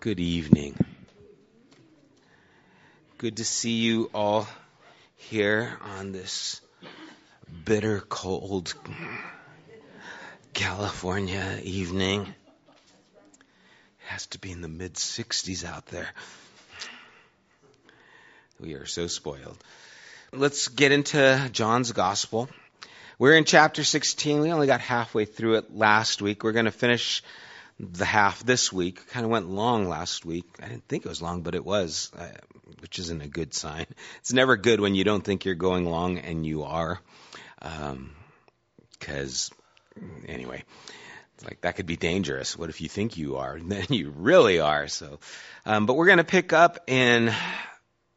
Good 0.00 0.18
evening. 0.18 0.82
Good 3.18 3.36
to 3.36 3.44
see 3.44 3.72
you 3.72 4.08
all 4.14 4.48
here 5.16 5.76
on 5.98 6.12
this 6.12 6.62
bitter 7.66 8.00
cold 8.00 8.72
California 10.54 11.60
evening. 11.62 12.22
It 12.22 12.34
has 14.06 14.24
to 14.28 14.38
be 14.38 14.50
in 14.50 14.62
the 14.62 14.68
mid 14.68 14.94
60s 14.94 15.66
out 15.66 15.84
there. 15.88 16.08
We 18.58 18.76
are 18.76 18.86
so 18.86 19.06
spoiled. 19.06 19.62
Let's 20.32 20.68
get 20.68 20.92
into 20.92 21.50
John's 21.52 21.92
Gospel. 21.92 22.48
We're 23.18 23.36
in 23.36 23.44
chapter 23.44 23.84
16. 23.84 24.40
We 24.40 24.50
only 24.50 24.66
got 24.66 24.80
halfway 24.80 25.26
through 25.26 25.56
it 25.56 25.76
last 25.76 26.22
week. 26.22 26.42
We're 26.42 26.52
going 26.52 26.64
to 26.64 26.70
finish 26.70 27.22
the 27.80 28.04
half 28.04 28.44
this 28.44 28.72
week. 28.72 29.08
Kind 29.08 29.24
of 29.24 29.30
went 29.30 29.48
long 29.48 29.88
last 29.88 30.24
week. 30.24 30.44
I 30.62 30.68
didn't 30.68 30.86
think 30.86 31.04
it 31.04 31.08
was 31.08 31.22
long, 31.22 31.42
but 31.42 31.54
it 31.54 31.64
was, 31.64 32.10
uh, 32.16 32.28
which 32.80 32.98
isn't 32.98 33.22
a 33.22 33.28
good 33.28 33.54
sign. 33.54 33.86
It's 34.20 34.32
never 34.32 34.56
good 34.56 34.80
when 34.80 34.94
you 34.94 35.04
don't 35.04 35.24
think 35.24 35.44
you're 35.44 35.54
going 35.54 35.86
long 35.86 36.18
and 36.18 36.44
you 36.44 36.64
are. 36.64 37.00
Because, 38.98 39.50
um, 39.96 40.24
anyway, 40.28 40.62
like 41.44 41.62
that 41.62 41.76
could 41.76 41.86
be 41.86 41.96
dangerous. 41.96 42.56
What 42.56 42.68
if 42.68 42.80
you 42.80 42.88
think 42.88 43.16
you 43.16 43.36
are 43.36 43.54
and 43.54 43.72
then 43.72 43.86
you 43.88 44.10
really 44.10 44.60
are? 44.60 44.88
So, 44.88 45.18
um, 45.64 45.86
but 45.86 45.94
we're 45.94 46.06
going 46.06 46.18
to 46.18 46.24
pick 46.24 46.52
up 46.52 46.84
in 46.86 47.32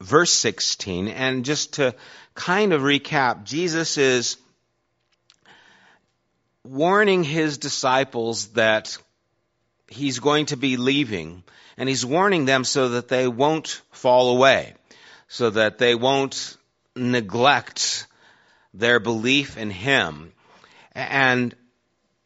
verse 0.01 0.33
16 0.33 1.07
and 1.07 1.45
just 1.45 1.75
to 1.75 1.95
kind 2.35 2.73
of 2.73 2.81
recap, 2.81 3.45
Jesus 3.45 3.97
is 3.97 4.37
warning 6.65 7.23
his 7.23 7.57
disciples 7.57 8.47
that 8.49 8.97
he's 9.93 10.19
going 10.19 10.47
to 10.47 10.57
be 10.57 10.77
leaving. 10.77 11.43
And 11.77 11.89
he's 11.89 12.05
warning 12.05 12.45
them 12.45 12.63
so 12.63 12.89
that 12.89 13.07
they 13.07 13.27
won't 13.27 13.81
fall 13.91 14.35
away, 14.35 14.73
so 15.27 15.49
that 15.49 15.77
they 15.77 15.95
won't 15.95 16.57
neglect 16.95 18.07
their 18.73 18.99
belief 18.99 19.57
in 19.57 19.71
him. 19.71 20.33
And 20.93 21.55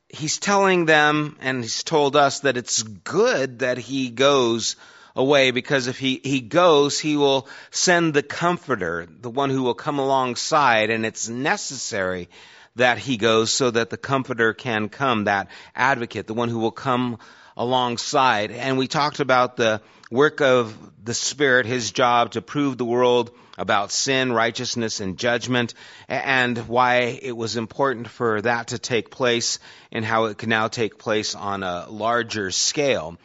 he's 0.09 0.37
telling 0.37 0.85
them, 0.85 1.37
and 1.39 1.63
he's 1.63 1.83
told 1.83 2.15
us 2.15 2.41
that 2.41 2.57
it's 2.57 2.83
good 2.83 3.59
that 3.59 3.77
he 3.77 4.09
goes 4.09 4.75
away 5.15 5.51
because 5.51 5.87
if 5.87 5.97
he, 5.97 6.19
he 6.23 6.41
goes, 6.41 6.99
he 6.99 7.17
will 7.17 7.47
send 7.71 8.13
the 8.13 8.23
comforter, 8.23 9.07
the 9.09 9.29
one 9.29 9.49
who 9.49 9.63
will 9.63 9.73
come 9.73 9.99
alongside, 9.99 10.89
and 10.89 11.05
it's 11.05 11.27
necessary 11.27 12.29
that 12.75 12.99
he 12.99 13.17
goes 13.17 13.51
so 13.51 13.71
that 13.71 13.89
the 13.89 13.97
comforter 13.97 14.53
can 14.53 14.87
come, 14.87 15.23
that 15.23 15.49
advocate, 15.75 16.27
the 16.27 16.33
one 16.33 16.49
who 16.49 16.59
will 16.59 16.71
come 16.71 17.17
alongside. 17.57 18.51
And 18.51 18.77
we 18.77 18.87
talked 18.87 19.19
about 19.19 19.57
the 19.57 19.81
work 20.09 20.39
of 20.39 20.77
the 21.03 21.13
Spirit, 21.13 21.65
his 21.65 21.91
job 21.91 22.31
to 22.31 22.41
prove 22.41 22.77
the 22.77 22.85
world 22.85 23.31
about 23.57 23.91
sin, 23.91 24.31
righteousness, 24.31 24.99
and 24.99 25.17
judgment, 25.17 25.73
and 26.07 26.57
why 26.67 27.19
it 27.21 27.35
was 27.35 27.57
important 27.57 28.07
for 28.07 28.41
that 28.41 28.67
to 28.67 28.77
take 28.77 29.09
place 29.09 29.59
and 29.91 30.05
how 30.05 30.25
it 30.25 30.37
can 30.37 30.49
now 30.49 30.67
take 30.67 30.99
place 30.99 31.33
on 31.33 31.63
a 31.63 31.87
larger 31.89 32.51
scale. 32.51 33.17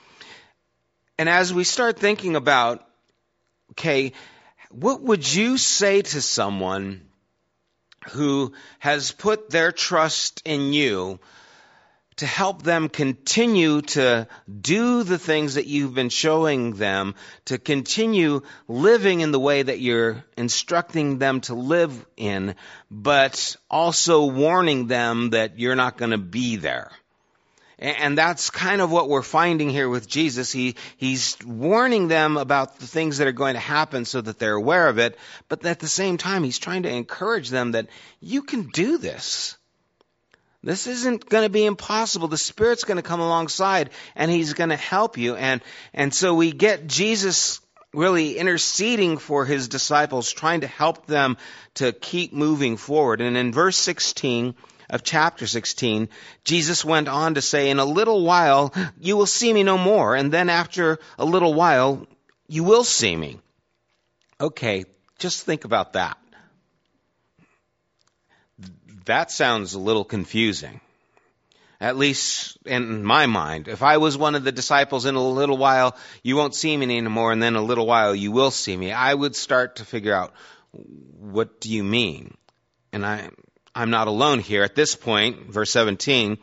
And 1.18 1.28
as 1.28 1.52
we 1.52 1.64
start 1.64 1.98
thinking 1.98 2.34
about, 2.34 2.84
okay, 3.72 4.12
what 4.70 5.02
would 5.02 5.32
you 5.32 5.58
say 5.58 6.00
to 6.00 6.22
someone 6.22 7.02
who 8.10 8.54
has 8.78 9.12
put 9.12 9.50
their 9.50 9.70
trust 9.70 10.40
in 10.46 10.72
you 10.72 11.20
to 12.16 12.26
help 12.26 12.62
them 12.62 12.88
continue 12.88 13.82
to 13.82 14.26
do 14.60 15.02
the 15.02 15.18
things 15.18 15.54
that 15.54 15.66
you've 15.66 15.94
been 15.94 16.08
showing 16.08 16.74
them, 16.74 17.14
to 17.46 17.58
continue 17.58 18.42
living 18.68 19.20
in 19.20 19.32
the 19.32 19.40
way 19.40 19.62
that 19.62 19.80
you're 19.80 20.24
instructing 20.36 21.18
them 21.18 21.40
to 21.42 21.54
live 21.54 22.06
in, 22.16 22.54
but 22.90 23.56
also 23.70 24.26
warning 24.26 24.86
them 24.86 25.30
that 25.30 25.58
you're 25.58 25.76
not 25.76 25.96
going 25.96 26.10
to 26.10 26.18
be 26.18 26.56
there. 26.56 26.90
And 27.78 28.16
that's 28.16 28.50
kind 28.50 28.80
of 28.80 28.92
what 28.92 29.08
we're 29.08 29.22
finding 29.22 29.68
here 29.68 29.88
with 29.88 30.06
Jesus. 30.06 30.52
He, 30.52 30.76
he's 30.98 31.36
warning 31.44 32.06
them 32.06 32.36
about 32.36 32.78
the 32.78 32.86
things 32.86 33.18
that 33.18 33.26
are 33.26 33.32
going 33.32 33.54
to 33.54 33.60
happen 33.60 34.04
so 34.04 34.20
that 34.20 34.38
they're 34.38 34.54
aware 34.54 34.86
of 34.86 34.98
it, 34.98 35.18
but 35.48 35.64
at 35.64 35.80
the 35.80 35.88
same 35.88 36.16
time, 36.16 36.44
he's 36.44 36.60
trying 36.60 36.84
to 36.84 36.90
encourage 36.90 37.50
them 37.50 37.72
that 37.72 37.88
you 38.20 38.42
can 38.42 38.68
do 38.68 38.98
this. 38.98 39.56
This 40.64 40.86
isn't 40.86 41.28
going 41.28 41.44
to 41.44 41.50
be 41.50 41.64
impossible. 41.64 42.28
The 42.28 42.38
Spirit's 42.38 42.84
going 42.84 42.96
to 42.96 43.02
come 43.02 43.20
alongside 43.20 43.90
and 44.14 44.30
He's 44.30 44.54
going 44.54 44.70
to 44.70 44.76
help 44.76 45.18
you. 45.18 45.34
And, 45.34 45.60
and 45.92 46.14
so 46.14 46.34
we 46.34 46.52
get 46.52 46.86
Jesus 46.86 47.60
really 47.92 48.38
interceding 48.38 49.18
for 49.18 49.44
His 49.44 49.68
disciples, 49.68 50.30
trying 50.30 50.60
to 50.60 50.68
help 50.68 51.06
them 51.06 51.36
to 51.74 51.92
keep 51.92 52.32
moving 52.32 52.76
forward. 52.76 53.20
And 53.20 53.36
in 53.36 53.52
verse 53.52 53.76
16 53.76 54.54
of 54.88 55.02
chapter 55.02 55.48
16, 55.48 56.08
Jesus 56.44 56.84
went 56.84 57.08
on 57.08 57.34
to 57.34 57.42
say, 57.42 57.70
in 57.70 57.80
a 57.80 57.84
little 57.84 58.24
while, 58.24 58.72
you 59.00 59.16
will 59.16 59.26
see 59.26 59.52
me 59.52 59.64
no 59.64 59.78
more. 59.78 60.14
And 60.14 60.32
then 60.32 60.48
after 60.48 61.00
a 61.18 61.24
little 61.24 61.54
while, 61.54 62.06
you 62.46 62.62
will 62.62 62.84
see 62.84 63.16
me. 63.16 63.40
Okay, 64.40 64.84
just 65.18 65.44
think 65.44 65.64
about 65.64 65.94
that 65.94 66.21
that 69.06 69.30
sounds 69.30 69.74
a 69.74 69.80
little 69.80 70.04
confusing. 70.04 70.80
At 71.80 71.96
least 71.96 72.58
in 72.64 73.02
my 73.02 73.26
mind. 73.26 73.66
If 73.66 73.82
I 73.82 73.96
was 73.96 74.16
one 74.16 74.36
of 74.36 74.44
the 74.44 74.52
disciples 74.52 75.04
in 75.04 75.16
a 75.16 75.28
little 75.28 75.56
while, 75.56 75.96
you 76.22 76.36
won't 76.36 76.54
see 76.54 76.76
me 76.76 76.84
anymore, 76.96 77.32
and 77.32 77.42
then 77.42 77.56
a 77.56 77.62
little 77.62 77.86
while 77.86 78.14
you 78.14 78.30
will 78.30 78.52
see 78.52 78.76
me, 78.76 78.92
I 78.92 79.12
would 79.12 79.34
start 79.34 79.76
to 79.76 79.84
figure 79.84 80.14
out, 80.14 80.32
what 80.70 81.60
do 81.60 81.70
you 81.70 81.82
mean? 81.82 82.36
And 82.92 83.04
I, 83.04 83.30
I'm 83.74 83.90
not 83.90 84.06
alone 84.06 84.38
here. 84.38 84.62
At 84.62 84.76
this 84.76 84.94
point, 84.94 85.50
verse 85.50 85.72
17, 85.72 86.38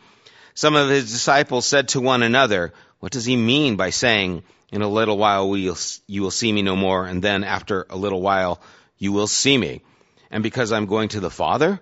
some 0.55 0.75
of 0.75 0.89
his 0.89 1.09
disciples 1.09 1.65
said 1.65 1.89
to 1.89 2.01
one 2.01 2.21
another, 2.21 2.73
what 2.99 3.13
does 3.13 3.23
he 3.23 3.37
mean 3.37 3.77
by 3.77 3.91
saying, 3.91 4.43
in 4.71 4.81
a 4.81 4.89
little 4.89 5.17
while 5.17 5.55
you 5.55 6.21
will 6.21 6.31
see 6.31 6.51
me 6.51 6.61
no 6.61 6.75
more, 6.75 7.05
and 7.05 7.23
then 7.23 7.45
after 7.45 7.87
a 7.89 7.95
little 7.95 8.21
while 8.21 8.59
you 8.97 9.13
will 9.13 9.27
see 9.27 9.57
me? 9.57 9.81
And 10.29 10.43
because 10.43 10.73
I'm 10.73 10.85
going 10.85 11.09
to 11.09 11.21
the 11.21 11.29
Father? 11.29 11.79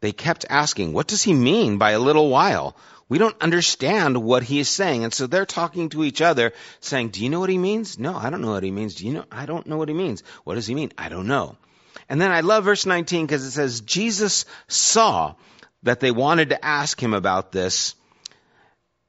They 0.00 0.12
kept 0.12 0.44
asking, 0.48 0.92
what 0.92 1.06
does 1.06 1.22
he 1.22 1.32
mean 1.32 1.78
by 1.78 1.92
a 1.92 1.98
little 1.98 2.28
while? 2.28 2.76
We 3.08 3.18
don't 3.18 3.40
understand 3.40 4.22
what 4.22 4.42
he 4.42 4.58
is 4.58 4.68
saying. 4.68 5.04
And 5.04 5.14
so 5.14 5.26
they're 5.26 5.46
talking 5.46 5.90
to 5.90 6.04
each 6.04 6.20
other 6.20 6.52
saying, 6.80 7.10
do 7.10 7.22
you 7.22 7.30
know 7.30 7.40
what 7.40 7.50
he 7.50 7.58
means? 7.58 7.98
No, 7.98 8.16
I 8.16 8.30
don't 8.30 8.42
know 8.42 8.50
what 8.50 8.64
he 8.64 8.70
means. 8.70 8.96
Do 8.96 9.06
you 9.06 9.12
know? 9.14 9.24
I 9.30 9.46
don't 9.46 9.66
know 9.66 9.76
what 9.76 9.88
he 9.88 9.94
means. 9.94 10.22
What 10.44 10.56
does 10.56 10.66
he 10.66 10.74
mean? 10.74 10.92
I 10.98 11.08
don't 11.08 11.28
know. 11.28 11.56
And 12.08 12.20
then 12.20 12.30
I 12.30 12.40
love 12.40 12.64
verse 12.64 12.84
19 12.84 13.26
because 13.26 13.44
it 13.44 13.52
says, 13.52 13.80
Jesus 13.80 14.44
saw 14.68 15.34
that 15.84 16.00
they 16.00 16.10
wanted 16.10 16.50
to 16.50 16.64
ask 16.64 17.00
him 17.00 17.14
about 17.14 17.52
this. 17.52 17.94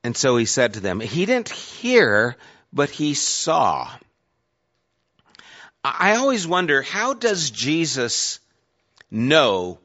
And 0.04 0.16
so 0.16 0.38
he 0.38 0.46
said 0.46 0.76
to 0.76 0.80
them, 0.80 1.00
he 1.00 1.26
didn't 1.26 1.50
hear, 1.50 2.38
but 2.72 2.90
he 2.90 3.14
saw. 3.14 3.90
I 5.84 6.18
always 6.18 6.48
wonder, 6.48 6.82
how 6.82 7.14
does 7.14 7.50
Jesus 7.50 8.40
know 9.10 9.80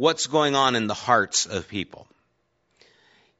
what's 0.00 0.28
going 0.28 0.56
on 0.56 0.76
in 0.76 0.86
the 0.86 0.94
hearts 0.94 1.44
of 1.44 1.68
people. 1.68 2.06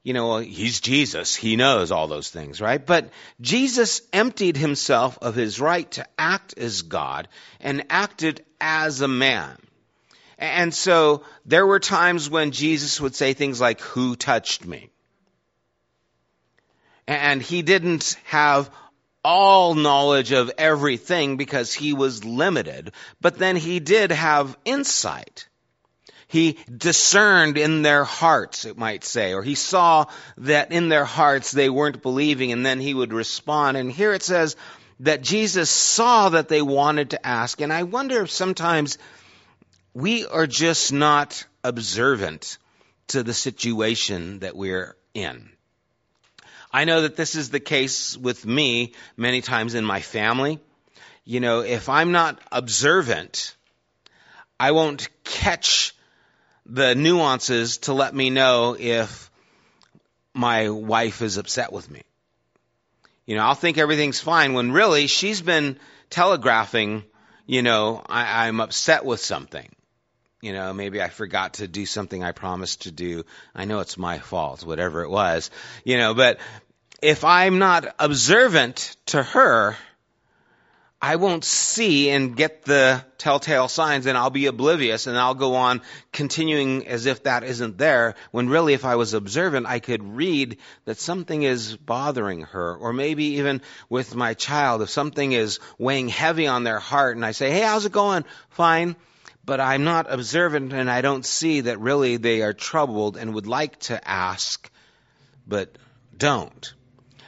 You 0.02 0.12
know, 0.12 0.36
he's 0.36 0.80
Jesus. 0.80 1.34
He 1.34 1.56
knows 1.56 1.90
all 1.90 2.06
those 2.06 2.28
things, 2.28 2.60
right? 2.60 2.84
But 2.84 3.08
Jesus 3.40 4.02
emptied 4.12 4.58
himself 4.58 5.18
of 5.22 5.34
his 5.34 5.58
right 5.58 5.90
to 5.92 6.06
act 6.18 6.58
as 6.58 6.82
God 6.82 7.28
and 7.60 7.86
acted 7.88 8.44
as 8.60 9.00
a 9.00 9.08
man. 9.08 9.56
And 10.36 10.74
so 10.74 11.22
there 11.46 11.66
were 11.66 11.80
times 11.80 12.28
when 12.28 12.50
Jesus 12.50 13.00
would 13.00 13.14
say 13.14 13.32
things 13.32 13.58
like, 13.58 13.80
Who 13.80 14.14
touched 14.14 14.66
me? 14.66 14.90
And 17.06 17.40
he 17.40 17.62
didn't 17.62 18.18
have 18.24 18.68
all 19.24 19.74
knowledge 19.74 20.32
of 20.32 20.52
everything 20.58 21.38
because 21.38 21.72
he 21.72 21.94
was 21.94 22.22
limited, 22.22 22.92
but 23.18 23.38
then 23.38 23.56
he 23.56 23.80
did 23.80 24.10
have 24.12 24.58
insight. 24.66 25.46
He 26.30 26.58
discerned 26.74 27.58
in 27.58 27.82
their 27.82 28.04
hearts, 28.04 28.64
it 28.64 28.78
might 28.78 29.02
say, 29.02 29.34
or 29.34 29.42
he 29.42 29.56
saw 29.56 30.06
that 30.38 30.70
in 30.70 30.88
their 30.88 31.04
hearts 31.04 31.50
they 31.50 31.68
weren't 31.68 32.02
believing, 32.02 32.52
and 32.52 32.64
then 32.64 32.78
he 32.78 32.94
would 32.94 33.12
respond. 33.12 33.76
And 33.76 33.90
here 33.90 34.12
it 34.12 34.22
says 34.22 34.54
that 35.00 35.22
Jesus 35.22 35.70
saw 35.70 36.28
that 36.28 36.48
they 36.48 36.62
wanted 36.62 37.10
to 37.10 37.26
ask. 37.26 37.60
And 37.60 37.72
I 37.72 37.82
wonder 37.82 38.22
if 38.22 38.30
sometimes 38.30 38.96
we 39.92 40.24
are 40.24 40.46
just 40.46 40.92
not 40.92 41.44
observant 41.64 42.58
to 43.08 43.24
the 43.24 43.34
situation 43.34 44.38
that 44.38 44.54
we're 44.54 44.96
in. 45.14 45.50
I 46.72 46.84
know 46.84 47.02
that 47.02 47.16
this 47.16 47.34
is 47.34 47.50
the 47.50 47.58
case 47.58 48.16
with 48.16 48.46
me 48.46 48.94
many 49.16 49.40
times 49.40 49.74
in 49.74 49.84
my 49.84 50.00
family. 50.00 50.60
You 51.24 51.40
know, 51.40 51.62
if 51.62 51.88
I'm 51.88 52.12
not 52.12 52.38
observant, 52.52 53.56
I 54.60 54.70
won't 54.70 55.08
catch 55.24 55.92
the 56.70 56.94
nuances 56.94 57.78
to 57.78 57.92
let 57.92 58.14
me 58.14 58.30
know 58.30 58.76
if 58.78 59.30
my 60.32 60.70
wife 60.70 61.20
is 61.20 61.36
upset 61.36 61.72
with 61.72 61.90
me. 61.90 62.02
You 63.26 63.36
know, 63.36 63.42
I'll 63.42 63.54
think 63.54 63.76
everything's 63.76 64.20
fine 64.20 64.54
when 64.54 64.72
really 64.72 65.08
she's 65.08 65.42
been 65.42 65.78
telegraphing, 66.08 67.04
you 67.46 67.62
know, 67.62 68.02
I, 68.08 68.46
I'm 68.46 68.60
upset 68.60 69.04
with 69.04 69.20
something. 69.20 69.68
You 70.40 70.52
know, 70.52 70.72
maybe 70.72 71.02
I 71.02 71.08
forgot 71.08 71.54
to 71.54 71.68
do 71.68 71.84
something 71.84 72.24
I 72.24 72.32
promised 72.32 72.82
to 72.82 72.92
do. 72.92 73.24
I 73.54 73.66
know 73.66 73.80
it's 73.80 73.98
my 73.98 74.18
fault, 74.18 74.64
whatever 74.64 75.02
it 75.02 75.10
was. 75.10 75.50
You 75.84 75.98
know, 75.98 76.14
but 76.14 76.38
if 77.02 77.24
I'm 77.24 77.58
not 77.58 77.94
observant 77.98 78.96
to 79.06 79.22
her, 79.22 79.76
I 81.02 81.16
won't 81.16 81.44
see 81.44 82.10
and 82.10 82.36
get 82.36 82.62
the 82.62 83.02
telltale 83.16 83.68
signs 83.68 84.04
and 84.04 84.18
I'll 84.18 84.28
be 84.28 84.46
oblivious 84.46 85.06
and 85.06 85.16
I'll 85.16 85.34
go 85.34 85.54
on 85.54 85.80
continuing 86.12 86.86
as 86.86 87.06
if 87.06 87.22
that 87.22 87.42
isn't 87.42 87.78
there 87.78 88.16
when 88.32 88.50
really 88.50 88.74
if 88.74 88.84
I 88.84 88.96
was 88.96 89.14
observant 89.14 89.66
I 89.66 89.78
could 89.78 90.02
read 90.02 90.58
that 90.84 90.98
something 90.98 91.42
is 91.42 91.74
bothering 91.74 92.42
her 92.42 92.76
or 92.76 92.92
maybe 92.92 93.24
even 93.36 93.62
with 93.88 94.14
my 94.14 94.34
child 94.34 94.82
if 94.82 94.90
something 94.90 95.32
is 95.32 95.58
weighing 95.78 96.10
heavy 96.10 96.46
on 96.46 96.64
their 96.64 96.80
heart 96.80 97.16
and 97.16 97.24
I 97.24 97.32
say, 97.32 97.50
hey, 97.50 97.62
how's 97.62 97.86
it 97.86 97.92
going? 97.92 98.26
Fine. 98.50 98.94
But 99.42 99.58
I'm 99.58 99.84
not 99.84 100.12
observant 100.12 100.74
and 100.74 100.90
I 100.90 101.00
don't 101.00 101.24
see 101.24 101.62
that 101.62 101.80
really 101.80 102.18
they 102.18 102.42
are 102.42 102.52
troubled 102.52 103.16
and 103.16 103.34
would 103.34 103.46
like 103.46 103.78
to 103.80 104.06
ask, 104.06 104.70
but 105.46 105.76
don't. 106.14 106.74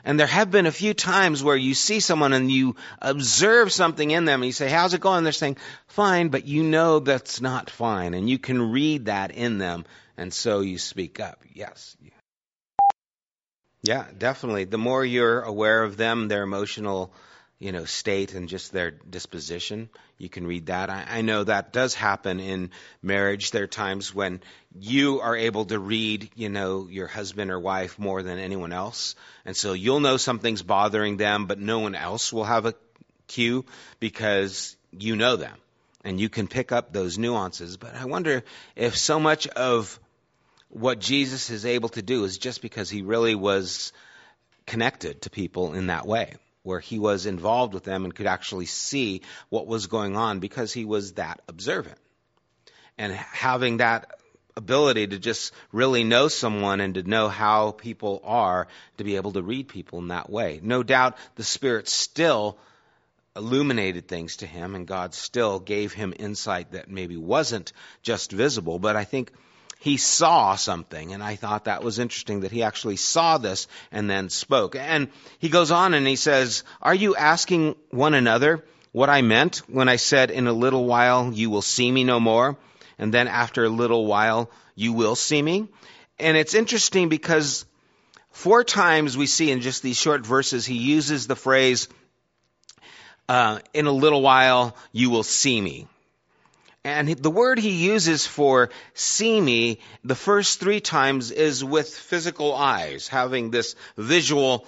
And 0.05 0.19
there 0.19 0.27
have 0.27 0.51
been 0.51 0.67
a 0.67 0.73
few 0.73 0.95
times 0.95 1.45
where 1.45 1.57
you 1.57 1.75
see 1.75 2.01
someone 2.01 2.33
and 2.33 2.51
you 2.51 2.77
observe 3.01 3.73
something 3.73 4.11
in 4.11 4.25
them 4.25 4.41
and 4.41 4.47
you 4.47 4.53
say, 4.53 4.69
how's 4.69 4.95
it 4.95 5.01
going? 5.01 5.23
They're 5.23 5.33
saying, 5.33 5.59
fine, 5.87 6.29
but 6.29 6.45
you 6.45 6.65
know 6.65 6.99
that's 6.99 7.41
not 7.41 7.71
fine. 7.71 8.15
And 8.15 8.29
you 8.29 8.39
can 8.39 8.73
read 8.73 9.07
that 9.07 9.31
in 9.31 9.59
them. 9.59 9.85
And 10.17 10.35
so 10.35 10.61
you 10.61 10.79
speak 10.79 11.21
up. 11.21 11.41
Yes. 11.53 11.97
Yeah, 13.83 14.07
definitely. 14.17 14.65
The 14.65 14.79
more 14.79 15.05
you're 15.05 15.43
aware 15.43 15.83
of 15.83 15.97
them, 15.97 16.29
their 16.29 16.43
emotional 16.43 17.13
you 17.63 17.71
know, 17.71 17.85
state 17.85 18.35
and 18.35 18.49
just 18.49 18.73
their 18.73 18.91
disposition. 18.91 19.89
You 20.19 20.29
can 20.29 20.49
read 20.49 20.67
that. 20.67 20.91
I, 20.91 21.07
I, 21.09 21.23
know 21.23 21.45
that 21.45 21.73
does 21.73 21.95
happen 21.95 22.41
in 22.41 22.71
marriage. 23.03 23.53
There 23.53 23.63
are 23.63 23.69
times 23.69 24.13
when 24.13 24.41
you 24.81 25.21
are 25.21 25.37
able 25.37 25.65
to 25.67 25.79
read, 25.79 26.29
you 26.35 26.49
know, 26.49 26.89
your 26.91 27.07
husband 27.07 27.53
or 27.53 27.61
wife 27.61 28.01
more 28.01 28.21
than 28.25 28.41
anyone 28.41 28.73
else. 28.73 29.15
And 29.45 29.57
so 29.57 29.75
you'll 29.75 30.01
know 30.01 30.17
something's 30.17 30.63
bothering 30.63 31.19
them, 31.19 31.47
but 31.47 31.61
no 31.61 31.79
one 31.79 31.95
else 31.95 32.33
will 32.33 32.43
have 32.43 32.67
a 32.67 32.75
cue 33.29 33.65
because 34.01 34.77
you 34.91 35.15
know 35.15 35.37
them 35.37 35.57
and 36.03 36.21
you 36.21 36.29
can 36.29 36.49
pick 36.49 36.73
up 36.73 36.93
those 36.93 37.17
nuances. 37.17 37.77
But 37.77 37.95
I 37.95 38.07
wonder 38.07 38.43
if 38.75 38.99
so 38.99 39.21
much 39.21 39.47
of 39.47 40.01
what 40.69 40.99
Jesus 40.99 41.49
is 41.49 41.65
able 41.65 41.91
to 41.91 42.03
do 42.03 42.25
is 42.25 42.39
just 42.39 42.61
because 42.61 42.91
he 42.91 43.03
really 43.03 43.37
was 43.37 43.93
connected 44.67 45.23
to 45.23 45.31
people 45.31 45.75
in 45.75 45.87
that 45.87 46.09
way 46.09 46.35
where 46.63 46.81
he 46.81 46.99
was 46.99 47.27
involved 47.27 47.75
with 47.75 47.85
them 47.85 48.05
and 48.05 48.15
could 48.15 48.27
actually 48.27 48.67
see 48.67 49.23
what 49.49 49.67
was 49.67 49.87
going 49.87 50.17
on 50.17 50.39
because 50.39 50.73
he 50.73 50.85
was 50.85 51.15
that 51.15 51.41
observant. 51.49 51.99
And 52.99 53.13
having 53.13 53.79
that 53.79 54.11
ability 54.57 55.07
to 55.09 55.19
just 55.19 55.53
really 55.73 56.05
know 56.05 56.29
someone 56.29 56.81
and 56.81 56.95
to 56.95 57.03
know 57.03 57.29
how 57.29 57.73
people 57.73 58.21
are, 58.25 58.69
to 58.99 59.05
be 59.05 59.17
able 59.17 59.33
to 59.33 59.43
read 59.43 59.69
people 59.69 59.99
in 59.99 60.09
that 60.09 60.31
way. 60.31 60.61
No 60.63 60.83
doubt 60.83 61.17
the 61.37 61.45
Spirit 61.45 61.89
still 61.89 62.59
illuminated 63.35 64.07
things 64.07 64.37
to 64.37 64.47
him 64.47 64.75
and 64.75 64.87
God 64.87 65.15
still 65.15 65.59
gave 65.59 65.93
him 65.93 66.13
insight 66.19 66.73
that 66.73 66.91
maybe 66.91 67.17
wasn't 67.17 67.73
just 68.03 68.31
visible, 68.31 68.79
but 68.79 68.95
I 68.95 69.05
think 69.05 69.33
he 69.83 69.97
saw 69.97 70.55
something, 70.55 71.13
and 71.13 71.25
I 71.25 71.35
thought 71.35 71.65
that 71.65 71.83
was 71.83 71.99
interesting 71.99 72.43
that 72.43 72.53
he 72.53 72.63
actually 72.63 72.95
saw 72.95 73.39
this 73.39 73.67
and 73.91 74.09
then 74.09 74.31
spoke. 74.31 74.77
And 74.77 75.09
he 75.41 75.49
goes 75.49 75.73
on 75.73 75.93
and 75.93 76.07
he 76.07 76.15
says, 76.15 76.63
Are 76.81 76.95
you 76.95 77.17
asking 77.17 77.75
one 77.91 78.15
another 78.15 78.65
what 78.93 79.11
I 79.11 79.23
meant 79.23 79.57
when 79.67 79.89
I 79.89 79.97
said, 79.97 80.31
In 80.31 80.47
a 80.47 80.53
little 80.53 80.85
while 80.85 81.33
you 81.33 81.51
will 81.51 81.63
see 81.63 81.91
me 81.91 82.05
no 82.05 82.21
more, 82.21 82.57
and 82.97 83.13
then 83.13 83.27
after 83.27 83.65
a 83.65 83.69
little 83.69 84.07
while 84.07 84.53
you 84.77 84.93
will 84.93 85.17
see 85.17 85.43
me? 85.43 85.67
And 86.17 86.37
it's 86.37 86.55
interesting 86.55 87.09
because 87.09 87.65
four 88.31 88.63
times 88.63 89.17
we 89.17 89.27
see 89.27 89.51
in 89.51 89.63
just 89.63 89.83
these 89.83 89.99
short 89.99 90.25
verses, 90.25 90.65
he 90.65 90.77
uses 90.77 91.27
the 91.27 91.35
phrase, 91.35 91.89
uh, 93.29 93.59
In 93.75 93.87
a 93.87 93.93
little 93.93 94.23
while 94.23 94.77
you 94.93 95.11
will 95.11 95.25
see 95.25 95.61
me. 95.61 95.89
And 96.85 97.09
the 97.09 97.31
word 97.31 97.61
he 97.61 97.85
uses 97.87 98.27
for 98.27 98.71
see 98.95 99.41
me 99.41 99.79
the 100.03 100.17
first 100.17 100.59
three 100.59 100.81
times 100.81 101.31
is 101.31 101.63
with 101.63 101.89
physical 101.89 102.55
eyes, 102.55 103.07
having 103.07 103.51
this 103.51 103.77
visual, 103.97 104.67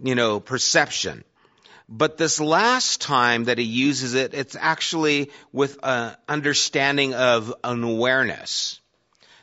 you 0.00 0.14
know, 0.14 0.38
perception. 0.38 1.24
But 1.88 2.18
this 2.18 2.38
last 2.38 3.00
time 3.00 3.44
that 3.44 3.58
he 3.58 3.64
uses 3.64 4.14
it, 4.14 4.32
it's 4.32 4.54
actually 4.54 5.32
with 5.52 5.78
an 5.82 6.14
understanding 6.28 7.14
of 7.14 7.52
an 7.64 7.82
awareness. 7.82 8.80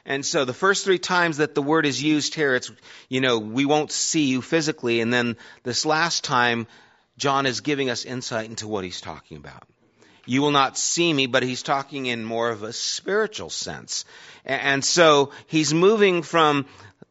And 0.06 0.26
so 0.26 0.46
the 0.46 0.54
first 0.54 0.86
three 0.86 1.00
times 1.00 1.38
that 1.38 1.56
the 1.56 1.64
word 1.64 1.86
is 1.86 2.02
used 2.02 2.36
here, 2.36 2.56
it's, 2.56 2.72
you 3.10 3.20
know, 3.20 3.40
we 3.40 3.66
won't 3.66 3.92
see 3.92 4.26
you 4.26 4.42
physically. 4.42 5.02
And 5.02 5.12
then 5.12 5.36
this 5.64 5.86
last 5.86 6.24
time, 6.24 6.68
John 7.18 7.46
is 7.48 7.62
giving 7.62 7.90
us 7.90 8.06
insight 8.06 8.50
into 8.50 8.68
what 8.68 8.84
he's 8.84 9.02
talking 9.02 9.38
about 9.38 9.68
you 10.26 10.42
will 10.42 10.52
not 10.52 10.78
see 10.78 11.12
me, 11.12 11.28
but 11.28 11.44
he's 11.44 11.64
talking 11.64 12.06
in 12.08 12.26
more 12.26 12.50
of 12.50 12.64
a 12.64 12.74
spiritual 12.74 13.50
sense. 13.50 14.06
And 14.44 14.84
so 14.84 15.32
he's 15.48 15.74
moving 15.74 16.24
from 16.24 16.66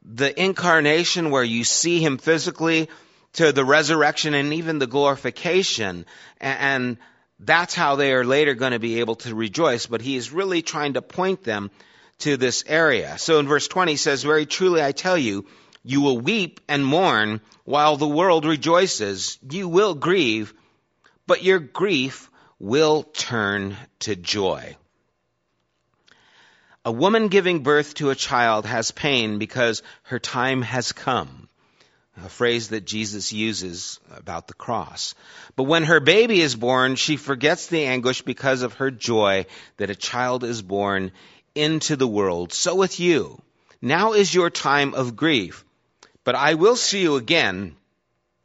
the 0.04 0.38
incarnation 0.40 1.30
where 1.30 1.44
you 1.44 1.64
see 1.64 2.00
him 2.00 2.18
physically 2.18 2.88
to 3.34 3.52
the 3.52 3.64
resurrection 3.64 4.34
and 4.34 4.54
even 4.54 4.78
the 4.78 4.86
glorification. 4.86 6.06
And 6.40 6.98
that's 7.40 7.74
how 7.74 7.96
they 7.96 8.12
are 8.12 8.24
later 8.24 8.54
going 8.54 8.72
to 8.72 8.78
be 8.78 9.00
able 9.00 9.16
to 9.16 9.34
rejoice. 9.34 9.86
But 9.86 10.02
he 10.02 10.16
is 10.16 10.32
really 10.32 10.62
trying 10.62 10.94
to 10.94 11.02
point 11.02 11.44
them 11.44 11.70
to 12.18 12.36
this 12.36 12.64
area. 12.66 13.18
So 13.18 13.38
in 13.38 13.48
verse 13.48 13.68
20 13.68 13.92
he 13.92 13.96
says, 13.96 14.22
Very 14.22 14.46
truly 14.46 14.82
I 14.82 14.92
tell 14.92 15.18
you, 15.18 15.46
you 15.82 16.00
will 16.00 16.18
weep 16.18 16.60
and 16.68 16.84
mourn 16.84 17.40
while 17.64 17.96
the 17.96 18.08
world 18.08 18.46
rejoices. 18.46 19.38
You 19.48 19.68
will 19.68 19.94
grieve, 19.94 20.54
but 21.26 21.42
your 21.42 21.58
grief 21.58 22.30
will 22.58 23.02
turn 23.02 23.76
to 24.00 24.16
joy. 24.16 24.76
A 26.84 26.92
woman 26.92 27.28
giving 27.28 27.62
birth 27.62 27.94
to 27.94 28.10
a 28.10 28.14
child 28.14 28.66
has 28.66 28.90
pain 28.90 29.38
because 29.38 29.82
her 30.04 30.18
time 30.18 30.62
has 30.62 30.92
come. 30.92 31.48
A 32.22 32.28
phrase 32.28 32.68
that 32.68 32.84
Jesus 32.84 33.32
uses 33.32 33.98
about 34.14 34.46
the 34.46 34.54
cross. 34.54 35.14
But 35.56 35.64
when 35.64 35.84
her 35.84 35.98
baby 35.98 36.40
is 36.40 36.54
born, 36.54 36.94
she 36.94 37.16
forgets 37.16 37.66
the 37.66 37.86
anguish 37.86 38.22
because 38.22 38.62
of 38.62 38.74
her 38.74 38.90
joy 38.90 39.46
that 39.78 39.90
a 39.90 39.96
child 39.96 40.44
is 40.44 40.62
born 40.62 41.10
into 41.54 41.96
the 41.96 42.06
world. 42.06 42.52
So 42.52 42.74
with 42.76 43.00
you. 43.00 43.40
Now 43.82 44.12
is 44.12 44.34
your 44.34 44.48
time 44.48 44.94
of 44.94 45.16
grief. 45.16 45.64
But 46.22 46.34
I 46.34 46.54
will 46.54 46.76
see 46.76 47.02
you 47.02 47.16
again, 47.16 47.76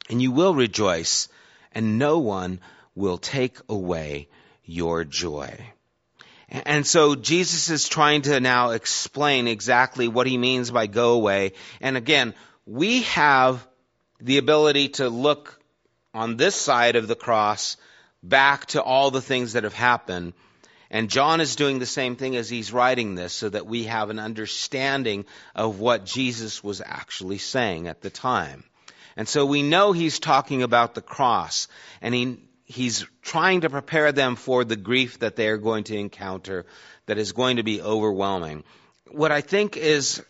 and 0.08 0.20
you 0.20 0.32
will 0.32 0.54
rejoice, 0.54 1.28
and 1.72 1.98
no 1.98 2.18
one 2.18 2.60
will 2.94 3.18
take 3.18 3.58
away 3.68 4.28
your 4.64 5.04
joy. 5.04 5.58
And 6.48 6.84
so 6.84 7.14
Jesus 7.14 7.70
is 7.70 7.88
trying 7.88 8.22
to 8.22 8.40
now 8.40 8.70
explain 8.70 9.46
exactly 9.46 10.08
what 10.08 10.26
he 10.26 10.36
means 10.36 10.70
by 10.70 10.88
go 10.88 11.12
away. 11.12 11.52
And 11.80 11.96
again, 11.96 12.34
we 12.66 13.02
have 13.02 13.66
the 14.20 14.38
ability 14.38 14.88
to 14.88 15.08
look 15.08 15.60
on 16.12 16.36
this 16.36 16.56
side 16.56 16.96
of 16.96 17.06
the 17.06 17.14
cross 17.14 17.76
back 18.22 18.66
to 18.66 18.82
all 18.82 19.10
the 19.10 19.22
things 19.22 19.52
that 19.52 19.62
have 19.64 19.74
happened. 19.74 20.32
And 20.90 21.08
John 21.08 21.40
is 21.40 21.54
doing 21.54 21.78
the 21.78 21.86
same 21.86 22.16
thing 22.16 22.34
as 22.34 22.50
he's 22.50 22.72
writing 22.72 23.14
this 23.14 23.32
so 23.32 23.48
that 23.48 23.66
we 23.66 23.84
have 23.84 24.10
an 24.10 24.18
understanding 24.18 25.24
of 25.54 25.78
what 25.78 26.04
Jesus 26.04 26.64
was 26.64 26.82
actually 26.84 27.38
saying 27.38 27.86
at 27.86 28.00
the 28.00 28.10
time. 28.10 28.64
And 29.16 29.28
so 29.28 29.46
we 29.46 29.62
know 29.62 29.92
he's 29.92 30.18
talking 30.18 30.64
about 30.64 30.94
the 30.94 31.02
cross 31.02 31.68
and 32.02 32.12
he 32.12 32.38
he's 32.70 33.04
trying 33.20 33.62
to 33.62 33.70
prepare 33.70 34.12
them 34.12 34.36
for 34.36 34.64
the 34.64 34.76
grief 34.76 35.18
that 35.18 35.34
they 35.34 35.48
are 35.48 35.58
going 35.58 35.84
to 35.84 35.96
encounter 35.96 36.66
that 37.06 37.18
is 37.18 37.32
going 37.32 37.56
to 37.56 37.64
be 37.64 37.82
overwhelming. 37.82 38.62
What 39.08 39.32
I 39.32 39.40
think 39.40 39.76
is 39.76 40.22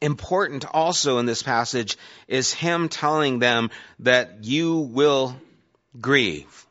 important 0.00 0.64
also 0.72 1.18
in 1.18 1.26
this 1.26 1.42
passage 1.42 1.96
is 2.26 2.52
him 2.52 2.88
telling 2.88 3.38
them 3.38 3.70
that 4.00 4.44
you 4.44 4.78
will 4.78 5.36
grieve. 6.00 6.66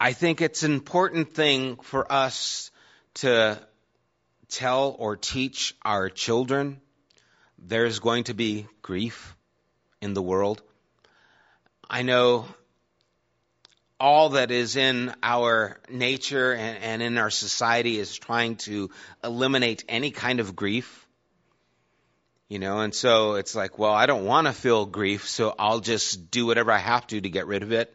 I 0.00 0.12
think 0.12 0.40
it's 0.40 0.64
an 0.64 0.72
important 0.72 1.34
thing 1.34 1.76
for 1.76 2.10
us 2.10 2.72
to 3.14 3.60
tell 4.48 4.96
or 4.98 5.16
teach 5.16 5.76
our 5.84 6.08
children 6.08 6.80
there's 7.58 8.00
going 8.00 8.24
to 8.24 8.34
be 8.34 8.66
grief 8.82 9.36
in 10.00 10.14
the 10.14 10.22
world. 10.22 10.62
I 11.92 12.02
know 12.02 12.46
all 13.98 14.30
that 14.30 14.52
is 14.52 14.76
in 14.76 15.12
our 15.24 15.80
nature 15.90 16.52
and, 16.52 16.78
and, 16.84 17.02
in 17.02 17.18
our 17.18 17.30
society 17.30 17.98
is 17.98 18.16
trying 18.16 18.56
to 18.56 18.90
eliminate 19.24 19.84
any 19.88 20.12
kind 20.12 20.38
of 20.38 20.54
grief. 20.54 21.04
You 22.48 22.60
know, 22.60 22.78
and 22.78 22.94
so 22.94 23.34
it's 23.34 23.56
like, 23.56 23.76
well, 23.76 23.92
I 23.92 24.06
don't 24.06 24.24
want 24.24 24.46
to 24.46 24.52
feel 24.52 24.86
grief, 24.86 25.28
so 25.28 25.52
I'll 25.58 25.80
just 25.80 26.30
do 26.30 26.46
whatever 26.46 26.70
I 26.70 26.78
have 26.78 27.08
to 27.08 27.20
to 27.20 27.28
get 27.28 27.48
rid 27.48 27.64
of 27.64 27.72
it. 27.72 27.92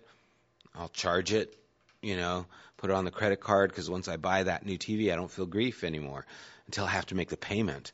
I'll 0.76 0.90
charge 0.90 1.32
it, 1.32 1.58
you 2.02 2.18
know, 2.18 2.46
put 2.78 2.90
it 2.90 2.94
on 2.94 3.06
the 3.06 3.12
credit 3.12 3.40
card 3.40 3.70
because 3.70 3.90
once 3.90 4.10
I 4.10 4.18
buy 4.18 4.44
that 4.44 4.66
new 4.66 4.78
TV, 4.78 5.12
I 5.12 5.16
don't 5.16 5.32
feel 5.32 5.46
grief 5.46 5.86
anymore 5.86 6.26
until 6.68 6.86
I 6.86 6.90
have 6.90 7.06
to 7.08 7.16
make 7.16 7.30
the 7.30 7.38
payment. 7.38 7.94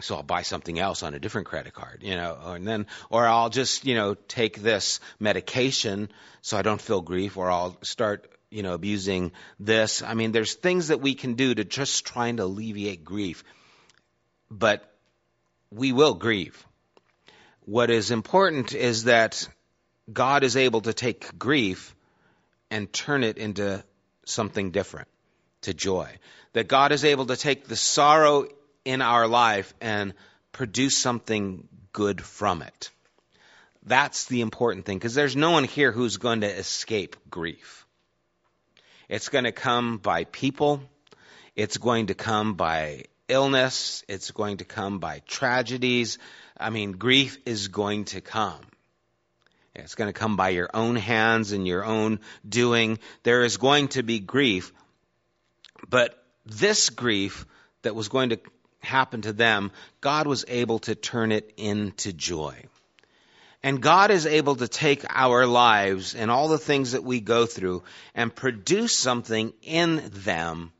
So 0.00 0.16
I'll 0.16 0.22
buy 0.22 0.42
something 0.42 0.78
else 0.78 1.02
on 1.02 1.14
a 1.14 1.18
different 1.18 1.46
credit 1.48 1.74
card, 1.74 2.02
you 2.02 2.16
know, 2.16 2.38
and 2.44 2.66
then, 2.66 2.86
or 3.10 3.26
I'll 3.26 3.50
just, 3.50 3.84
you 3.84 3.94
know, 3.94 4.14
take 4.14 4.62
this 4.62 5.00
medication 5.18 6.10
so 6.42 6.56
I 6.56 6.62
don't 6.62 6.80
feel 6.80 7.02
grief, 7.02 7.36
or 7.36 7.50
I'll 7.50 7.76
start, 7.82 8.30
you 8.50 8.62
know, 8.62 8.72
abusing 8.72 9.32
this. 9.58 10.02
I 10.02 10.14
mean, 10.14 10.32
there's 10.32 10.54
things 10.54 10.88
that 10.88 11.00
we 11.00 11.14
can 11.14 11.34
do 11.34 11.54
to 11.54 11.64
just 11.64 12.06
trying 12.06 12.38
to 12.38 12.44
alleviate 12.44 13.04
grief, 13.04 13.44
but 14.50 14.90
we 15.70 15.92
will 15.92 16.14
grieve. 16.14 16.66
What 17.66 17.90
is 17.90 18.10
important 18.10 18.74
is 18.74 19.04
that 19.04 19.48
God 20.10 20.44
is 20.44 20.56
able 20.56 20.80
to 20.82 20.92
take 20.92 21.38
grief 21.38 21.94
and 22.70 22.92
turn 22.92 23.22
it 23.22 23.36
into 23.36 23.84
something 24.24 24.70
different, 24.70 25.08
to 25.62 25.74
joy. 25.74 26.08
That 26.54 26.68
God 26.68 26.92
is 26.92 27.04
able 27.04 27.26
to 27.26 27.36
take 27.36 27.68
the 27.68 27.76
sorrow 27.76 28.48
in 28.84 29.02
our 29.02 29.26
life 29.26 29.74
and 29.80 30.14
produce 30.52 30.96
something 30.96 31.68
good 31.92 32.20
from 32.20 32.62
it. 32.62 32.90
That's 33.84 34.26
the 34.26 34.42
important 34.42 34.84
thing 34.84 34.98
because 34.98 35.14
there's 35.14 35.36
no 35.36 35.52
one 35.52 35.64
here 35.64 35.92
who's 35.92 36.18
going 36.18 36.42
to 36.42 36.48
escape 36.48 37.16
grief. 37.30 37.86
It's 39.08 39.28
going 39.28 39.44
to 39.44 39.52
come 39.52 39.98
by 39.98 40.24
people. 40.24 40.82
It's 41.56 41.78
going 41.78 42.08
to 42.08 42.14
come 42.14 42.54
by 42.54 43.04
illness. 43.28 44.04
It's 44.08 44.30
going 44.30 44.58
to 44.58 44.64
come 44.64 44.98
by 44.98 45.22
tragedies. 45.26 46.18
I 46.58 46.70
mean, 46.70 46.92
grief 46.92 47.38
is 47.46 47.68
going 47.68 48.04
to 48.06 48.20
come. 48.20 48.60
It's 49.74 49.94
going 49.94 50.12
to 50.12 50.18
come 50.18 50.36
by 50.36 50.50
your 50.50 50.68
own 50.74 50.96
hands 50.96 51.52
and 51.52 51.66
your 51.66 51.84
own 51.84 52.20
doing. 52.46 52.98
There 53.22 53.44
is 53.44 53.56
going 53.56 53.88
to 53.88 54.02
be 54.02 54.18
grief. 54.18 54.72
But 55.88 56.22
this 56.44 56.90
grief 56.90 57.46
that 57.82 57.94
was 57.94 58.08
going 58.08 58.30
to 58.30 58.40
happen 58.80 59.22
to 59.22 59.32
them, 59.32 59.70
God 60.00 60.26
was 60.26 60.44
able 60.48 60.80
to 60.80 60.94
turn 60.94 61.32
it 61.32 61.52
into 61.56 62.12
joy. 62.12 62.64
And 63.62 63.82
God 63.82 64.10
is 64.10 64.26
able 64.26 64.56
to 64.56 64.68
take 64.68 65.04
our 65.10 65.46
lives 65.46 66.14
and 66.14 66.30
all 66.30 66.48
the 66.48 66.58
things 66.58 66.92
that 66.92 67.04
we 67.04 67.20
go 67.20 67.44
through 67.44 67.82
and 68.14 68.34
produce 68.34 68.96
something 68.96 69.52
in 69.62 70.10
them 70.12 70.72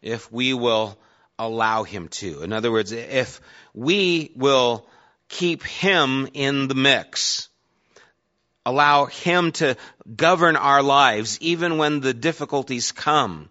if 0.00 0.30
we 0.30 0.54
will 0.54 0.96
allow 1.38 1.82
Him 1.82 2.08
to. 2.08 2.42
In 2.42 2.52
other 2.52 2.70
words, 2.70 2.92
if 2.92 3.40
we 3.74 4.30
will 4.36 4.86
keep 5.28 5.64
Him 5.64 6.28
in 6.32 6.68
the 6.68 6.74
mix, 6.74 7.48
allow 8.64 9.06
Him 9.06 9.50
to 9.52 9.76
govern 10.14 10.54
our 10.54 10.82
lives 10.82 11.36
even 11.40 11.78
when 11.78 12.00
the 12.00 12.14
difficulties 12.14 12.92
come, 12.92 13.48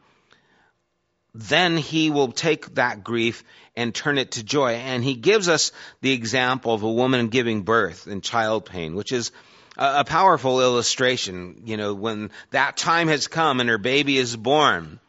then 1.33 1.77
He 1.77 2.09
will 2.09 2.31
take 2.31 2.75
that 2.75 3.03
grief 3.03 3.43
and 3.75 3.93
turn 3.93 4.17
it 4.17 4.31
to 4.31 4.43
joy. 4.43 4.73
And 4.73 5.03
He 5.03 5.15
gives 5.15 5.47
us 5.47 5.71
the 6.01 6.11
example 6.11 6.73
of 6.73 6.83
a 6.83 6.91
woman 6.91 7.27
giving 7.29 7.63
birth 7.63 8.07
in 8.07 8.21
child 8.21 8.65
pain, 8.65 8.95
which 8.95 9.11
is 9.11 9.31
a, 9.77 10.03
powerful 10.03 10.61
illustration. 10.61 11.63
You 11.65 11.77
know, 11.77 11.93
when 11.93 12.31
that 12.51 12.77
time 12.77 13.07
has 13.07 13.27
come 13.27 13.59
and 13.59 13.69
her 13.69 13.77
baby 13.77 14.17
is 14.17 14.35
born, 14.35 14.99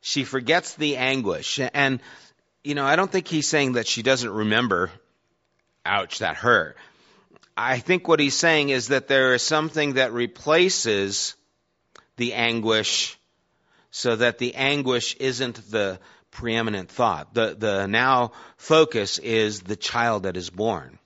she 0.00 0.24
forgets 0.24 0.74
the 0.74 0.96
anguish. 0.96 1.60
And, 1.72 2.00
you 2.64 2.74
know, 2.74 2.84
I 2.84 2.96
don't 2.96 3.10
think 3.10 3.28
he's 3.28 3.48
saying 3.48 3.72
that 3.72 3.86
she 3.86 4.02
doesn't 4.02 4.30
remember, 4.30 4.90
ouch, 5.84 6.18
that 6.18 6.36
hurt. 6.36 6.76
I 7.56 7.78
think 7.78 8.06
what 8.06 8.20
he's 8.20 8.36
saying 8.36 8.68
is 8.68 8.88
that 8.88 9.08
there 9.08 9.34
is 9.34 9.42
something 9.42 9.94
that 9.94 10.12
replaces 10.12 11.34
the 12.16 12.34
anguish 12.34 13.18
so 13.96 14.14
that 14.14 14.36
the 14.36 14.54
anguish 14.56 15.14
isn't 15.14 15.70
the 15.70 15.98
preeminent 16.30 16.90
thought. 16.90 17.32
The, 17.32 17.56
the 17.58 17.86
now 17.86 18.32
focus 18.58 19.18
is 19.18 19.62
the 19.62 19.74
child 19.74 20.24
that 20.24 20.36
is 20.36 20.50
born. 20.50 20.98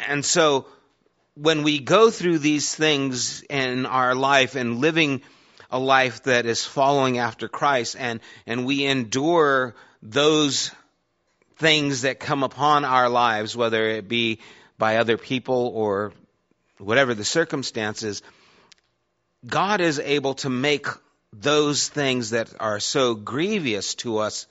And 0.00 0.24
so 0.24 0.66
when 1.34 1.62
we 1.62 1.78
go 1.78 2.10
through 2.10 2.38
these 2.38 2.74
things 2.74 3.42
in 3.42 3.86
our 3.86 4.16
life 4.16 4.56
and 4.56 4.80
living 4.80 5.22
a 5.70 5.78
life 5.78 6.24
that 6.24 6.44
is 6.44 6.66
following 6.66 7.18
after 7.18 7.46
Christ 7.46 7.94
and, 7.96 8.18
and 8.48 8.66
we 8.66 8.84
endure 8.84 9.76
those 10.02 10.72
things 11.58 12.02
that 12.02 12.18
come 12.18 12.42
upon 12.42 12.84
our 12.84 13.08
lives, 13.08 13.56
whether 13.56 13.88
it 13.90 14.08
be 14.08 14.40
by 14.76 14.96
other 14.96 15.16
people 15.16 15.70
or 15.72 16.12
whatever 16.78 17.14
the 17.14 17.24
circumstances, 17.24 18.22
God 19.46 19.80
is 19.80 20.00
able 20.00 20.34
to 20.34 20.50
make 20.50 20.88
those 21.32 21.88
things 21.88 22.30
that 22.30 22.52
are 22.60 22.80
so 22.80 23.14
grievous 23.14 23.94
to 23.96 24.18
us 24.18 24.46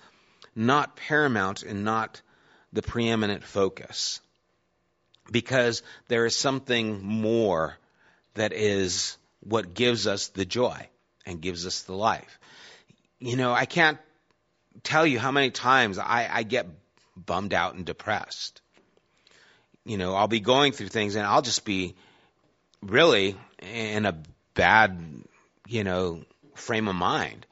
not 0.55 0.95
paramount 0.95 1.63
and 1.63 1.83
not 1.85 2.21
the 2.73 2.81
preeminent 2.81 3.43
focus. 3.43 4.19
Because 5.31 5.83
there 6.07 6.25
is 6.25 6.35
something 6.35 7.03
more 7.03 7.77
that 8.33 8.51
is 8.53 9.17
what 9.41 9.73
gives 9.73 10.07
us 10.07 10.27
the 10.29 10.45
joy 10.45 10.87
and 11.25 11.41
gives 11.41 11.65
us 11.65 11.83
the 11.83 11.93
life. 11.93 12.39
You 13.19 13.37
know, 13.37 13.53
I 13.53 13.65
can't 13.65 13.99
tell 14.83 15.05
you 15.05 15.19
how 15.19 15.31
many 15.31 15.51
times 15.51 15.97
I, 15.99 16.27
I 16.31 16.43
get 16.43 16.67
bummed 17.15 17.53
out 17.53 17.75
and 17.75 17.85
depressed 17.85 18.61
you 19.85 19.97
know, 19.97 20.15
I'll 20.15 20.27
be 20.27 20.39
going 20.39 20.73
through 20.73 20.89
things 20.89 21.15
and 21.15 21.25
I'll 21.25 21.41
just 21.41 21.65
be 21.65 21.95
really 22.81 23.35
in 23.59 24.05
a 24.05 24.17
bad, 24.53 24.99
you 25.67 25.83
know, 25.83 26.23
frame 26.55 26.87
of 26.87 26.95
mind. 26.95 27.45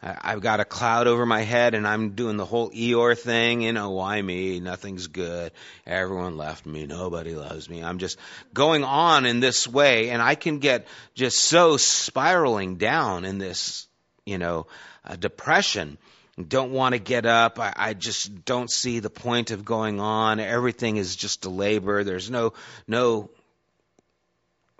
I've 0.00 0.40
got 0.40 0.60
a 0.60 0.64
cloud 0.64 1.08
over 1.08 1.26
my 1.26 1.42
head 1.42 1.74
and 1.74 1.86
I'm 1.86 2.10
doing 2.10 2.36
the 2.36 2.44
whole 2.44 2.70
Eeyore 2.70 3.18
thing, 3.18 3.62
you 3.62 3.72
know, 3.72 3.90
why 3.90 4.22
me? 4.22 4.60
Nothing's 4.60 5.08
good. 5.08 5.50
Everyone 5.84 6.36
left 6.36 6.64
me. 6.66 6.86
Nobody 6.86 7.34
loves 7.34 7.68
me. 7.68 7.82
I'm 7.82 7.98
just 7.98 8.16
going 8.54 8.84
on 8.84 9.26
in 9.26 9.40
this 9.40 9.66
way 9.66 10.10
and 10.10 10.22
I 10.22 10.36
can 10.36 10.60
get 10.60 10.86
just 11.14 11.38
so 11.38 11.76
spiraling 11.76 12.76
down 12.76 13.24
in 13.24 13.38
this, 13.38 13.88
you 14.24 14.38
know, 14.38 14.68
uh, 15.04 15.16
depression 15.16 15.98
don't 16.46 16.70
want 16.70 16.92
to 16.92 17.00
get 17.00 17.26
up. 17.26 17.58
I, 17.58 17.72
I, 17.74 17.94
just 17.94 18.44
don't 18.44 18.70
see 18.70 19.00
the 19.00 19.10
point 19.10 19.50
of 19.50 19.64
going 19.64 19.98
on. 19.98 20.38
Everything 20.38 20.96
is 20.96 21.16
just 21.16 21.46
a 21.46 21.50
labor. 21.50 22.04
There's 22.04 22.30
no 22.30 22.52
no 22.86 23.30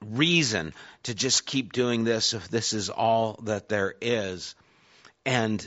reason 0.02 0.72
to 1.04 1.14
just 1.14 1.46
keep 1.46 1.72
doing 1.72 2.04
this 2.04 2.34
if 2.34 2.48
this 2.48 2.72
is 2.72 2.90
all 2.90 3.40
that 3.44 3.68
there 3.68 3.94
is. 4.00 4.54
And 5.24 5.66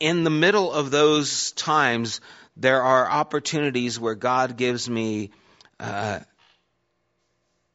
in 0.00 0.24
the 0.24 0.30
middle 0.30 0.72
of 0.72 0.90
those 0.90 1.52
times, 1.52 2.20
there 2.56 2.82
are 2.82 3.08
opportunities 3.08 3.98
where 3.98 4.14
God 4.14 4.56
gives 4.56 4.88
me 4.88 5.30
uh, 5.80 6.20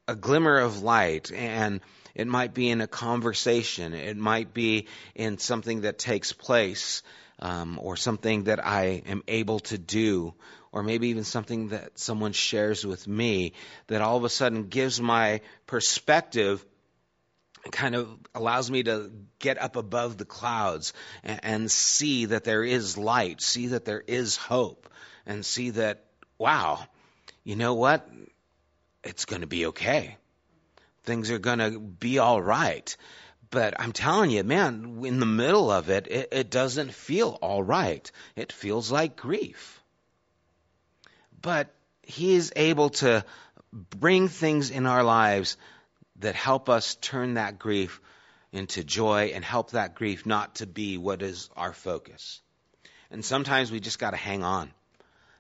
a 0.08 0.16
glimmer 0.16 0.60
of 0.60 0.84
light 0.84 1.32
and 1.32 1.82
it 2.16 2.28
might 2.28 2.54
be 2.54 2.70
in 2.70 2.82
a 2.82 2.88
conversation. 2.88 3.94
It 3.94 4.18
might 4.18 4.54
be 4.54 4.88
in 5.16 5.38
something 5.38 5.82
that 5.82 5.98
takes 5.98 6.32
place 6.32 7.02
um, 7.40 7.80
or 7.82 7.98
something 7.98 8.44
that 8.44 8.64
I 8.64 9.02
am 9.06 9.24
able 9.28 9.60
to 9.62 9.78
do 9.78 10.34
or 10.74 10.84
maybe 10.84 11.08
even 11.08 11.24
something 11.24 11.70
that 11.70 11.98
someone 11.98 12.34
shares 12.34 12.86
with 12.86 13.08
me 13.08 13.54
that 13.88 14.02
all 14.02 14.18
of 14.18 14.26
a 14.26 14.30
sudden 14.30 14.64
gives 14.68 15.00
my 15.00 15.40
perspective 15.66 16.66
kind 17.72 17.96
of 17.96 18.10
allows 18.36 18.70
me 18.70 18.84
to 18.84 19.10
get 19.40 19.62
up 19.62 19.78
above 19.78 20.18
the 20.18 20.26
clouds 20.26 20.92
and, 21.24 21.40
and, 21.44 21.72
see 21.72 22.26
that 22.26 22.44
there 22.44 22.66
is 22.66 22.98
light, 22.98 23.42
see 23.42 23.68
that 23.68 23.86
there 23.86 24.04
is 24.06 24.36
hope, 24.36 24.90
and 25.26 25.46
see 25.46 25.70
that, 25.70 26.04
wow, 26.38 26.86
you 27.46 27.56
know 27.56 27.74
what? 27.74 28.10
It's 29.02 29.24
going 29.24 29.42
to 29.42 29.48
be 29.48 29.68
okay 29.68 30.18
things 31.04 31.32
are 31.32 31.40
going 31.40 31.60
to 31.60 31.80
be 31.80 32.20
all 32.20 32.42
right. 32.42 32.96
But 33.50 33.80
I'm 33.80 33.92
telling 33.92 34.32
you, 34.32 34.44
man, 34.44 35.02
in 35.06 35.20
the 35.20 35.26
middle 35.26 35.70
of 35.70 35.90
it, 35.90 36.08
it, 36.08 36.30
it 36.32 36.50
doesn't 36.50 36.94
feel 36.94 37.38
all 37.42 37.62
right. 37.62 38.10
It 38.36 38.52
feels 38.52 38.92
like 38.92 39.16
grief. 39.16 39.83
But 41.44 41.72
He 42.02 42.34
is 42.34 42.52
able 42.56 42.90
to 42.90 43.24
bring 43.72 44.28
things 44.28 44.72
in 44.72 44.88
our 44.88 45.04
lives 45.04 45.58
that 46.18 46.34
help 46.34 46.70
us 46.70 46.96
turn 46.96 47.36
that 47.36 47.60
grief 47.60 48.02
into 48.52 48.84
joy 48.84 49.32
and 49.36 49.46
help 49.46 49.72
that 49.72 49.96
grief 49.96 50.26
not 50.26 50.56
to 50.56 50.68
be 50.68 50.98
what 50.98 51.22
is 51.22 51.50
our 51.56 51.74
focus. 51.74 52.42
And 53.12 53.24
sometimes 53.24 53.72
we 53.72 53.80
just 53.80 54.00
got 54.00 54.12
to 54.12 54.18
hang 54.18 54.44
on. 54.44 54.72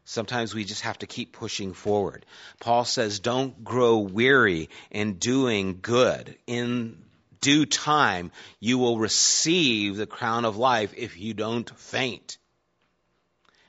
Sometimes 0.05 0.53
we 0.53 0.65
just 0.65 0.81
have 0.81 0.97
to 0.99 1.07
keep 1.07 1.31
pushing 1.31 1.73
forward. 1.73 2.25
Paul 2.59 2.83
says, 2.83 3.19
don't 3.19 3.63
grow 3.63 3.99
weary 3.99 4.69
in 4.91 5.13
doing 5.13 5.79
good. 5.81 6.37
In 6.45 6.97
due 7.39 7.65
time, 7.65 8.31
you 8.59 8.77
will 8.77 8.97
receive 8.97 9.95
the 9.95 10.07
crown 10.07 10.43
of 10.43 10.57
life 10.57 10.93
if 10.97 11.17
you 11.17 11.33
don't 11.33 11.69
faint. 11.79 12.37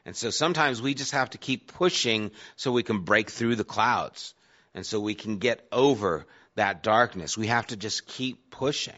And 0.07 0.15
so 0.15 0.31
sometimes 0.31 0.83
we 0.83 0.95
just 0.95 1.13
have 1.13 1.31
to 1.31 1.39
keep 1.39 1.73
pushing 1.73 2.31
so 2.57 2.73
we 2.73 2.83
can 2.83 3.01
break 3.01 3.31
through 3.31 3.57
the 3.57 3.65
clouds 3.65 4.35
and 4.75 4.85
so 4.85 5.01
we 5.01 5.15
can 5.15 5.39
get 5.39 5.67
over 5.73 6.27
that 6.57 6.83
darkness. 6.83 7.39
We 7.39 7.47
have 7.47 7.67
to 7.69 7.77
just 7.77 8.07
keep 8.07 8.51
pushing. 8.51 8.95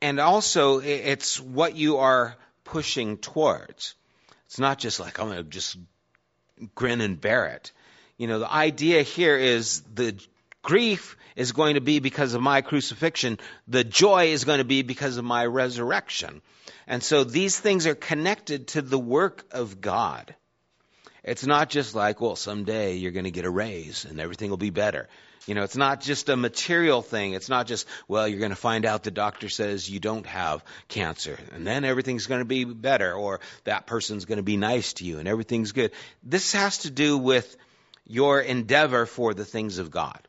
And 0.00 0.20
also, 0.20 0.80
it's 0.80 1.40
what 1.40 1.76
you 1.76 1.98
are 1.98 2.36
pushing 2.64 3.16
towards. 3.16 3.94
It's 4.46 4.58
not 4.58 4.78
just 4.78 5.00
like, 5.00 5.18
I'm 5.18 5.28
going 5.28 5.38
to 5.38 5.44
just 5.44 5.76
grin 6.74 7.00
and 7.00 7.20
bear 7.20 7.46
it. 7.46 7.72
You 8.18 8.26
know, 8.26 8.38
the 8.38 8.52
idea 8.52 9.02
here 9.02 9.36
is 9.36 9.80
the 9.94 10.16
grief 10.64 11.16
is 11.36 11.52
going 11.52 11.74
to 11.74 11.80
be 11.80 12.00
because 12.00 12.34
of 12.34 12.42
my 12.42 12.60
crucifixion. 12.62 13.38
The 13.68 13.84
joy 13.84 14.32
is 14.32 14.44
going 14.44 14.58
to 14.58 14.64
be 14.64 14.82
because 14.82 15.16
of 15.16 15.24
my 15.24 15.46
resurrection. 15.46 16.42
And 16.88 17.02
so 17.02 17.22
these 17.22 17.58
things 17.58 17.86
are 17.86 17.94
connected 17.94 18.68
to 18.68 18.82
the 18.82 18.98
work 18.98 19.44
of 19.52 19.80
God. 19.80 20.34
It's 21.22 21.46
not 21.46 21.70
just 21.70 21.94
like, 21.94 22.20
well, 22.20 22.36
someday 22.36 22.96
you're 22.96 23.12
going 23.12 23.24
to 23.24 23.30
get 23.30 23.46
a 23.46 23.50
raise 23.50 24.04
and 24.04 24.20
everything 24.20 24.50
will 24.50 24.58
be 24.58 24.70
better. 24.70 25.08
You 25.46 25.54
know, 25.54 25.62
it's 25.62 25.76
not 25.76 26.00
just 26.00 26.28
a 26.28 26.36
material 26.36 27.02
thing. 27.02 27.32
It's 27.34 27.48
not 27.48 27.66
just, 27.66 27.86
well, 28.08 28.26
you're 28.26 28.38
going 28.38 28.50
to 28.50 28.56
find 28.56 28.86
out 28.86 29.02
the 29.02 29.10
doctor 29.10 29.48
says 29.48 29.88
you 29.88 30.00
don't 30.00 30.26
have 30.26 30.64
cancer 30.88 31.38
and 31.54 31.66
then 31.66 31.84
everything's 31.84 32.26
going 32.26 32.40
to 32.40 32.46
be 32.46 32.64
better 32.64 33.12
or 33.12 33.40
that 33.64 33.86
person's 33.86 34.24
going 34.24 34.38
to 34.38 34.42
be 34.42 34.56
nice 34.56 34.94
to 34.94 35.04
you 35.04 35.18
and 35.18 35.28
everything's 35.28 35.72
good. 35.72 35.92
This 36.22 36.52
has 36.52 36.78
to 36.78 36.90
do 36.90 37.18
with 37.18 37.56
your 38.06 38.40
endeavor 38.40 39.06
for 39.06 39.34
the 39.34 39.44
things 39.44 39.78
of 39.78 39.90
God. 39.90 40.20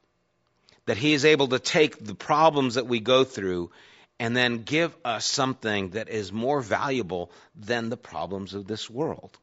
That 0.85 0.97
He 0.97 1.13
is 1.13 1.25
able 1.25 1.47
to 1.49 1.59
take 1.59 2.03
the 2.03 2.15
problems 2.15 2.75
that 2.75 2.87
we 2.87 2.99
go 2.99 3.23
through 3.23 3.71
and 4.19 4.35
then 4.35 4.63
give 4.63 4.95
us 5.03 5.25
something 5.25 5.89
that 5.91 6.09
is 6.09 6.31
more 6.31 6.61
valuable 6.61 7.31
than 7.55 7.89
the 7.89 7.97
problems 7.97 8.53
of 8.53 8.67
this 8.67 8.89
world. 8.89 9.37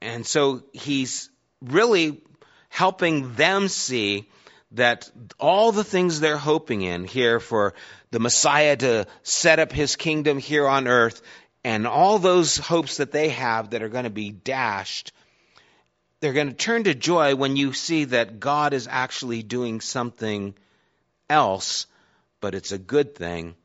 And 0.00 0.26
so 0.26 0.62
he's 0.72 1.30
really 1.60 2.20
helping 2.68 3.34
them 3.34 3.68
see 3.68 4.28
that 4.72 5.10
all 5.38 5.72
the 5.72 5.84
things 5.84 6.20
they're 6.20 6.36
hoping 6.36 6.82
in 6.82 7.04
here 7.04 7.40
for 7.40 7.74
the 8.10 8.20
Messiah 8.20 8.76
to 8.76 9.06
set 9.22 9.58
up 9.58 9.72
his 9.72 9.96
kingdom 9.96 10.38
here 10.38 10.66
on 10.66 10.88
earth 10.88 11.22
and 11.64 11.86
all 11.86 12.18
those 12.18 12.56
hopes 12.56 12.96
that 12.96 13.12
they 13.12 13.28
have 13.28 13.70
that 13.70 13.82
are 13.82 13.88
going 13.88 14.04
to 14.04 14.10
be 14.10 14.30
dashed, 14.30 15.12
they're 16.22 16.32
going 16.32 16.48
to 16.50 16.54
turn 16.54 16.84
to 16.84 16.94
joy 16.94 17.34
when 17.34 17.56
you 17.56 17.72
see 17.72 18.04
that 18.04 18.38
God 18.38 18.74
is 18.74 18.86
actually 18.88 19.42
doing 19.42 19.80
something 19.80 20.54
else, 21.28 21.86
but 22.40 22.54
it's 22.54 22.70
a 22.70 22.78
good 22.78 23.16
thing 23.16 23.56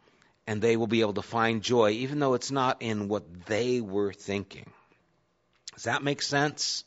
and 0.48 0.60
they 0.60 0.76
will 0.76 0.88
be 0.88 1.02
able 1.02 1.14
to 1.14 1.22
find 1.22 1.62
joy, 1.62 1.92
even 1.92 2.18
though 2.18 2.34
it's 2.34 2.50
not 2.50 2.82
in 2.82 3.10
what 3.10 3.46
they 3.46 3.80
were 3.80 4.12
thinking. 4.12 4.72
Does 5.76 5.84
that 5.84 6.02
make 6.02 6.24
sense? 6.24 6.84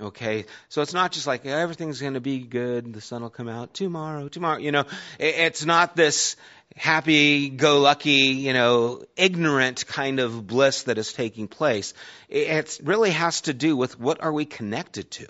Okay, 0.00 0.46
so 0.70 0.80
it's 0.80 0.94
not 0.94 1.12
just 1.12 1.26
like 1.26 1.44
everything's 1.44 2.00
going 2.00 2.14
to 2.14 2.22
be 2.22 2.38
good, 2.38 2.90
the 2.94 3.02
sun 3.02 3.20
will 3.20 3.28
come 3.28 3.48
out 3.48 3.74
tomorrow, 3.74 4.28
tomorrow. 4.28 4.58
You 4.58 4.72
know, 4.72 4.84
it's 5.18 5.66
not 5.66 5.94
this 5.94 6.36
happy 6.74 7.50
go 7.50 7.80
lucky, 7.80 8.32
you 8.32 8.54
know, 8.54 9.02
ignorant 9.14 9.86
kind 9.86 10.18
of 10.18 10.46
bliss 10.46 10.84
that 10.84 10.96
is 10.96 11.12
taking 11.12 11.48
place. 11.48 11.92
It 12.30 12.80
really 12.82 13.10
has 13.10 13.42
to 13.42 13.52
do 13.52 13.76
with 13.76 14.00
what 14.00 14.22
are 14.22 14.32
we 14.32 14.46
connected 14.46 15.10
to 15.12 15.26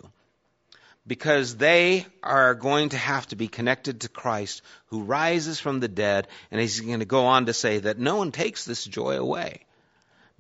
because 1.05 1.57
they 1.57 2.07
are 2.23 2.55
going 2.55 2.91
to 2.91 2.97
have 2.97 3.27
to 3.29 3.37
be 3.37 3.49
connected 3.49 4.03
to 4.03 4.09
Christ 4.09 4.63
who 4.87 5.03
rises 5.03 5.59
from 5.59 5.81
the 5.81 5.89
dead. 5.89 6.29
And 6.53 6.61
he's 6.61 6.79
going 6.79 7.01
to 7.01 7.05
go 7.07 7.27
on 7.27 7.47
to 7.47 7.53
say 7.53 7.79
that 7.79 7.99
no 7.99 8.17
one 8.17 8.31
takes 8.31 8.65
this 8.65 8.85
joy 8.85 9.17
away 9.17 9.65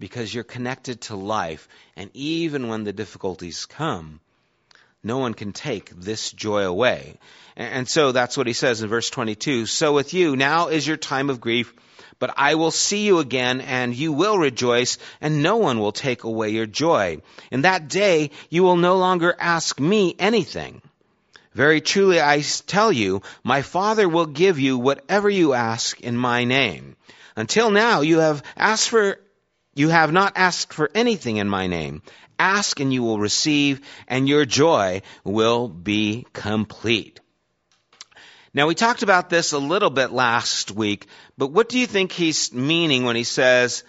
because 0.01 0.35
you're 0.35 0.43
connected 0.43 1.03
to 1.03 1.15
life. 1.15 1.69
And 1.95 2.11
even 2.15 2.67
when 2.67 2.83
the 2.83 2.93
difficulties 2.93 3.67
come, 3.67 4.19
no 5.05 5.19
one 5.19 5.35
can 5.35 5.53
take 5.53 5.91
this 5.91 6.33
joy 6.33 6.65
away. 6.65 7.21
And 7.55 7.89
so 7.89 8.11
that's 8.11 8.37
what 8.37 8.49
he 8.49 8.53
says 8.53 8.83
in 8.83 8.89
verse 8.89 9.11
22. 9.11 9.67
So 9.67 9.93
with 9.93 10.13
you, 10.13 10.35
now 10.35 10.69
is 10.69 10.85
your 10.85 10.97
time 10.97 11.31
of 11.31 11.41
grief 11.41 11.73
but 12.21 12.35
I 12.37 12.55
will 12.55 12.71
see 12.71 13.07
you 13.07 13.19
again 13.19 13.63
and 13.63 13.97
you 13.97 14.13
will 14.13 14.39
rejoice 14.39 14.99
and 15.21 15.43
no 15.43 15.57
one 15.57 15.81
will 15.81 15.91
take 15.91 16.23
away 16.23 16.51
your 16.51 16.67
joy. 16.67 17.23
In 17.51 17.63
that 17.63 17.89
day 17.89 18.31
you 18.51 18.63
will 18.63 18.77
no 18.77 18.99
longer 18.99 19.35
ask 19.41 19.81
me 19.81 20.15
anything. 20.19 20.83
Very 21.55 21.81
truly 21.81 22.21
I 22.21 22.43
tell 22.67 22.93
you, 22.93 23.23
my 23.43 23.63
Father 23.63 24.09
will 24.09 24.27
give 24.27 24.61
you 24.61 24.79
whatever 24.79 25.29
you 25.29 25.55
ask 25.55 26.01
in 26.01 26.17
my 26.17 26.45
name. 26.45 26.95
Until 27.35 27.71
now 27.71 28.03
you 28.03 28.19
have 28.19 28.43
asked 28.57 28.91
for, 28.91 29.19
you 29.81 29.89
have 29.89 30.13
not 30.13 30.35
asked 30.37 30.75
for 30.75 30.91
anything 30.95 31.39
in 31.39 31.49
my 31.49 31.67
name. 31.67 32.03
Ask 32.39 32.81
and 32.81 32.93
you 32.93 33.03
will 33.03 33.19
receive 33.19 33.81
and 34.07 34.29
your 34.29 34.45
joy 34.45 35.01
will 35.25 35.69
be 35.69 36.27
complete. 36.35 37.19
Now, 38.53 38.67
we 38.67 38.75
talked 38.75 39.03
about 39.03 39.31
this 39.31 39.53
a 39.53 39.59
little 39.59 39.91
bit 39.91 40.13
last 40.13 40.71
week, 40.71 41.07
but 41.39 41.49
what 41.53 41.69
do 41.71 41.79
you 41.79 41.87
think 41.87 42.13
he's 42.13 42.53
meaning 42.53 43.05
when 43.05 43.17
he 43.17 43.25
says, 43.25 43.83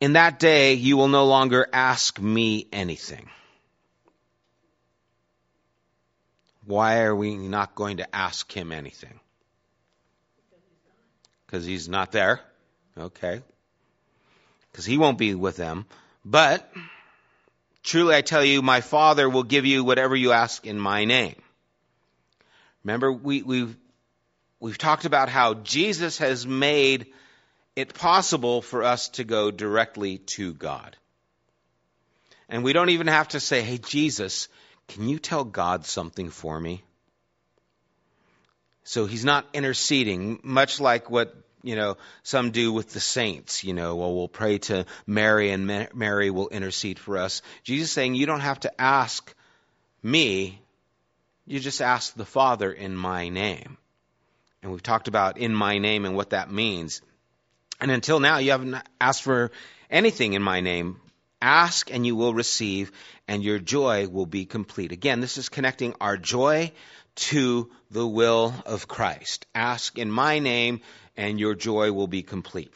In 0.00 0.12
that 0.12 0.38
day 0.38 0.74
you 0.74 0.96
will 0.96 1.08
no 1.08 1.26
longer 1.26 1.66
ask 1.72 2.20
me 2.20 2.68
anything? 2.72 3.28
Why 6.64 7.00
are 7.00 7.16
we 7.16 7.34
not 7.34 7.74
going 7.74 7.96
to 7.96 8.14
ask 8.14 8.52
him 8.52 8.70
anything? 8.70 9.18
Because 11.46 11.64
he's 11.64 11.88
not 11.88 12.12
there. 12.12 12.40
Okay. 12.96 13.42
Because 14.72 14.86
he 14.86 14.98
won't 14.98 15.18
be 15.18 15.34
with 15.34 15.56
them. 15.56 15.86
But 16.24 16.72
truly 17.82 18.14
I 18.14 18.22
tell 18.22 18.44
you, 18.44 18.62
my 18.62 18.80
Father 18.80 19.28
will 19.28 19.42
give 19.42 19.66
you 19.66 19.84
whatever 19.84 20.16
you 20.16 20.32
ask 20.32 20.66
in 20.66 20.78
my 20.78 21.04
name. 21.04 21.36
Remember, 22.84 23.12
we, 23.12 23.42
we've, 23.42 23.76
we've 24.60 24.78
talked 24.78 25.04
about 25.04 25.28
how 25.28 25.54
Jesus 25.54 26.18
has 26.18 26.46
made 26.46 27.06
it 27.76 27.94
possible 27.94 28.62
for 28.62 28.82
us 28.82 29.08
to 29.10 29.24
go 29.24 29.50
directly 29.50 30.18
to 30.18 30.52
God. 30.52 30.96
And 32.48 32.64
we 32.64 32.72
don't 32.72 32.90
even 32.90 33.06
have 33.06 33.28
to 33.28 33.40
say, 33.40 33.62
hey, 33.62 33.78
Jesus, 33.78 34.48
can 34.88 35.08
you 35.08 35.18
tell 35.18 35.44
God 35.44 35.86
something 35.86 36.28
for 36.30 36.58
me? 36.58 36.82
So 38.84 39.06
he's 39.06 39.24
not 39.24 39.46
interceding, 39.54 40.40
much 40.42 40.80
like 40.80 41.08
what 41.08 41.34
you 41.62 41.76
know 41.76 41.96
some 42.22 42.50
do 42.50 42.72
with 42.72 42.92
the 42.92 43.00
saints. 43.00 43.64
You 43.64 43.74
know, 43.74 43.96
well, 43.96 44.14
we'll 44.14 44.28
pray 44.28 44.58
to 44.58 44.86
Mary, 45.06 45.50
and 45.50 45.88
Mary 45.94 46.30
will 46.30 46.48
intercede 46.48 46.98
for 46.98 47.18
us. 47.18 47.42
Jesus 47.62 47.90
saying, 47.90 48.14
you 48.14 48.26
don't 48.26 48.40
have 48.40 48.60
to 48.60 48.80
ask 48.80 49.34
me 50.02 50.62
you 51.46 51.60
just 51.60 51.82
ask 51.82 52.14
the 52.14 52.24
Father 52.24 52.72
in 52.72 52.96
my 52.96 53.28
name. 53.28 53.76
And 54.62 54.70
we've 54.70 54.82
talked 54.82 55.08
about 55.08 55.38
in 55.38 55.54
my 55.54 55.78
name 55.78 56.04
and 56.04 56.14
what 56.14 56.30
that 56.30 56.52
means. 56.52 57.02
And 57.80 57.90
until 57.90 58.20
now, 58.20 58.38
you 58.38 58.52
haven't 58.52 58.76
asked 59.00 59.22
for 59.22 59.50
anything 59.90 60.34
in 60.34 60.42
my 60.42 60.60
name. 60.60 61.00
Ask 61.40 61.92
and 61.92 62.06
you 62.06 62.14
will 62.14 62.32
receive, 62.32 62.92
and 63.26 63.42
your 63.42 63.58
joy 63.58 64.06
will 64.06 64.26
be 64.26 64.44
complete. 64.44 64.92
Again, 64.92 65.20
this 65.20 65.38
is 65.38 65.48
connecting 65.48 65.94
our 66.00 66.16
joy 66.16 66.70
to 67.14 67.70
the 67.90 68.06
will 68.06 68.54
of 68.66 68.88
Christ. 68.88 69.46
Ask 69.54 69.98
in 69.98 70.10
my 70.10 70.38
name, 70.38 70.80
and 71.16 71.38
your 71.38 71.54
joy 71.54 71.92
will 71.92 72.06
be 72.06 72.22
complete. 72.22 72.72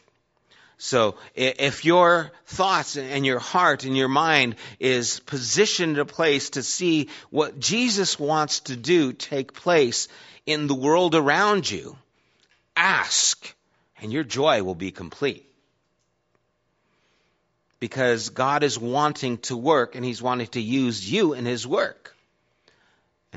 So 0.77 1.15
if 1.33 1.85
your 1.85 2.31
thoughts 2.45 2.97
and 2.97 3.25
your 3.25 3.39
heart 3.39 3.83
and 3.83 3.97
your 3.97 4.07
mind 4.07 4.55
is 4.79 5.19
positioned 5.21 5.95
in 5.95 5.99
a 5.99 6.05
place 6.05 6.51
to 6.51 6.61
see 6.61 7.09
what 7.31 7.59
Jesus 7.59 8.19
wants 8.19 8.59
to 8.61 8.75
do 8.75 9.11
take 9.11 9.53
place 9.53 10.07
in 10.45 10.67
the 10.67 10.75
world 10.75 11.15
around 11.15 11.69
you, 11.69 11.97
ask 12.75 13.55
and 14.01 14.13
your 14.13 14.23
joy 14.23 14.61
will 14.61 14.75
be 14.75 14.91
complete. 14.91 15.43
Because 17.79 18.29
God 18.29 18.63
is 18.63 18.77
wanting 18.77 19.39
to 19.39 19.57
work 19.57 19.95
and 19.95 20.05
He's 20.05 20.21
wanting 20.21 20.47
to 20.47 20.61
use 20.61 21.11
you 21.11 21.33
in 21.33 21.45
His 21.45 21.65
work. 21.65 22.15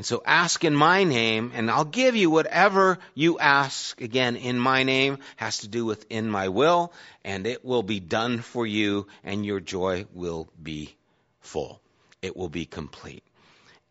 And 0.00 0.06
so 0.06 0.22
ask 0.24 0.64
in 0.64 0.74
my 0.74 1.04
name, 1.04 1.52
and 1.54 1.70
I'll 1.70 1.84
give 1.84 2.16
you 2.16 2.30
whatever 2.30 2.98
you 3.14 3.38
ask. 3.38 4.00
Again, 4.00 4.36
in 4.36 4.58
my 4.58 4.82
name 4.82 5.18
has 5.36 5.58
to 5.58 5.68
do 5.68 5.84
with 5.84 6.06
in 6.08 6.30
my 6.30 6.48
will, 6.48 6.94
and 7.22 7.46
it 7.46 7.66
will 7.66 7.82
be 7.82 8.00
done 8.00 8.38
for 8.38 8.66
you, 8.66 9.08
and 9.24 9.44
your 9.44 9.60
joy 9.60 10.06
will 10.14 10.48
be 10.62 10.96
full. 11.42 11.82
It 12.22 12.34
will 12.34 12.48
be 12.48 12.64
complete. 12.64 13.22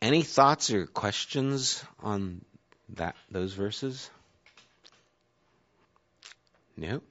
Any 0.02 0.24
thoughts 0.24 0.72
or 0.72 0.88
questions 0.88 1.84
on 2.00 2.41
that 2.95 3.15
those 3.30 3.54
verses? 3.54 4.10
Nope. 6.76 7.04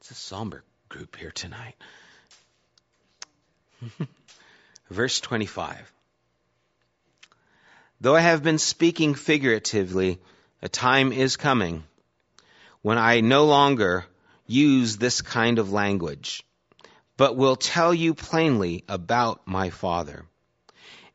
It's 0.00 0.10
a 0.10 0.14
somber 0.14 0.64
group 0.88 1.16
here 1.16 1.32
tonight. 1.32 1.74
Verse 4.88 5.20
25. 5.20 5.92
Though 8.02 8.16
I 8.16 8.20
have 8.20 8.42
been 8.42 8.58
speaking 8.58 9.14
figuratively, 9.14 10.18
a 10.60 10.68
time 10.68 11.12
is 11.12 11.36
coming 11.36 11.84
when 12.80 12.98
I 12.98 13.20
no 13.20 13.44
longer 13.44 14.06
use 14.44 14.96
this 14.96 15.22
kind 15.22 15.60
of 15.60 15.70
language, 15.70 16.44
but 17.16 17.36
will 17.36 17.54
tell 17.54 17.94
you 17.94 18.14
plainly 18.14 18.82
about 18.88 19.46
my 19.46 19.70
Father. 19.70 20.24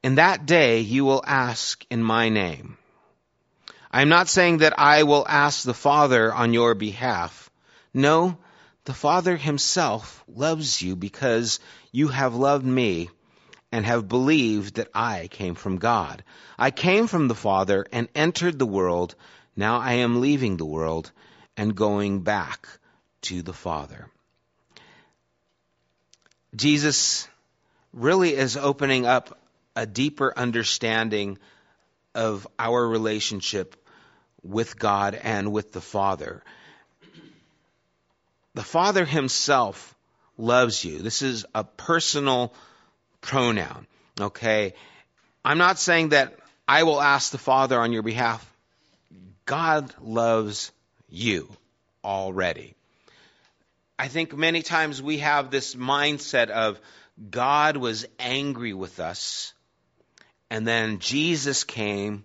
In 0.01 0.15
that 0.15 0.45
day 0.45 0.79
you 0.79 1.03
will 1.03 1.21
ask 1.27 1.85
in 1.89 2.01
my 2.01 2.29
name. 2.29 2.77
I 3.91 4.01
am 4.01 4.07
not 4.07 4.29
saying 4.29 4.59
that 4.59 4.79
I 4.79 5.03
will 5.03 5.25
ask 5.27 5.63
the 5.63 5.73
Father 5.73 6.33
on 6.33 6.53
your 6.53 6.73
behalf. 6.73 7.49
No, 7.93 8.37
the 8.85 8.93
Father 8.93 9.35
himself 9.35 10.23
loves 10.25 10.81
you 10.81 10.95
because 10.95 11.59
you 11.91 12.07
have 12.07 12.33
loved 12.33 12.65
me 12.65 13.09
and 13.71 13.85
have 13.85 14.07
believed 14.07 14.75
that 14.75 14.89
I 14.93 15.27
came 15.29 15.55
from 15.55 15.77
God. 15.77 16.23
I 16.57 16.71
came 16.71 17.07
from 17.07 17.27
the 17.27 17.35
Father 17.35 17.85
and 17.91 18.07
entered 18.15 18.57
the 18.57 18.65
world. 18.65 19.15
Now 19.55 19.79
I 19.79 19.93
am 19.93 20.21
leaving 20.21 20.57
the 20.57 20.65
world 20.65 21.11
and 21.57 21.75
going 21.75 22.21
back 22.21 22.67
to 23.23 23.41
the 23.41 23.53
Father. 23.53 24.07
Jesus 26.55 27.27
really 27.93 28.33
is 28.33 28.55
opening 28.55 29.05
up 29.05 29.37
a 29.75 29.85
deeper 29.85 30.33
understanding 30.35 31.37
of 32.15 32.47
our 32.57 32.87
relationship 32.87 33.75
with 34.43 34.79
God 34.79 35.13
and 35.15 35.51
with 35.51 35.71
the 35.71 35.81
Father. 35.81 36.41
The 38.53 38.63
Father 38.63 39.05
Himself 39.05 39.93
loves 40.37 40.83
you. 40.83 40.99
This 40.99 41.21
is 41.21 41.45
a 41.53 41.63
personal 41.63 42.53
pronoun, 43.27 43.85
okay? 44.19 44.73
I'm 45.45 45.57
not 45.57 45.77
saying 45.77 46.09
that 46.09 46.39
I 46.67 46.83
will 46.83 46.99
ask 46.99 47.31
the 47.31 47.37
Father 47.37 47.79
on 47.79 47.91
your 47.91 48.01
behalf. 48.01 48.43
God 49.45 49.93
loves 50.01 50.71
you 51.09 51.49
already. 52.03 52.73
I 53.99 54.07
think 54.07 54.35
many 54.35 54.61
times 54.61 55.01
we 55.01 55.19
have 55.19 55.51
this 55.51 55.75
mindset 55.75 56.49
of 56.49 56.79
God 57.29 57.77
was 57.77 58.05
angry 58.17 58.73
with 58.73 58.99
us, 58.99 59.53
and 60.49 60.65
then 60.65 60.99
Jesus 60.99 61.63
came 61.63 62.23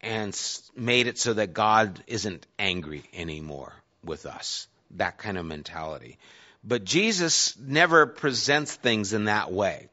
and 0.00 0.38
made 0.76 1.08
it 1.08 1.18
so 1.18 1.34
that 1.34 1.52
God 1.52 2.02
isn't 2.06 2.46
angry 2.58 3.04
anymore 3.12 3.72
with 4.04 4.24
us. 4.26 4.68
That 4.92 5.18
kind 5.18 5.36
of 5.36 5.46
mentality. 5.46 6.18
But 6.62 6.84
Jesus 6.84 7.56
never 7.58 8.06
presents 8.06 8.74
things 8.74 9.12
in 9.12 9.24
that 9.24 9.50
way. 9.50 9.88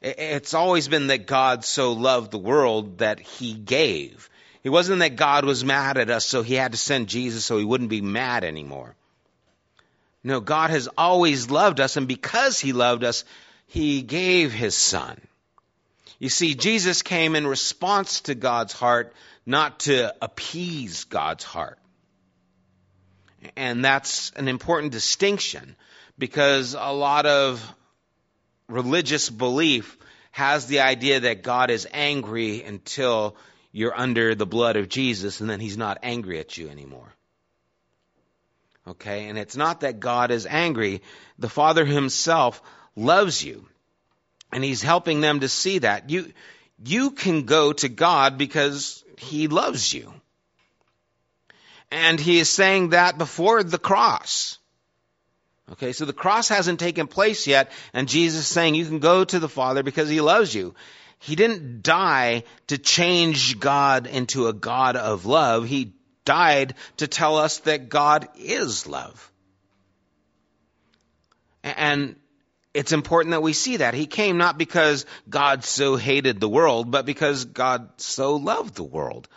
It's 0.00 0.54
always 0.54 0.88
been 0.88 1.08
that 1.08 1.26
God 1.26 1.64
so 1.64 1.92
loved 1.92 2.30
the 2.30 2.38
world 2.38 2.98
that 2.98 3.20
he 3.20 3.54
gave. 3.54 4.28
It 4.64 4.70
wasn't 4.70 5.00
that 5.00 5.16
God 5.16 5.44
was 5.44 5.64
mad 5.64 5.98
at 5.98 6.10
us, 6.10 6.26
so 6.26 6.42
he 6.42 6.54
had 6.54 6.72
to 6.72 6.78
send 6.78 7.08
Jesus 7.08 7.44
so 7.44 7.58
he 7.58 7.64
wouldn't 7.64 7.90
be 7.90 8.00
mad 8.00 8.42
anymore. 8.42 8.96
No, 10.24 10.40
God 10.40 10.70
has 10.70 10.88
always 10.96 11.50
loved 11.50 11.80
us, 11.80 11.96
and 11.96 12.06
because 12.06 12.60
He 12.60 12.72
loved 12.72 13.02
us, 13.04 13.24
He 13.66 14.02
gave 14.02 14.52
His 14.52 14.76
Son. 14.76 15.20
You 16.18 16.28
see, 16.28 16.54
Jesus 16.54 17.02
came 17.02 17.34
in 17.34 17.46
response 17.46 18.20
to 18.22 18.34
God's 18.36 18.72
heart, 18.72 19.12
not 19.44 19.80
to 19.80 20.14
appease 20.22 21.04
God's 21.04 21.42
heart. 21.42 21.78
And 23.56 23.84
that's 23.84 24.30
an 24.36 24.48
important 24.48 24.92
distinction 24.92 25.76
because 26.18 26.74
a 26.74 26.92
lot 26.92 27.26
of 27.26 27.74
religious 28.68 29.28
belief 29.30 29.96
has 30.30 30.66
the 30.66 30.80
idea 30.80 31.20
that 31.20 31.42
God 31.42 31.70
is 31.70 31.86
angry 31.92 32.62
until 32.62 33.36
you're 33.70 33.98
under 33.98 34.34
the 34.34 34.46
blood 34.46 34.76
of 34.76 34.88
Jesus 34.88 35.40
and 35.40 35.48
then 35.48 35.60
he's 35.60 35.76
not 35.76 35.98
angry 36.02 36.38
at 36.38 36.56
you 36.56 36.68
anymore. 36.68 37.12
Okay? 38.86 39.28
And 39.28 39.38
it's 39.38 39.56
not 39.56 39.80
that 39.80 40.00
God 40.00 40.30
is 40.30 40.46
angry. 40.46 41.02
The 41.38 41.48
Father 41.48 41.84
himself 41.84 42.62
loves 42.96 43.42
you. 43.42 43.66
And 44.52 44.62
he's 44.62 44.82
helping 44.82 45.20
them 45.20 45.40
to 45.40 45.48
see 45.48 45.78
that. 45.78 46.10
You, 46.10 46.32
you 46.84 47.12
can 47.12 47.44
go 47.44 47.72
to 47.72 47.88
God 47.88 48.36
because 48.36 49.02
he 49.16 49.48
loves 49.48 49.92
you. 49.92 50.12
And 51.92 52.18
he 52.18 52.38
is 52.38 52.48
saying 52.48 52.88
that 52.90 53.18
before 53.18 53.62
the 53.62 53.78
cross. 53.78 54.58
Okay, 55.72 55.92
so 55.92 56.06
the 56.06 56.14
cross 56.14 56.48
hasn't 56.48 56.80
taken 56.80 57.06
place 57.06 57.46
yet, 57.46 57.70
and 57.92 58.08
Jesus 58.08 58.40
is 58.40 58.46
saying 58.46 58.74
you 58.74 58.86
can 58.86 58.98
go 58.98 59.24
to 59.24 59.38
the 59.38 59.48
Father 59.48 59.82
because 59.82 60.08
he 60.08 60.22
loves 60.22 60.54
you. 60.54 60.74
He 61.18 61.36
didn't 61.36 61.82
die 61.82 62.44
to 62.68 62.78
change 62.78 63.60
God 63.60 64.06
into 64.06 64.48
a 64.48 64.54
God 64.54 64.96
of 64.96 65.26
love. 65.26 65.66
He 65.66 65.92
died 66.24 66.74
to 66.96 67.06
tell 67.06 67.36
us 67.36 67.58
that 67.58 67.90
God 67.90 68.26
is 68.36 68.86
love. 68.86 69.30
And 71.62 72.16
it's 72.72 72.92
important 72.92 73.32
that 73.32 73.42
we 73.42 73.52
see 73.52 73.76
that. 73.76 73.92
He 73.92 74.06
came 74.06 74.38
not 74.38 74.56
because 74.56 75.04
God 75.28 75.62
so 75.62 75.96
hated 75.96 76.40
the 76.40 76.48
world, 76.48 76.90
but 76.90 77.04
because 77.04 77.44
God 77.44 77.90
so 77.98 78.36
loved 78.36 78.76
the 78.76 78.82
world. 78.82 79.28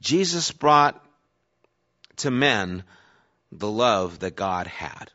Jesus 0.00 0.52
brought 0.52 1.03
to 2.18 2.30
men 2.30 2.84
the 3.52 3.70
love 3.70 4.20
that 4.20 4.36
God 4.36 4.66
had 4.66 5.10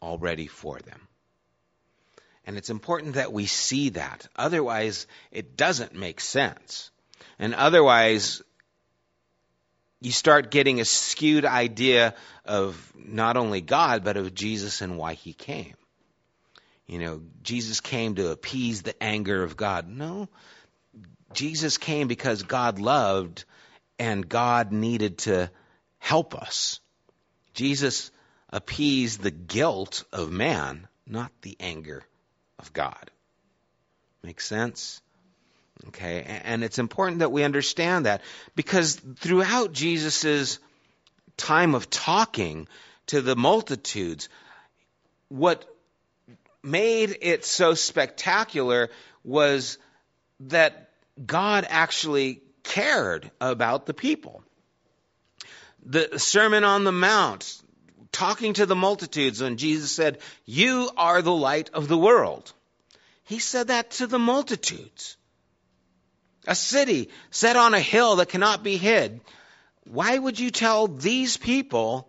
already 0.00 0.46
for 0.46 0.78
them. 0.78 1.08
And 2.44 2.56
it's 2.56 2.70
important 2.70 3.14
that 3.14 3.32
we 3.32 3.46
see 3.46 3.90
that. 3.90 4.26
Otherwise, 4.34 5.06
it 5.30 5.56
doesn't 5.56 5.94
make 5.94 6.20
sense. 6.20 6.90
And 7.38 7.54
otherwise, 7.54 8.42
you 10.00 10.12
start 10.12 10.50
getting 10.50 10.80
a 10.80 10.84
skewed 10.84 11.44
idea 11.44 12.14
of 12.44 12.92
not 12.94 13.36
only 13.36 13.60
God, 13.60 14.04
but 14.04 14.16
of 14.16 14.34
Jesus 14.34 14.80
and 14.80 14.96
why 14.96 15.14
he 15.14 15.32
came. 15.32 15.74
You 16.86 16.98
know, 17.00 17.20
Jesus 17.42 17.80
came 17.80 18.14
to 18.14 18.30
appease 18.30 18.82
the 18.82 19.00
anger 19.02 19.42
of 19.42 19.56
God. 19.56 19.88
No, 19.88 20.28
Jesus 21.34 21.76
came 21.76 22.08
because 22.08 22.42
God 22.42 22.78
loved 22.78 23.44
and 23.98 24.26
God 24.26 24.72
needed 24.72 25.18
to 25.18 25.50
help 25.98 26.34
us. 26.34 26.80
Jesus 27.54 28.10
appeased 28.50 29.20
the 29.20 29.30
guilt 29.30 30.04
of 30.12 30.30
man, 30.30 30.88
not 31.06 31.32
the 31.42 31.56
anger 31.60 32.04
of 32.58 32.72
God. 32.72 33.10
Make 34.22 34.40
sense? 34.40 35.00
Okay, 35.88 36.24
and 36.44 36.64
it's 36.64 36.78
important 36.78 37.20
that 37.20 37.30
we 37.30 37.44
understand 37.44 38.06
that 38.06 38.22
because 38.56 38.96
throughout 38.96 39.72
Jesus' 39.72 40.58
time 41.36 41.74
of 41.74 41.88
talking 41.88 42.66
to 43.06 43.20
the 43.20 43.36
multitudes, 43.36 44.28
what 45.28 45.64
made 46.62 47.16
it 47.22 47.44
so 47.44 47.74
spectacular 47.74 48.90
was 49.24 49.78
that 50.40 50.90
God 51.24 51.66
actually 51.68 52.42
cared 52.64 53.30
about 53.40 53.86
the 53.86 53.94
people. 53.94 54.42
The 55.84 56.18
Sermon 56.18 56.64
on 56.64 56.84
the 56.84 56.92
Mount, 56.92 57.62
talking 58.12 58.54
to 58.54 58.66
the 58.66 58.76
multitudes, 58.76 59.40
when 59.40 59.56
Jesus 59.56 59.92
said, 59.92 60.18
You 60.44 60.90
are 60.96 61.22
the 61.22 61.32
light 61.32 61.70
of 61.72 61.88
the 61.88 61.98
world. 61.98 62.52
He 63.24 63.38
said 63.38 63.68
that 63.68 63.92
to 63.92 64.06
the 64.06 64.18
multitudes 64.18 65.18
a 66.48 66.54
city 66.54 67.10
set 67.30 67.56
on 67.56 67.74
a 67.74 67.80
hill 67.80 68.16
that 68.16 68.30
cannot 68.30 68.62
be 68.64 68.78
hid. 68.78 69.20
Why 69.84 70.16
would 70.18 70.40
you 70.40 70.50
tell 70.50 70.88
these 70.88 71.36
people 71.36 72.08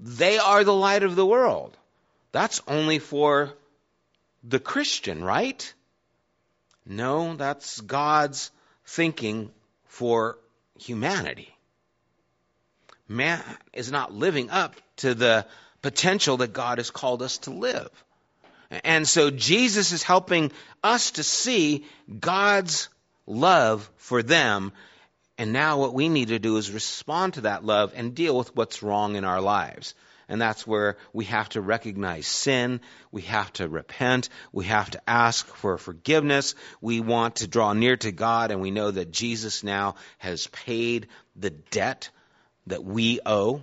they 0.00 0.38
are 0.38 0.64
the 0.64 0.74
light 0.74 1.02
of 1.02 1.16
the 1.16 1.26
world? 1.26 1.76
That's 2.32 2.62
only 2.66 2.98
for 2.98 3.52
the 4.42 4.58
Christian, 4.58 5.22
right? 5.22 5.74
No, 6.86 7.36
that's 7.36 7.80
God's 7.80 8.50
thinking 8.86 9.50
for 9.86 10.38
humanity. 10.78 11.53
Man 13.08 13.42
is 13.72 13.90
not 13.90 14.14
living 14.14 14.50
up 14.50 14.74
to 14.96 15.14
the 15.14 15.46
potential 15.82 16.38
that 16.38 16.52
God 16.52 16.78
has 16.78 16.90
called 16.90 17.22
us 17.22 17.38
to 17.38 17.50
live. 17.50 17.90
And 18.82 19.06
so 19.06 19.30
Jesus 19.30 19.92
is 19.92 20.02
helping 20.02 20.50
us 20.82 21.12
to 21.12 21.22
see 21.22 21.84
God's 22.20 22.88
love 23.26 23.88
for 23.96 24.22
them. 24.22 24.72
And 25.36 25.52
now 25.52 25.78
what 25.78 25.94
we 25.94 26.08
need 26.08 26.28
to 26.28 26.38
do 26.38 26.56
is 26.56 26.70
respond 26.70 27.34
to 27.34 27.42
that 27.42 27.64
love 27.64 27.92
and 27.94 28.14
deal 28.14 28.36
with 28.36 28.56
what's 28.56 28.82
wrong 28.82 29.16
in 29.16 29.24
our 29.24 29.40
lives. 29.40 29.94
And 30.28 30.40
that's 30.40 30.66
where 30.66 30.96
we 31.12 31.26
have 31.26 31.50
to 31.50 31.60
recognize 31.60 32.26
sin. 32.26 32.80
We 33.12 33.22
have 33.22 33.52
to 33.54 33.68
repent. 33.68 34.30
We 34.52 34.64
have 34.64 34.90
to 34.92 35.10
ask 35.10 35.46
for 35.46 35.76
forgiveness. 35.76 36.54
We 36.80 37.00
want 37.00 37.36
to 37.36 37.46
draw 37.46 37.74
near 37.74 37.96
to 37.98 38.10
God, 38.10 38.50
and 38.50 38.62
we 38.62 38.70
know 38.70 38.90
that 38.90 39.10
Jesus 39.10 39.62
now 39.62 39.96
has 40.18 40.46
paid 40.46 41.08
the 41.36 41.50
debt 41.50 42.08
that 42.66 42.84
we 42.84 43.20
owe. 43.24 43.62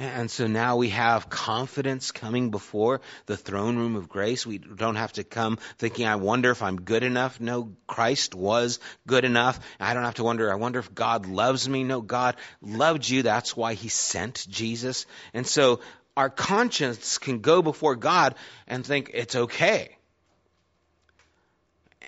And 0.00 0.30
so 0.30 0.46
now 0.46 0.76
we 0.76 0.90
have 0.90 1.28
confidence 1.28 2.12
coming 2.12 2.50
before 2.50 3.00
the 3.26 3.36
throne 3.36 3.76
room 3.76 3.96
of 3.96 4.08
grace. 4.08 4.46
We 4.46 4.58
don't 4.58 4.94
have 4.94 5.12
to 5.14 5.24
come 5.24 5.58
thinking, 5.78 6.06
I 6.06 6.14
wonder 6.14 6.52
if 6.52 6.62
I'm 6.62 6.80
good 6.80 7.02
enough. 7.02 7.40
No, 7.40 7.72
Christ 7.88 8.32
was 8.32 8.78
good 9.08 9.24
enough. 9.24 9.58
I 9.80 9.94
don't 9.94 10.04
have 10.04 10.14
to 10.14 10.24
wonder, 10.24 10.52
I 10.52 10.54
wonder 10.54 10.78
if 10.78 10.94
God 10.94 11.26
loves 11.26 11.68
me. 11.68 11.82
No, 11.82 12.00
God 12.00 12.36
loved 12.62 13.08
you. 13.08 13.24
That's 13.24 13.56
why 13.56 13.74
he 13.74 13.88
sent 13.88 14.46
Jesus. 14.48 15.04
And 15.34 15.44
so 15.44 15.80
our 16.16 16.30
conscience 16.30 17.18
can 17.18 17.40
go 17.40 17.60
before 17.60 17.96
God 17.96 18.36
and 18.68 18.86
think 18.86 19.10
it's 19.14 19.34
okay. 19.34 19.96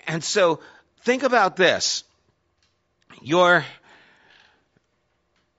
And 0.07 0.23
so 0.23 0.61
think 1.01 1.23
about 1.23 1.57
this. 1.57 2.05
You're 3.21 3.65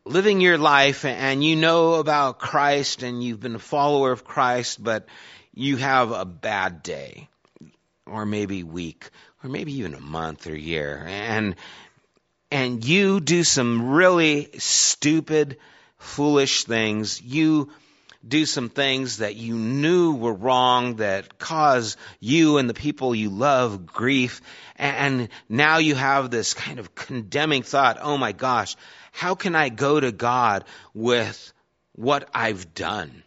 living 0.05 0.41
your 0.41 0.59
life 0.59 1.05
and 1.05 1.45
you 1.45 1.57
know 1.57 1.95
about 1.95 2.38
Christ 2.38 3.03
and 3.03 3.23
you've 3.23 3.41
been 3.41 3.55
a 3.55 3.61
follower 3.61 4.12
of 4.12 4.25
Christ, 4.25 4.83
but 4.83 5.07
you 5.55 5.77
have 5.77 6.11
a 6.11 6.25
bad 6.25 6.83
day 6.83 7.29
or 8.07 8.27
maybe 8.27 8.62
week 8.62 9.11
or 9.43 9.51
maybe 9.51 9.79
even 9.79 9.95
a 9.95 10.01
month 10.01 10.47
or 10.47 10.57
year 10.57 11.05
and 11.07 11.55
and 12.51 12.85
you 12.85 13.19
do 13.21 13.45
some 13.45 13.91
really 13.93 14.51
stupid 14.59 15.57
foolish 15.97 16.65
things. 16.65 17.23
You 17.23 17.71
do 18.26 18.46
some 18.46 18.68
things 18.68 19.18
that 19.18 19.37
you 19.37 19.54
knew 19.56 20.14
were 20.14 20.32
wrong 20.32 20.96
that 20.96 21.38
cause 21.38 21.96
you 22.20 22.58
and 22.58 22.68
the 22.68 22.74
people 22.74 23.14
you 23.14 23.30
love 23.30 23.87
grief. 23.87 24.40
And 24.76 25.28
now 25.48 25.78
you 25.78 25.94
have 25.94 26.30
this 26.30 26.54
kind 26.54 26.78
of 26.78 26.94
condemning 26.94 27.62
thought, 27.62 27.98
oh 28.00 28.16
my 28.16 28.32
gosh, 28.32 28.76
how 29.11 29.35
can 29.35 29.54
I 29.54 29.68
go 29.68 29.98
to 29.98 30.12
God 30.12 30.64
with 30.94 31.52
what 31.92 32.28
I've 32.35 32.74
done? 32.74 33.22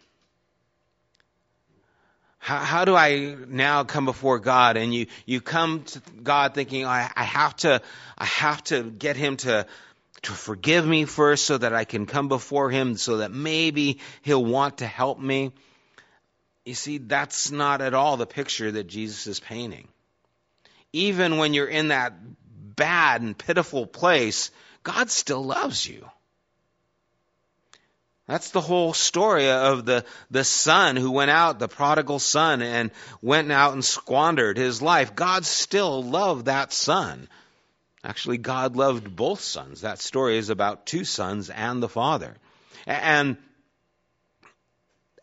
How, 2.38 2.58
how 2.58 2.84
do 2.84 2.94
I 2.94 3.34
now 3.48 3.82
come 3.82 4.04
before 4.04 4.38
God? 4.38 4.76
And 4.76 4.94
you, 4.94 5.06
you 5.24 5.40
come 5.40 5.82
to 5.82 6.00
God 6.22 6.54
thinking, 6.54 6.84
I, 6.86 7.10
I 7.16 7.24
have 7.24 7.56
to, 7.56 7.82
I 8.16 8.24
have 8.24 8.62
to 8.64 8.84
get 8.84 9.16
Him 9.16 9.36
to, 9.38 9.66
to 10.22 10.32
forgive 10.32 10.86
me 10.86 11.04
first 11.04 11.44
so 11.44 11.58
that 11.58 11.74
I 11.74 11.84
can 11.84 12.06
come 12.06 12.28
before 12.28 12.70
Him 12.70 12.96
so 12.96 13.18
that 13.18 13.30
maybe 13.30 14.00
He'll 14.22 14.44
want 14.44 14.78
to 14.78 14.86
help 14.86 15.18
me. 15.18 15.52
You 16.64 16.74
see, 16.74 16.98
that's 16.98 17.50
not 17.50 17.80
at 17.80 17.94
all 17.94 18.16
the 18.16 18.26
picture 18.26 18.70
that 18.72 18.88
Jesus 18.88 19.26
is 19.26 19.40
painting. 19.40 19.88
Even 20.92 21.36
when 21.36 21.54
you're 21.54 21.68
in 21.68 21.88
that 21.88 22.14
bad 22.76 23.22
and 23.22 23.36
pitiful 23.36 23.86
place, 23.86 24.50
God 24.82 25.10
still 25.10 25.44
loves 25.44 25.86
you. 25.86 26.08
That's 28.26 28.50
the 28.50 28.60
whole 28.60 28.92
story 28.92 29.50
of 29.50 29.84
the, 29.84 30.04
the 30.32 30.42
son 30.42 30.96
who 30.96 31.12
went 31.12 31.30
out, 31.30 31.60
the 31.60 31.68
prodigal 31.68 32.18
son, 32.18 32.60
and 32.60 32.90
went 33.22 33.52
out 33.52 33.74
and 33.74 33.84
squandered 33.84 34.56
his 34.56 34.82
life. 34.82 35.14
God 35.14 35.44
still 35.44 36.02
loved 36.02 36.46
that 36.46 36.72
son. 36.72 37.28
Actually, 38.06 38.38
God 38.38 38.76
loved 38.76 39.16
both 39.16 39.40
sons. 39.40 39.80
That 39.80 39.98
story 39.98 40.38
is 40.38 40.48
about 40.48 40.86
two 40.86 41.04
sons 41.04 41.50
and 41.50 41.82
the 41.82 41.88
father. 41.88 42.36
And 42.86 43.36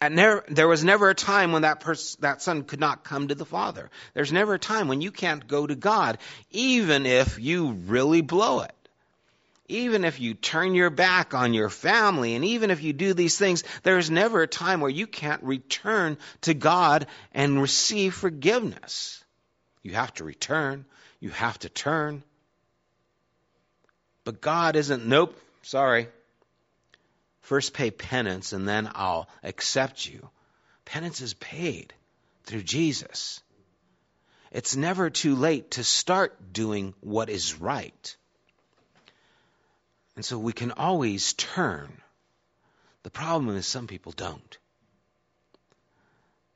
never, 0.01 0.43
there 0.49 0.67
was 0.67 0.83
never 0.83 1.09
a 1.09 1.15
time 1.15 1.53
when 1.53 1.61
that, 1.61 1.79
pers- 1.79 2.17
that 2.17 2.41
son 2.41 2.63
could 2.63 2.81
not 2.81 3.05
come 3.05 3.29
to 3.29 3.35
the 3.35 3.45
father. 3.45 3.89
There's 4.13 4.33
never 4.33 4.55
a 4.55 4.59
time 4.59 4.89
when 4.89 4.99
you 4.99 5.11
can't 5.11 5.47
go 5.47 5.65
to 5.65 5.75
God, 5.75 6.17
even 6.51 7.05
if 7.05 7.39
you 7.39 7.71
really 7.71 8.19
blow 8.19 8.59
it. 8.59 8.75
Even 9.69 10.03
if 10.03 10.19
you 10.19 10.33
turn 10.33 10.75
your 10.75 10.89
back 10.89 11.33
on 11.33 11.53
your 11.53 11.69
family, 11.69 12.35
and 12.35 12.43
even 12.43 12.69
if 12.69 12.83
you 12.83 12.91
do 12.91 13.13
these 13.13 13.37
things, 13.37 13.63
there's 13.83 14.11
never 14.11 14.41
a 14.41 14.47
time 14.47 14.81
where 14.81 14.91
you 14.91 15.07
can't 15.07 15.41
return 15.41 16.17
to 16.41 16.53
God 16.53 17.07
and 17.31 17.61
receive 17.61 18.13
forgiveness. 18.13 19.23
You 19.83 19.93
have 19.93 20.13
to 20.15 20.25
return. 20.25 20.83
You 21.21 21.29
have 21.29 21.57
to 21.59 21.69
turn. 21.69 22.23
But 24.23 24.41
God 24.41 24.75
isn't, 24.75 25.05
nope, 25.05 25.37
sorry. 25.63 26.07
First 27.41 27.73
pay 27.73 27.91
penance 27.91 28.53
and 28.53 28.67
then 28.67 28.89
I'll 28.93 29.27
accept 29.43 30.05
you. 30.05 30.29
Penance 30.85 31.21
is 31.21 31.33
paid 31.33 31.93
through 32.45 32.63
Jesus. 32.63 33.41
It's 34.51 34.75
never 34.75 35.09
too 35.09 35.35
late 35.35 35.71
to 35.71 35.83
start 35.83 36.53
doing 36.53 36.93
what 37.01 37.29
is 37.29 37.59
right. 37.59 38.15
And 40.15 40.23
so 40.23 40.37
we 40.37 40.53
can 40.53 40.71
always 40.71 41.33
turn. 41.33 42.01
The 43.01 43.09
problem 43.09 43.55
is 43.57 43.65
some 43.65 43.87
people 43.87 44.11
don't. 44.11 44.57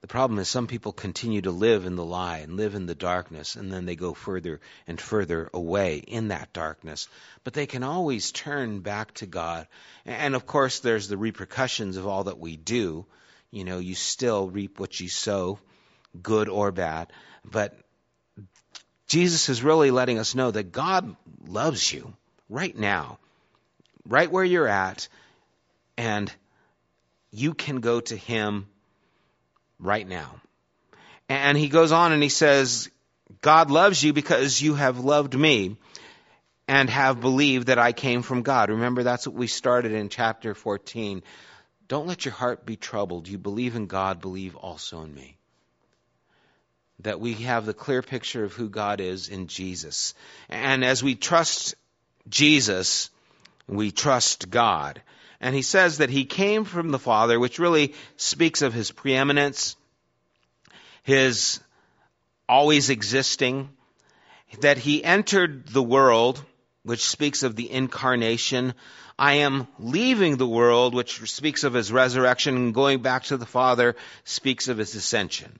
The 0.01 0.07
problem 0.07 0.37
is 0.39 0.47
some 0.47 0.67
people 0.67 0.91
continue 0.91 1.41
to 1.41 1.51
live 1.51 1.85
in 1.85 1.95
the 1.95 2.05
lie 2.05 2.39
and 2.39 2.55
live 2.55 2.75
in 2.75 2.85
the 2.85 2.95
darkness, 2.95 3.55
and 3.55 3.73
then 3.73 3.85
they 3.85 3.95
go 3.95 4.13
further 4.13 4.61
and 4.85 5.01
further 5.01 5.49
away 5.53 5.97
in 5.97 6.27
that 6.27 6.53
darkness. 6.53 7.09
But 7.43 7.53
they 7.53 7.65
can 7.65 7.83
always 7.83 8.31
turn 8.31 8.81
back 8.81 9.15
to 9.15 9.25
God. 9.25 9.67
And 10.05 10.35
of 10.35 10.45
course, 10.45 10.79
there's 10.79 11.07
the 11.07 11.17
repercussions 11.17 11.97
of 11.97 12.05
all 12.05 12.25
that 12.25 12.39
we 12.39 12.57
do. 12.57 13.07
You 13.49 13.63
know, 13.63 13.79
you 13.79 13.95
still 13.95 14.49
reap 14.49 14.79
what 14.79 14.99
you 14.99 15.09
sow, 15.09 15.57
good 16.21 16.47
or 16.47 16.71
bad. 16.71 17.11
But 17.43 17.75
Jesus 19.07 19.49
is 19.49 19.63
really 19.63 19.89
letting 19.89 20.19
us 20.19 20.35
know 20.35 20.51
that 20.51 20.71
God 20.71 21.15
loves 21.47 21.91
you 21.91 22.13
right 22.49 22.77
now, 22.77 23.17
right 24.05 24.31
where 24.31 24.43
you're 24.43 24.67
at, 24.67 25.07
and 25.97 26.31
you 27.31 27.55
can 27.55 27.77
go 27.77 27.99
to 27.99 28.15
Him 28.15 28.67
right 29.79 30.07
now. 30.07 30.35
And 31.29 31.57
he 31.57 31.69
goes 31.69 31.91
on 31.91 32.13
and 32.13 32.23
he 32.23 32.29
says, 32.29 32.89
God 33.41 33.69
loves 33.69 34.01
you 34.01 34.13
because 34.13 34.61
you 34.61 34.75
have 34.75 34.99
loved 34.99 35.37
me 35.37 35.77
and 36.67 36.89
have 36.89 37.21
believed 37.21 37.67
that 37.67 37.79
I 37.79 37.91
came 37.91 38.21
from 38.21 38.41
God. 38.41 38.69
Remember, 38.69 39.03
that's 39.03 39.27
what 39.27 39.35
we 39.35 39.47
started 39.47 39.91
in 39.91 40.09
chapter 40.09 40.53
14. 40.53 41.23
Don't 41.87 42.07
let 42.07 42.25
your 42.25 42.33
heart 42.33 42.65
be 42.65 42.75
troubled. 42.75 43.27
You 43.27 43.37
believe 43.37 43.75
in 43.75 43.87
God, 43.87 44.19
believe 44.19 44.55
also 44.55 45.01
in 45.03 45.13
me. 45.13 45.37
That 47.01 47.19
we 47.19 47.33
have 47.35 47.65
the 47.65 47.73
clear 47.73 48.01
picture 48.01 48.43
of 48.43 48.53
who 48.53 48.69
God 48.69 48.99
is 48.99 49.29
in 49.29 49.47
Jesus. 49.47 50.13
And 50.49 50.83
as 50.83 51.03
we 51.03 51.15
trust 51.15 51.75
Jesus, 52.27 53.09
we 53.67 53.91
trust 53.91 54.49
God. 54.49 55.01
And 55.39 55.55
he 55.55 55.61
says 55.61 55.99
that 55.99 56.09
he 56.09 56.25
came 56.25 56.65
from 56.65 56.89
the 56.89 56.99
Father, 56.99 57.39
which 57.39 57.59
really 57.59 57.93
speaks 58.15 58.61
of 58.61 58.73
his 58.73 58.91
preeminence, 58.91 59.75
his 61.03 61.59
always 62.49 62.89
existing, 62.89 63.69
that 64.61 64.77
he 64.77 65.03
entered 65.03 65.67
the 65.67 65.83
world, 65.83 66.43
which 66.83 67.05
speaks 67.05 67.43
of 67.43 67.55
the 67.55 67.69
incarnation. 67.69 68.73
I 69.19 69.33
am 69.33 69.67
leaving 69.77 70.37
the 70.37 70.47
world, 70.47 70.95
which 70.95 71.19
speaks 71.31 71.63
of 71.63 71.73
his 71.73 71.91
resurrection, 71.91 72.55
and 72.55 72.73
going 72.73 73.01
back 73.01 73.23
to 73.25 73.37
the 73.37 73.45
Father 73.45 73.95
speaks 74.23 74.67
of 74.67 74.77
his 74.77 74.95
ascension. 74.95 75.59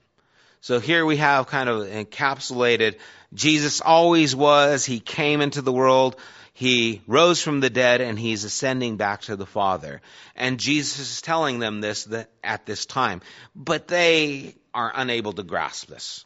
So 0.60 0.80
here 0.80 1.06
we 1.06 1.18
have 1.18 1.46
kind 1.46 1.68
of 1.68 1.86
encapsulated 1.86 2.96
Jesus 3.34 3.80
always 3.80 4.34
was, 4.34 4.86
he 4.86 5.00
came 5.00 5.40
into 5.40 5.60
the 5.60 5.72
world, 5.72 6.16
he 6.58 7.02
rose 7.06 7.40
from 7.40 7.60
the 7.60 7.70
dead 7.70 8.00
and 8.00 8.18
he's 8.18 8.42
ascending 8.42 8.96
back 8.96 9.20
to 9.20 9.36
the 9.36 9.46
Father. 9.46 10.00
And 10.34 10.58
Jesus 10.58 10.98
is 10.98 11.22
telling 11.22 11.60
them 11.60 11.80
this 11.80 12.08
at 12.42 12.66
this 12.66 12.84
time. 12.84 13.20
But 13.54 13.86
they 13.86 14.56
are 14.74 14.90
unable 14.92 15.32
to 15.34 15.44
grasp 15.44 15.86
this, 15.86 16.24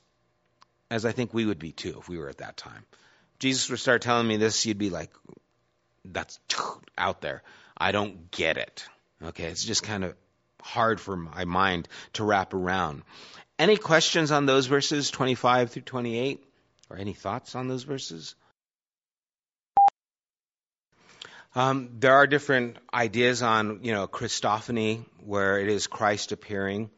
as 0.90 1.04
I 1.04 1.12
think 1.12 1.34
we 1.34 1.44
would 1.44 1.58
be 1.58 1.72
too 1.72 1.98
if 1.98 2.08
we 2.08 2.16
were 2.16 2.30
at 2.30 2.38
that 2.38 2.56
time. 2.56 2.82
Jesus 3.40 3.68
would 3.68 3.78
start 3.78 4.00
telling 4.00 4.26
me 4.26 4.38
this, 4.38 4.64
you'd 4.64 4.78
be 4.78 4.88
like, 4.88 5.10
that's 6.02 6.40
out 6.96 7.20
there. 7.20 7.42
I 7.76 7.92
don't 7.92 8.30
get 8.30 8.56
it. 8.56 8.86
Okay, 9.22 9.44
it's 9.44 9.66
just 9.66 9.82
kind 9.82 10.02
of 10.02 10.14
hard 10.62 10.98
for 10.98 11.14
my 11.14 11.44
mind 11.44 11.88
to 12.14 12.24
wrap 12.24 12.54
around. 12.54 13.02
Any 13.58 13.76
questions 13.76 14.32
on 14.32 14.46
those 14.46 14.64
verses, 14.64 15.10
25 15.10 15.72
through 15.72 15.82
28? 15.82 16.42
Or 16.88 16.96
any 16.96 17.12
thoughts 17.12 17.54
on 17.54 17.68
those 17.68 17.82
verses? 17.82 18.34
Um, 21.54 21.90
there 21.98 22.14
are 22.14 22.26
different 22.26 22.78
ideas 22.94 23.42
on, 23.42 23.80
you 23.82 23.92
know, 23.92 24.06
Christophany, 24.08 25.04
where 25.24 25.58
it 25.58 25.68
is 25.68 25.86
Christ 25.86 26.32
appearing, 26.32 26.90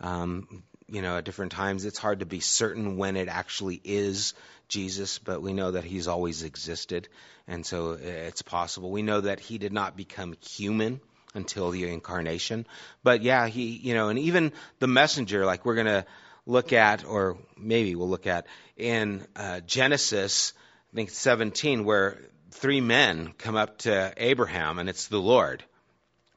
um, 0.00 0.62
you 0.86 1.00
know, 1.00 1.16
at 1.16 1.24
different 1.24 1.52
times. 1.52 1.86
It's 1.86 1.98
hard 1.98 2.20
to 2.20 2.26
be 2.26 2.40
certain 2.40 2.98
when 2.98 3.16
it 3.16 3.28
actually 3.28 3.80
is 3.82 4.34
Jesus, 4.68 5.18
but 5.18 5.40
we 5.40 5.54
know 5.54 5.70
that 5.72 5.84
he's 5.84 6.08
always 6.08 6.42
existed, 6.42 7.08
and 7.48 7.64
so 7.64 7.92
it's 7.92 8.42
possible. 8.42 8.90
We 8.90 9.00
know 9.02 9.22
that 9.22 9.40
he 9.40 9.56
did 9.56 9.72
not 9.72 9.96
become 9.96 10.34
human 10.42 11.00
until 11.34 11.70
the 11.70 11.88
incarnation, 11.88 12.66
but 13.02 13.22
yeah, 13.22 13.48
he, 13.48 13.68
you 13.68 13.94
know, 13.94 14.10
and 14.10 14.18
even 14.18 14.52
the 14.78 14.86
messenger, 14.86 15.46
like 15.46 15.64
we're 15.64 15.76
gonna 15.76 16.04
look 16.44 16.74
at, 16.74 17.06
or 17.06 17.38
maybe 17.56 17.94
we'll 17.94 18.10
look 18.10 18.26
at 18.26 18.46
in 18.76 19.26
uh, 19.36 19.60
Genesis, 19.60 20.52
I 20.92 20.96
think 20.96 21.08
17, 21.08 21.84
where 21.84 22.18
three 22.52 22.80
men 22.80 23.32
come 23.38 23.56
up 23.56 23.78
to 23.78 24.12
Abraham, 24.16 24.78
and 24.78 24.88
it's 24.88 25.08
the 25.08 25.20
Lord, 25.20 25.64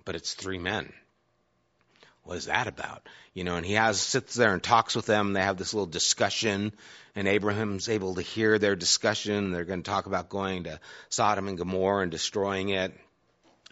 but 0.05 0.15
it's 0.15 0.33
three 0.33 0.59
men. 0.59 0.91
What 2.23 2.37
is 2.37 2.45
that 2.45 2.67
about? 2.67 3.07
You 3.33 3.43
know, 3.43 3.55
and 3.55 3.65
he 3.65 3.73
has 3.73 3.99
sits 3.99 4.33
there 4.33 4.53
and 4.53 4.63
talks 4.63 4.95
with 4.95 5.05
them. 5.05 5.33
They 5.33 5.41
have 5.41 5.57
this 5.57 5.73
little 5.73 5.85
discussion, 5.85 6.73
and 7.15 7.27
Abraham's 7.27 7.87
able 7.87 8.15
to 8.15 8.21
hear 8.21 8.57
their 8.57 8.75
discussion. 8.75 9.51
They're 9.51 9.65
going 9.65 9.83
to 9.83 9.89
talk 9.89 10.07
about 10.07 10.29
going 10.29 10.63
to 10.63 10.79
Sodom 11.09 11.47
and 11.47 11.57
Gomorrah 11.57 12.01
and 12.01 12.11
destroying 12.11 12.69
it. 12.69 12.93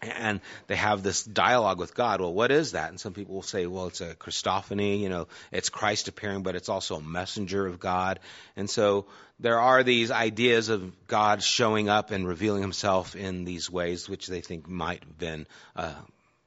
And 0.10 0.42
they 0.68 0.76
have 0.76 1.04
this 1.04 1.24
dialogue 1.24 1.80
with 1.80 1.96
God. 1.96 2.22
Well, 2.22 2.34
what 2.34 2.52
is 2.52 2.74
that? 2.74 2.90
And 2.90 3.00
some 3.00 3.14
people 3.14 3.36
will 3.36 3.42
say, 3.42 3.66
well, 3.66 3.88
it's 3.88 4.02
a 4.02 4.16
Christophany, 4.16 5.00
you 5.00 5.10
know, 5.10 5.28
it's 5.52 5.70
Christ 5.70 6.08
appearing, 6.08 6.44
but 6.44 6.56
it's 6.56 6.70
also 6.70 6.96
a 6.96 7.02
messenger 7.02 7.66
of 7.66 7.80
God. 7.80 8.20
And 8.56 8.70
so 8.70 9.06
there 9.40 9.60
are 9.60 9.84
these 9.84 10.12
ideas 10.12 10.70
of 10.70 11.08
God 11.08 11.44
showing 11.44 11.90
up 11.90 12.12
and 12.12 12.28
revealing 12.28 12.62
himself 12.62 13.16
in 13.16 13.44
these 13.44 13.70
ways, 13.70 14.08
which 14.08 14.28
they 14.28 14.42
think 14.42 14.68
might 14.68 15.04
have 15.04 15.18
been, 15.18 15.48
uh, 15.76 15.94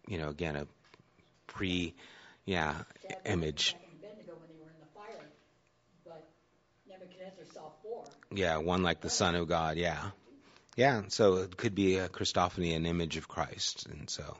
you 0.09 0.19
know, 0.19 0.29
again, 0.29 0.57
a 0.57 0.66
pre, 1.47 1.95
yeah, 2.45 2.75
image. 3.25 3.75
Yeah, 8.31 8.59
one 8.59 8.83
like 8.83 9.01
the 9.01 9.11
Son 9.11 9.35
of 9.35 9.49
God, 9.49 9.77
yeah. 9.77 10.11
Yeah, 10.77 11.03
so 11.09 11.37
it 11.37 11.57
could 11.57 11.75
be 11.75 11.97
a 11.97 12.09
Christophany, 12.09 12.77
an 12.77 12.85
image 12.85 13.17
of 13.17 13.29
Christ, 13.29 13.87
and 13.87 14.09
so 14.11 14.37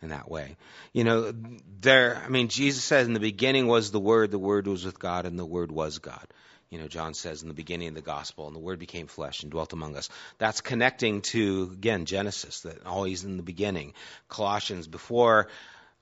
in 0.00 0.10
that 0.10 0.30
way. 0.30 0.56
You 0.92 1.04
know, 1.04 1.32
there, 1.80 2.22
I 2.24 2.28
mean, 2.28 2.48
Jesus 2.48 2.84
says 2.84 3.06
in 3.06 3.14
the 3.14 3.20
beginning 3.20 3.66
was 3.66 3.90
the 3.90 4.00
Word, 4.00 4.30
the 4.30 4.38
Word 4.38 4.66
was 4.68 4.84
with 4.84 4.98
God, 4.98 5.26
and 5.26 5.38
the 5.38 5.44
Word 5.44 5.72
was 5.72 5.98
God. 5.98 6.26
You 6.70 6.78
know, 6.78 6.88
John 6.88 7.14
says 7.14 7.42
in 7.42 7.48
the 7.48 7.54
beginning 7.54 7.88
of 7.88 7.94
the 7.94 8.00
gospel, 8.00 8.46
and 8.46 8.56
the 8.56 8.60
Word 8.60 8.78
became 8.78 9.06
flesh 9.08 9.42
and 9.42 9.50
dwelt 9.50 9.72
among 9.72 9.96
us. 9.96 10.08
That's 10.38 10.60
connecting 10.60 11.20
to, 11.22 11.70
again, 11.72 12.06
Genesis, 12.06 12.60
that 12.60 12.86
always 12.86 13.24
in 13.24 13.36
the 13.36 13.42
beginning. 13.42 13.92
Colossians, 14.28 14.86
before 14.86 15.48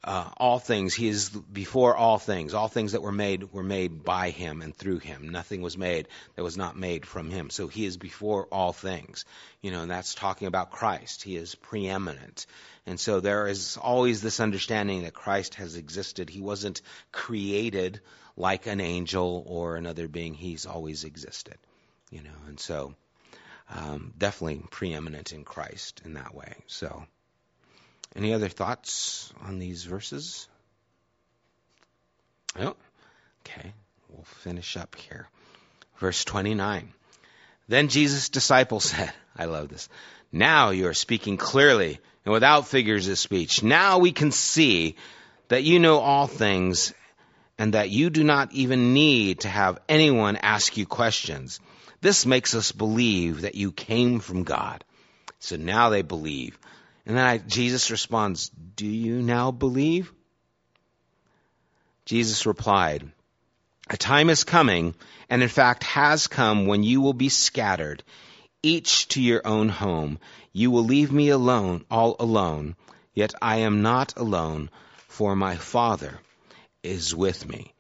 uh, 0.03 0.31
all 0.39 0.59
things. 0.59 0.95
He 0.95 1.09
is 1.09 1.29
before 1.29 1.95
all 1.95 2.19
things. 2.19 2.55
All 2.55 2.69
things 2.69 2.93
that 2.93 3.03
were 3.03 3.13
made 3.13 3.53
were 3.53 3.63
made 3.63 4.03
by 4.03 4.31
him 4.31 4.63
and 4.63 4.75
through 4.75 4.99
him. 4.99 5.29
Nothing 5.29 5.61
was 5.61 5.77
made 5.77 6.09
that 6.37 6.43
was 6.43 6.57
not 6.57 6.77
made 6.77 7.05
from 7.05 7.31
him. 7.31 7.51
So 7.51 7.69
he 7.69 7.85
is 7.85 7.99
before 7.99 8.47
all 8.47 8.73
things. 8.73 9.27
You 9.61 9.71
know, 9.71 9.83
and 9.83 9.91
that's 9.91 10.15
talking 10.15 10.49
about 10.49 10.71
Christ. 10.71 11.23
He 11.23 11.37
is 11.37 11.55
preeminent. 11.55 12.47
And 12.87 12.99
so 12.99 13.21
there 13.21 13.47
is 13.47 13.77
always 13.77 14.23
this 14.23 14.41
understanding 14.41 15.03
that 15.03 15.13
Christ 15.13 15.57
has 15.57 15.77
existed. 15.77 16.31
He 16.31 16.41
wasn't 16.41 16.81
created 17.13 18.01
like 18.39 18.67
an 18.67 18.81
angel 18.81 19.45
or 19.47 19.77
another 19.77 20.09
being. 20.09 20.33
He's 20.33 20.65
always 20.65 21.05
existed. 21.05 21.59
You 22.11 22.23
know, 22.23 22.31
and 22.49 22.59
so 22.59 22.95
um, 23.69 24.15
definitely 24.17 24.63
preeminent 24.71 25.33
in 25.33 25.45
Christ 25.45 26.01
in 26.07 26.15
that 26.15 26.35
way. 26.35 26.55
So. 26.69 27.05
Any 28.17 28.35
other 28.35 28.49
thoughts 28.49 29.33
on 29.43 29.59
these 29.59 29.85
verses? 29.85 30.49
Oh, 32.59 32.75
okay. 33.47 33.73
We'll 34.09 34.25
finish 34.25 34.77
up 34.77 34.97
here. 34.97 35.29
Verse 35.99 36.25
29. 36.25 36.93
Then 37.69 37.89
Jesus' 37.89 38.29
disciples 38.29 38.85
said, 38.85 39.13
I 39.37 39.45
love 39.45 39.69
this. 39.69 39.89
Now 40.33 40.71
you 40.71 40.89
are 40.89 40.95
speaking 40.95 41.37
clearly 41.37 42.01
and 42.25 42.33
without 42.33 42.67
figures 42.67 43.09
of 43.09 43.19
speech. 43.19 43.63
Now 43.63 43.99
we 43.99 44.13
can 44.13 44.33
see 44.33 44.97
that 45.49 45.65
you 45.65 45.79
know 45.79 45.99
all 45.99 46.27
things 46.27 46.93
and 47.59 47.75
that 47.75 47.91
you 47.91 48.11
do 48.11 48.25
not 48.25 48.53
even 48.53 48.95
need 48.95 49.41
to 49.41 49.49
have 49.49 49.79
anyone 49.89 50.37
ask 50.37 50.77
you 50.77 50.87
questions. 50.87 51.61
This 52.01 52.25
makes 52.25 52.55
us 52.55 52.73
believe 52.73 53.43
that 53.43 53.55
you 53.55 53.71
came 53.73 54.21
from 54.21 54.45
God. 54.45 54.85
So 55.39 55.57
now 55.57 55.91
they 55.91 56.03
believe. 56.03 56.59
And 57.07 57.17
then 57.17 57.25
I, 57.25 57.39
Jesus 57.39 57.91
responds, 57.91 58.51
Do 58.51 58.87
you 58.87 59.23
now 59.23 59.51
believe? 59.51 60.13
Jesus 62.05 62.47
replied, 62.47 63.11
A 63.89 63.97
time 63.97 64.31
is 64.31 64.45
coming, 64.45 64.95
and 65.29 65.43
in 65.43 65.49
fact 65.49 65.85
has 65.85 66.27
come, 66.27 66.67
when 66.67 66.83
you 66.83 67.01
will 67.01 67.15
be 67.15 67.29
scattered, 67.29 68.03
each 68.63 69.09
to 69.09 69.23
your 69.23 69.47
own 69.47 69.69
home. 69.69 70.19
You 70.53 70.71
will 70.71 70.85
leave 70.85 71.13
me 71.13 71.29
alone, 71.31 71.85
all 71.91 72.17
alone. 72.19 72.77
Yet 73.15 73.35
I 73.41 73.59
am 73.59 73.83
not 73.83 74.17
alone, 74.17 74.71
for 75.09 75.35
my 75.37 75.57
Father 75.57 76.21
is 76.83 77.15
with 77.15 77.49
me. 77.49 77.73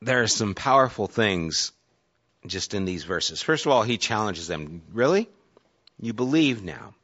There 0.00 0.22
are 0.22 0.28
some 0.28 0.54
powerful 0.54 1.06
things 1.06 1.72
just 2.46 2.74
in 2.74 2.84
these 2.84 3.04
verses. 3.04 3.42
First 3.42 3.66
of 3.66 3.72
all, 3.72 3.82
he 3.82 3.98
challenges 3.98 4.48
them. 4.48 4.82
Really? 4.92 5.28
You 6.00 6.12
believe 6.12 6.62
now. 6.62 6.94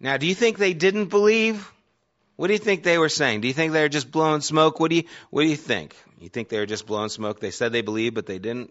Now, 0.00 0.16
do 0.16 0.26
you 0.26 0.34
think 0.34 0.56
they 0.56 0.72
didn't 0.72 1.06
believe? 1.06 1.70
What 2.36 2.46
do 2.46 2.54
you 2.54 2.58
think 2.58 2.82
they 2.82 2.96
were 2.96 3.10
saying? 3.10 3.42
Do 3.42 3.48
you 3.48 3.54
think 3.54 3.74
they 3.74 3.82
were 3.82 3.90
just 3.90 4.10
blowing 4.10 4.40
smoke? 4.40 4.80
What 4.80 4.88
do 4.90 4.96
you 4.96 5.04
What 5.28 5.42
do 5.42 5.48
you 5.48 5.56
think? 5.56 5.94
You 6.18 6.30
think 6.30 6.48
they 6.48 6.58
were 6.58 6.66
just 6.66 6.86
blowing 6.86 7.10
smoke? 7.10 7.38
They 7.38 7.50
said 7.50 7.72
they 7.72 7.82
believed, 7.82 8.14
but 8.14 8.24
they 8.24 8.38
didn't. 8.38 8.70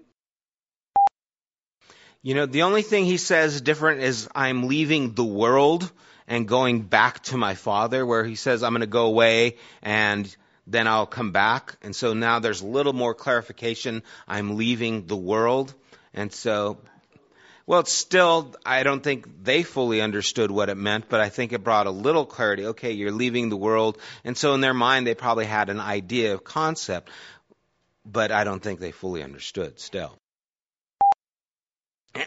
You 2.24 2.34
know, 2.34 2.48
the 2.48 2.64
only 2.64 2.82
thing 2.82 3.06
he 3.06 3.18
says 3.18 3.62
different 3.62 4.02
is 4.02 4.28
I'm 4.36 4.68
leaving 4.68 5.14
the 5.14 5.24
world 5.24 5.90
and 6.28 6.48
going 6.48 6.82
back 6.82 7.24
to 7.24 7.38
my 7.38 7.56
father, 7.56 8.06
where 8.06 8.24
he 8.24 8.36
says 8.36 8.64
I'm 8.64 8.74
going 8.74 8.82
to 8.82 8.88
go 8.88 9.06
away 9.06 9.58
and 9.82 10.36
then 10.68 10.88
I'll 10.88 11.06
come 11.06 11.32
back. 11.32 11.78
And 11.82 11.96
so 11.96 12.14
now 12.14 12.40
there's 12.40 12.62
a 12.62 12.68
little 12.68 12.94
more 12.94 13.14
clarification. 13.14 14.04
I'm 14.28 14.58
leaving 14.58 15.08
the 15.08 15.16
world. 15.16 15.74
And 16.14 16.34
so 16.34 16.80
well, 17.70 17.82
it's 17.82 17.92
still, 17.92 18.56
I 18.66 18.82
don't 18.82 19.04
think 19.04 19.44
they 19.44 19.62
fully 19.62 20.02
understood 20.02 20.50
what 20.50 20.70
it 20.70 20.76
meant, 20.76 21.08
but 21.08 21.20
I 21.20 21.30
think 21.30 21.54
it 21.54 21.64
brought 21.64 21.86
a 21.86 21.92
little 21.92 22.26
clarity. 22.26 22.66
Okay, 22.66 22.94
you're 22.94 23.12
leaving 23.12 23.50
the 23.50 23.58
world. 23.58 24.00
And 24.24 24.36
so 24.36 24.56
in 24.56 24.62
their 24.62 24.74
mind, 24.74 25.06
they 25.06 25.14
probably 25.14 25.46
had 25.46 25.70
an 25.70 25.80
idea 25.80 26.34
of 26.34 26.44
concept, 26.44 27.12
but 28.04 28.32
I 28.32 28.44
don't 28.44 28.60
think 28.60 28.80
they 28.80 28.90
fully 28.90 29.22
understood 29.22 29.80
still. 29.80 30.18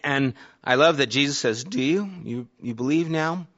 And 0.05 0.35
I 0.63 0.77
love 0.77 0.99
that 0.99 1.09
Jesus 1.09 1.39
says, 1.39 1.65
Do 1.65 1.83
you? 1.83 2.09
You, 2.23 2.49
you 2.61 2.77
believe 2.77 3.11
now? 3.11 3.49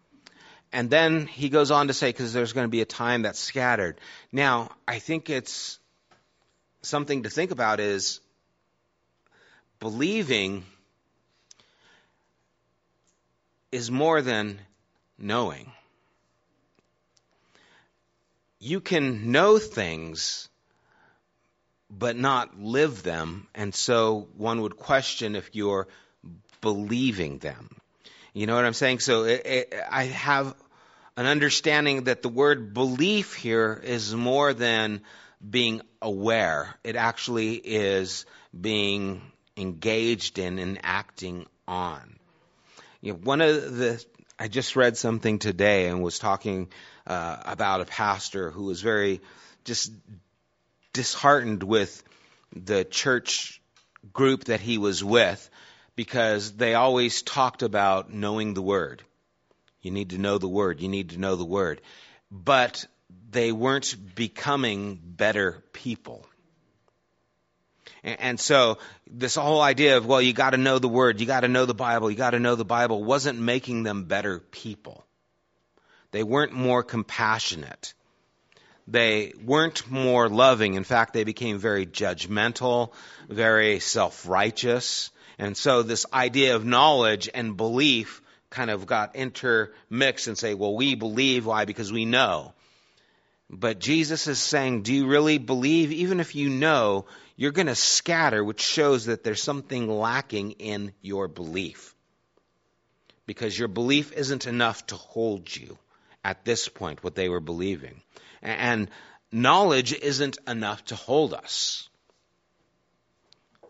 And 0.72 0.88
then 0.88 1.26
he 1.26 1.50
goes 1.50 1.70
on 1.70 1.88
to 1.88 1.92
say, 1.92 2.08
because 2.08 2.32
there's 2.32 2.54
going 2.54 2.64
to 2.64 2.70
be 2.70 2.80
a 2.80 2.86
time 2.86 3.20
that's 3.20 3.38
scattered. 3.38 4.00
Now, 4.32 4.70
I 4.88 5.00
think 5.00 5.28
it's 5.28 5.78
something 6.80 7.24
to 7.24 7.28
think 7.28 7.50
about 7.50 7.78
is 7.78 8.20
believing 9.80 10.64
is 13.74 13.90
more 13.90 14.22
than 14.22 14.60
knowing. 15.18 15.72
You 18.60 18.80
can 18.80 19.32
know 19.32 19.58
things, 19.58 20.48
but 21.90 22.16
not 22.16 22.56
live 22.56 23.02
them, 23.02 23.48
and 23.52 23.74
so 23.74 24.28
one 24.36 24.60
would 24.60 24.76
question 24.76 25.34
if 25.34 25.50
you're 25.56 25.88
believing 26.60 27.38
them. 27.38 27.68
You 28.32 28.46
know 28.46 28.54
what 28.54 28.64
I'm 28.64 28.74
saying? 28.74 29.00
So 29.00 29.24
it, 29.24 29.42
it, 29.44 29.74
I 29.90 30.04
have 30.04 30.54
an 31.16 31.26
understanding 31.26 32.04
that 32.04 32.22
the 32.22 32.28
word 32.28 32.74
belief 32.74 33.34
here 33.34 33.82
is 33.82 34.14
more 34.14 34.54
than 34.54 35.00
being 35.50 35.82
aware. 36.00 36.76
It 36.84 36.94
actually 36.94 37.54
is 37.54 38.24
being 38.58 39.20
engaged 39.56 40.38
in 40.38 40.60
and 40.60 40.78
acting 40.84 41.46
on. 41.66 42.20
You 43.04 43.12
know, 43.12 43.18
one 43.18 43.42
of 43.42 43.76
the 43.76 44.02
I 44.38 44.48
just 44.48 44.76
read 44.76 44.96
something 44.96 45.38
today 45.38 45.88
and 45.88 46.02
was 46.02 46.18
talking 46.18 46.70
uh, 47.06 47.36
about 47.44 47.82
a 47.82 47.84
pastor 47.84 48.50
who 48.50 48.64
was 48.64 48.80
very 48.80 49.20
just 49.64 49.92
disheartened 50.94 51.62
with 51.62 52.02
the 52.56 52.82
church 52.82 53.60
group 54.14 54.44
that 54.44 54.60
he 54.60 54.78
was 54.78 55.04
with 55.04 55.50
because 55.96 56.52
they 56.52 56.72
always 56.74 57.20
talked 57.20 57.62
about 57.62 58.10
knowing 58.10 58.54
the 58.54 58.62
word. 58.62 59.02
You 59.82 59.90
need 59.90 60.10
to 60.10 60.18
know 60.18 60.38
the 60.38 60.48
word. 60.48 60.80
You 60.80 60.88
need 60.88 61.10
to 61.10 61.18
know 61.18 61.36
the 61.36 61.44
word. 61.44 61.82
But 62.30 62.86
they 63.30 63.52
weren't 63.52 63.94
becoming 64.14 64.98
better 65.04 65.62
people. 65.74 66.24
And 68.04 68.38
so 68.38 68.76
this 69.10 69.34
whole 69.34 69.62
idea 69.62 69.96
of, 69.96 70.04
well, 70.04 70.20
you 70.20 70.34
got 70.34 70.50
to 70.50 70.58
know 70.58 70.78
the 70.78 70.88
word, 70.88 71.20
you 71.20 71.26
got 71.26 71.40
to 71.40 71.48
know 71.48 71.64
the 71.64 71.74
Bible, 71.74 72.10
you 72.10 72.16
got 72.16 72.30
to 72.30 72.38
know 72.38 72.54
the 72.54 72.64
Bible 72.64 73.02
wasn't 73.02 73.40
making 73.40 73.82
them 73.82 74.04
better 74.04 74.40
people. 74.40 75.06
They 76.10 76.22
weren't 76.22 76.52
more 76.52 76.82
compassionate. 76.82 77.94
They 78.86 79.32
weren't 79.42 79.90
more 79.90 80.28
loving. 80.28 80.74
In 80.74 80.84
fact, 80.84 81.14
they 81.14 81.24
became 81.24 81.58
very 81.58 81.86
judgmental, 81.86 82.92
very 83.30 83.80
self-righteous. 83.80 85.10
And 85.38 85.56
so 85.56 85.82
this 85.82 86.04
idea 86.12 86.54
of 86.56 86.66
knowledge 86.66 87.30
and 87.32 87.56
belief 87.56 88.20
kind 88.50 88.70
of 88.70 88.86
got 88.86 89.16
intermixed 89.16 90.28
and 90.28 90.36
say, 90.36 90.52
well, 90.52 90.76
we 90.76 90.94
believe. 90.94 91.46
Why? 91.46 91.64
Because 91.64 91.90
we 91.90 92.04
know. 92.04 92.52
But 93.50 93.78
Jesus 93.78 94.26
is 94.26 94.38
saying, 94.38 94.82
do 94.82 94.94
you 94.94 95.06
really 95.06 95.38
believe? 95.38 95.90
Even 95.90 96.20
if 96.20 96.34
you 96.34 96.50
know, 96.50 97.06
you're 97.36 97.52
going 97.52 97.66
to 97.66 97.74
scatter, 97.74 98.42
which 98.44 98.60
shows 98.60 99.06
that 99.06 99.24
there's 99.24 99.42
something 99.42 99.88
lacking 99.88 100.52
in 100.52 100.92
your 101.00 101.28
belief. 101.28 101.94
Because 103.26 103.58
your 103.58 103.68
belief 103.68 104.12
isn't 104.12 104.46
enough 104.46 104.86
to 104.88 104.96
hold 104.96 105.54
you 105.54 105.78
at 106.22 106.44
this 106.44 106.68
point, 106.68 107.02
what 107.02 107.14
they 107.14 107.28
were 107.28 107.40
believing. 107.40 108.02
And 108.42 108.88
knowledge 109.32 109.92
isn't 109.92 110.38
enough 110.46 110.84
to 110.86 110.96
hold 110.96 111.34
us. 111.34 111.88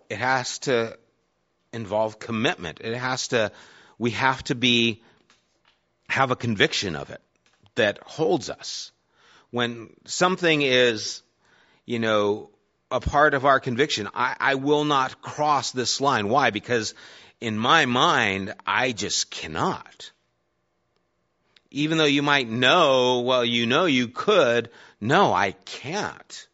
It 0.09 0.19
has 0.19 0.59
to 0.61 0.99
involve 1.73 2.19
commitment. 2.19 2.81
It 2.83 2.97
has 2.97 3.29
to, 3.29 3.51
we 3.99 4.11
have 4.11 4.43
to 4.45 4.55
be 4.55 5.03
have 6.09 6.31
a 6.31 6.37
conviction 6.37 6.95
of 6.95 7.11
it 7.11 7.21
that 7.75 7.99
holds 8.05 8.51
us. 8.51 8.93
When 9.51 9.91
something 10.05 10.63
is, 10.63 11.23
you 11.87 11.99
know, 11.99 12.51
a 12.95 13.01
part 13.01 13.35
of 13.35 13.45
our 13.45 13.59
conviction, 13.59 14.09
I, 14.15 14.37
I 14.39 14.55
will 14.55 14.85
not 14.85 15.21
cross 15.21 15.73
this 15.73 16.01
line. 16.01 16.29
Why? 16.29 16.51
Because 16.51 16.95
in 17.41 17.59
my 17.59 17.87
mind, 17.87 18.55
I 18.65 18.93
just 18.93 19.33
cannot. 19.33 20.13
Even 21.73 21.99
though 21.99 22.05
you 22.05 22.23
might 22.23 22.49
know, 22.49 23.23
well, 23.23 23.45
you 23.45 23.67
know 23.67 23.87
you 23.87 24.07
could, 24.07 24.71
no, 25.01 25.33
I 25.33 25.57
can't. 25.65 26.47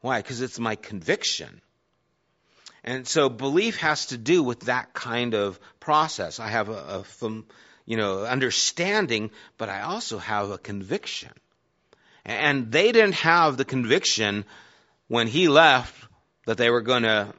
Why? 0.00 0.22
Because 0.22 0.40
it's 0.40 0.58
my 0.58 0.74
conviction. 0.74 1.60
And 2.82 3.06
so 3.06 3.28
belief 3.28 3.76
has 3.80 4.06
to 4.06 4.16
do 4.16 4.42
with 4.42 4.60
that 4.60 4.94
kind 4.94 5.34
of 5.34 5.60
process. 5.80 6.40
I 6.40 6.48
have 6.48 6.70
a, 6.70 7.04
a 7.20 7.30
you 7.84 7.98
know, 7.98 8.24
understanding, 8.24 9.32
but 9.58 9.68
I 9.68 9.82
also 9.82 10.16
have 10.16 10.48
a 10.50 10.56
conviction. 10.56 11.32
And 12.24 12.72
they 12.72 12.90
didn't 12.90 13.16
have 13.16 13.58
the 13.58 13.66
conviction 13.66 14.46
when 15.14 15.28
he 15.28 15.46
left 15.46 15.94
that 16.44 16.58
they 16.58 16.70
were 16.70 16.82
going 16.82 17.04
to, 17.04 17.32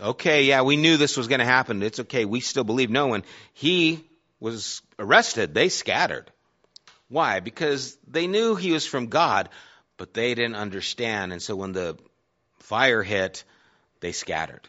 okay, 0.00 0.44
yeah, 0.44 0.62
we 0.62 0.76
knew 0.76 0.96
this 0.96 1.16
was 1.16 1.26
going 1.26 1.40
to 1.40 1.44
happen. 1.44 1.82
It's 1.82 1.98
okay. 1.98 2.24
We 2.24 2.38
still 2.38 2.62
believe. 2.62 2.88
No, 2.88 3.08
when 3.08 3.24
he 3.52 4.04
was 4.38 4.80
arrested, 4.96 5.52
they 5.52 5.68
scattered. 5.68 6.30
Why? 7.08 7.40
Because 7.40 7.98
they 8.06 8.28
knew 8.28 8.54
he 8.54 8.70
was 8.70 8.86
from 8.86 9.08
God, 9.08 9.48
but 9.96 10.14
they 10.14 10.34
didn't 10.34 10.54
understand. 10.54 11.32
And 11.32 11.42
so 11.42 11.56
when 11.56 11.72
the 11.72 11.98
fire 12.60 13.02
hit, 13.02 13.42
they 13.98 14.12
scattered. 14.12 14.68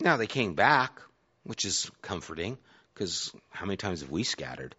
Now 0.00 0.18
they 0.18 0.26
came 0.26 0.52
back, 0.52 1.00
which 1.42 1.64
is 1.64 1.90
comforting 2.02 2.58
because 2.92 3.32
how 3.48 3.64
many 3.64 3.78
times 3.78 4.02
have 4.02 4.10
we 4.10 4.24
scattered? 4.24 4.74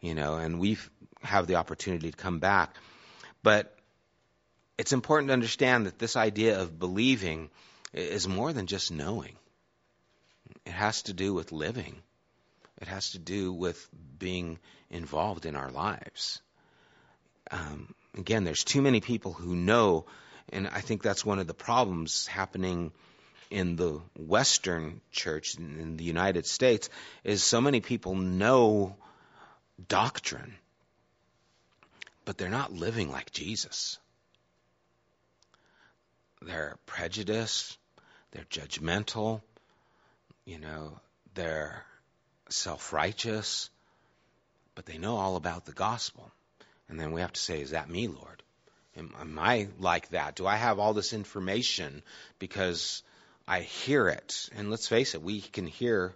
You 0.00 0.14
know, 0.14 0.36
and 0.36 0.60
we 0.60 0.78
have 1.22 1.48
the 1.48 1.56
opportunity 1.56 2.12
to 2.12 2.16
come 2.16 2.38
back. 2.38 2.76
But 3.42 3.76
it's 4.78 4.92
important 4.92 5.28
to 5.28 5.34
understand 5.34 5.86
that 5.86 5.98
this 5.98 6.16
idea 6.16 6.60
of 6.60 6.78
believing 6.78 7.50
is 7.92 8.26
more 8.26 8.52
than 8.52 8.66
just 8.66 8.90
knowing. 8.90 9.36
It 10.64 10.72
has 10.72 11.02
to 11.04 11.12
do 11.12 11.34
with 11.34 11.52
living. 11.52 11.96
It 12.80 12.88
has 12.88 13.10
to 13.10 13.18
do 13.18 13.52
with 13.52 13.88
being 14.18 14.58
involved 14.90 15.46
in 15.46 15.56
our 15.56 15.70
lives. 15.70 16.40
Um, 17.50 17.94
again, 18.16 18.44
there's 18.44 18.64
too 18.64 18.82
many 18.82 19.00
people 19.00 19.32
who 19.32 19.54
know, 19.54 20.06
and 20.52 20.68
I 20.68 20.80
think 20.80 21.02
that's 21.02 21.24
one 21.24 21.38
of 21.38 21.46
the 21.46 21.54
problems 21.54 22.26
happening 22.26 22.92
in 23.50 23.76
the 23.76 24.00
Western 24.16 25.00
church 25.10 25.56
in 25.58 25.96
the 25.98 26.04
United 26.04 26.46
States 26.46 26.88
is 27.22 27.44
so 27.44 27.60
many 27.60 27.80
people 27.80 28.14
know 28.14 28.96
doctrine, 29.88 30.54
but 32.24 32.38
they're 32.38 32.48
not 32.48 32.72
living 32.72 33.10
like 33.10 33.30
Jesus. 33.30 33.98
They're 36.46 36.76
prejudiced, 36.86 37.78
they're 38.32 38.44
judgmental, 38.44 39.42
you 40.44 40.58
know, 40.58 40.98
they're 41.34 41.84
self 42.48 42.92
righteous, 42.92 43.70
but 44.74 44.86
they 44.86 44.98
know 44.98 45.16
all 45.16 45.36
about 45.36 45.64
the 45.64 45.72
gospel. 45.72 46.30
And 46.88 47.00
then 47.00 47.12
we 47.12 47.20
have 47.20 47.32
to 47.32 47.40
say, 47.40 47.60
Is 47.60 47.70
that 47.70 47.88
me, 47.88 48.08
Lord? 48.08 48.42
Am, 48.96 49.14
am 49.18 49.38
I 49.38 49.68
like 49.78 50.10
that? 50.10 50.36
Do 50.36 50.46
I 50.46 50.56
have 50.56 50.78
all 50.78 50.92
this 50.92 51.12
information 51.12 52.02
because 52.38 53.02
I 53.48 53.60
hear 53.60 54.08
it? 54.08 54.50
And 54.54 54.70
let's 54.70 54.86
face 54.86 55.14
it, 55.14 55.22
we 55.22 55.40
can 55.40 55.66
hear 55.66 56.14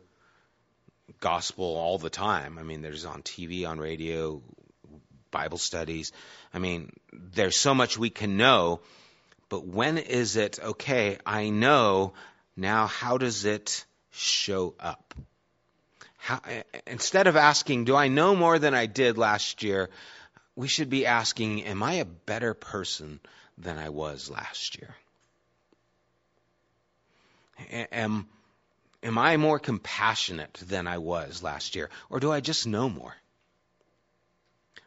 gospel 1.21 1.65
all 1.65 1.99
the 1.99 2.11
time. 2.11 2.59
I 2.59 2.63
mean, 2.63 2.83
there's 2.83 3.05
on 3.05 3.23
TV, 3.23 3.67
on 3.67 3.79
radio, 3.79 4.43
Bible 5.31 5.59
studies. 5.59 6.13
I 6.53 6.59
mean, 6.59 6.93
there's 7.13 7.57
so 7.57 7.75
much 7.75 7.99
we 7.99 8.11
can 8.11 8.37
know, 8.37 8.81
but 9.49 9.67
when 9.67 9.99
is 9.99 10.37
it, 10.37 10.59
okay, 10.63 11.19
I 11.25 11.51
know, 11.51 12.15
now 12.57 12.87
how 12.87 13.19
does 13.19 13.45
it 13.45 13.85
show 14.11 14.75
up? 14.81 15.15
How, 16.17 16.41
eh, 16.47 16.63
eh, 16.75 16.81
instead 16.87 17.27
of 17.27 17.37
asking, 17.37 17.85
do 17.85 17.95
I 17.95 18.09
know 18.09 18.35
more 18.35 18.59
than 18.59 18.75
I 18.75 18.87
did 18.87 19.19
last 19.19 19.63
year? 19.63 19.91
We 20.57 20.69
should 20.69 20.91
be 20.91 21.07
asking, 21.07 21.65
am 21.65 21.83
I 21.83 21.95
a 21.95 22.05
better 22.05 22.55
person 22.55 23.21
than 23.59 23.79
I 23.79 23.91
was 23.91 24.29
last 24.29 24.79
year? 24.79 24.95
Am, 27.93 28.27
am 29.03 29.19
I 29.19 29.37
more 29.37 29.59
compassionate 29.59 30.55
than 30.55 30.87
I 30.87 30.99
was 30.99 31.43
last 31.43 31.77
year? 31.77 31.91
Or 32.11 32.21
do 32.21 32.33
I 32.33 32.41
just 32.41 32.67
know 32.67 32.89
more? 32.89 33.15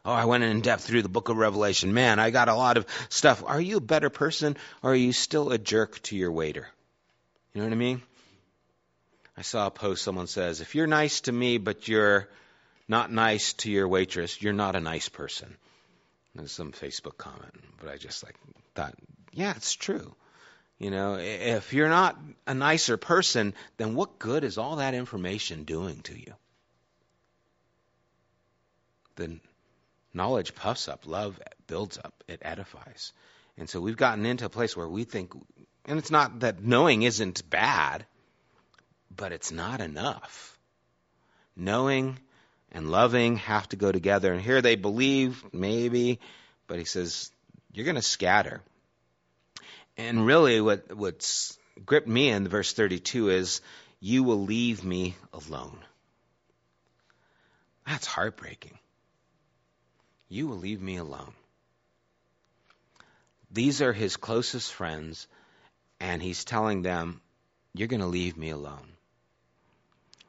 Oh, 0.06 0.14
I 0.14 0.26
went 0.26 0.44
in 0.44 0.62
depth 0.62 0.86
through 0.86 1.02
the 1.02 1.10
book 1.10 1.30
of 1.30 1.38
Revelation. 1.38 1.94
Man, 1.94 2.20
I 2.20 2.30
got 2.30 2.48
a 2.48 2.56
lot 2.56 2.78
of 2.78 2.86
stuff. 3.10 3.44
Are 3.46 3.60
you 3.60 3.78
a 3.78 3.82
better 3.82 4.10
person 4.10 4.56
or 4.82 4.94
are 4.94 4.96
you 4.96 5.12
still 5.12 5.52
a 5.52 5.58
jerk 5.58 6.02
to 6.04 6.16
your 6.16 6.32
waiter? 6.32 6.68
You 7.54 7.62
know 7.62 7.68
what 7.68 7.74
I 7.74 7.78
mean? 7.78 8.02
I 9.36 9.42
saw 9.42 9.68
a 9.68 9.72
post 9.72 10.04
someone 10.04 10.28
says, 10.28 10.62
if 10.62 10.76
you're 10.76 10.88
nice 10.88 11.22
to 11.22 11.32
me 11.32 11.58
but 11.58 11.88
you're 11.88 12.30
not 12.88 13.12
nice 13.12 13.54
to 13.54 13.72
your 13.72 13.88
waitress, 13.88 14.42
you're 14.42 14.54
not 14.54 14.76
a 14.76 14.82
nice 14.82 15.10
person. 15.10 15.56
There's 16.34 16.52
some 16.52 16.72
Facebook 16.72 17.18
comment, 17.18 17.54
but 17.80 17.90
I 17.90 17.98
just 17.98 18.24
like 18.24 18.36
thought, 18.76 18.96
yeah, 19.34 19.54
it's 19.56 19.74
true. 19.74 20.16
You 20.78 20.92
know, 20.92 21.16
if 21.16 21.74
you're 21.74 21.90
not 21.90 22.18
a 22.48 22.54
nicer 22.54 22.96
person, 22.96 23.54
then 23.76 23.96
what 23.96 24.18
good 24.18 24.46
is 24.46 24.58
all 24.58 24.78
that 24.78 24.94
information 24.94 25.66
doing 25.66 26.00
to 26.04 26.18
you? 26.18 26.34
Then 29.18 29.42
Knowledge 30.14 30.56
puffs 30.56 30.88
up, 30.88 31.06
love 31.06 31.40
builds 31.68 31.98
up, 31.98 32.24
it 32.28 32.42
edifies. 32.42 33.14
And 33.58 33.70
so 33.70 33.80
we've 33.82 33.98
gotten 33.98 34.26
into 34.26 34.46
a 34.46 34.50
place 34.50 34.76
where 34.76 34.88
we 34.88 35.04
think, 35.04 35.34
and 35.86 36.00
it's 36.00 36.12
not 36.12 36.40
that 36.40 36.64
knowing 36.64 37.04
isn't 37.04 37.48
bad, 37.50 38.06
but 39.16 39.32
it's 39.32 39.52
not 39.52 39.82
enough. 39.82 40.58
Knowing 41.56 42.18
and 42.72 42.90
loving 42.90 43.38
have 43.38 43.68
to 43.70 43.76
go 43.76 43.92
together. 43.92 44.32
And 44.32 44.42
here 44.42 44.62
they 44.62 44.76
believe, 44.76 45.44
maybe, 45.52 46.20
but 46.68 46.80
he 46.80 46.86
says, 46.86 47.32
you're 47.74 47.86
going 47.86 47.96
to 47.96 48.02
scatter. 48.02 48.62
And 49.98 50.26
really, 50.26 50.62
what, 50.62 50.96
what's 50.96 51.58
gripped 51.86 52.08
me 52.08 52.30
in 52.30 52.48
verse 52.48 52.74
32 52.74 53.30
is, 53.30 53.62
you 54.00 54.24
will 54.24 54.44
leave 54.44 54.84
me 54.84 55.16
alone. 55.34 55.78
That's 57.86 58.08
heartbreaking. 58.08 58.78
You 60.30 60.48
will 60.48 60.58
leave 60.58 60.82
me 60.82 60.98
alone. 60.98 61.34
These 63.52 63.82
are 63.82 63.94
his 63.94 64.16
closest 64.16 64.72
friends, 64.72 65.28
and 66.00 66.22
he's 66.22 66.46
telling 66.46 66.84
them, 66.84 67.20
You're 67.74 67.88
going 67.88 68.02
to 68.02 68.06
leave 68.06 68.38
me 68.38 68.52
alone. 68.52 68.94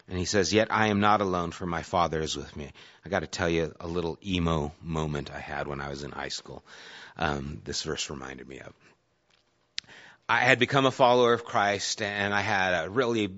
And 0.08 0.18
he 0.18 0.24
says, 0.24 0.52
Yet 0.52 0.68
I 0.72 0.88
am 0.88 1.00
not 1.00 1.20
alone, 1.20 1.52
for 1.52 1.66
my 1.66 1.82
Father 1.82 2.20
is 2.20 2.34
with 2.34 2.56
me. 2.56 2.72
I 3.04 3.10
got 3.10 3.20
to 3.20 3.26
tell 3.26 3.48
you 3.48 3.74
a 3.78 3.86
little 3.86 4.18
emo 4.24 4.72
moment 4.82 5.30
I 5.30 5.38
had 5.38 5.68
when 5.68 5.82
I 5.82 5.90
was 5.90 6.02
in 6.02 6.12
high 6.12 6.28
school. 6.28 6.64
Um, 7.16 7.60
this 7.64 7.82
verse 7.82 8.08
reminded 8.08 8.48
me 8.48 8.58
of. 8.60 8.72
I 10.28 10.38
had 10.38 10.58
become 10.58 10.86
a 10.86 10.90
follower 10.90 11.34
of 11.34 11.44
Christ, 11.44 12.00
and 12.00 12.32
I 12.32 12.40
had 12.40 12.84
a 12.84 12.88
really 12.88 13.34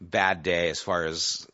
bad 0.00 0.42
day 0.42 0.70
as 0.70 0.80
far 0.80 1.04
as 1.04 1.46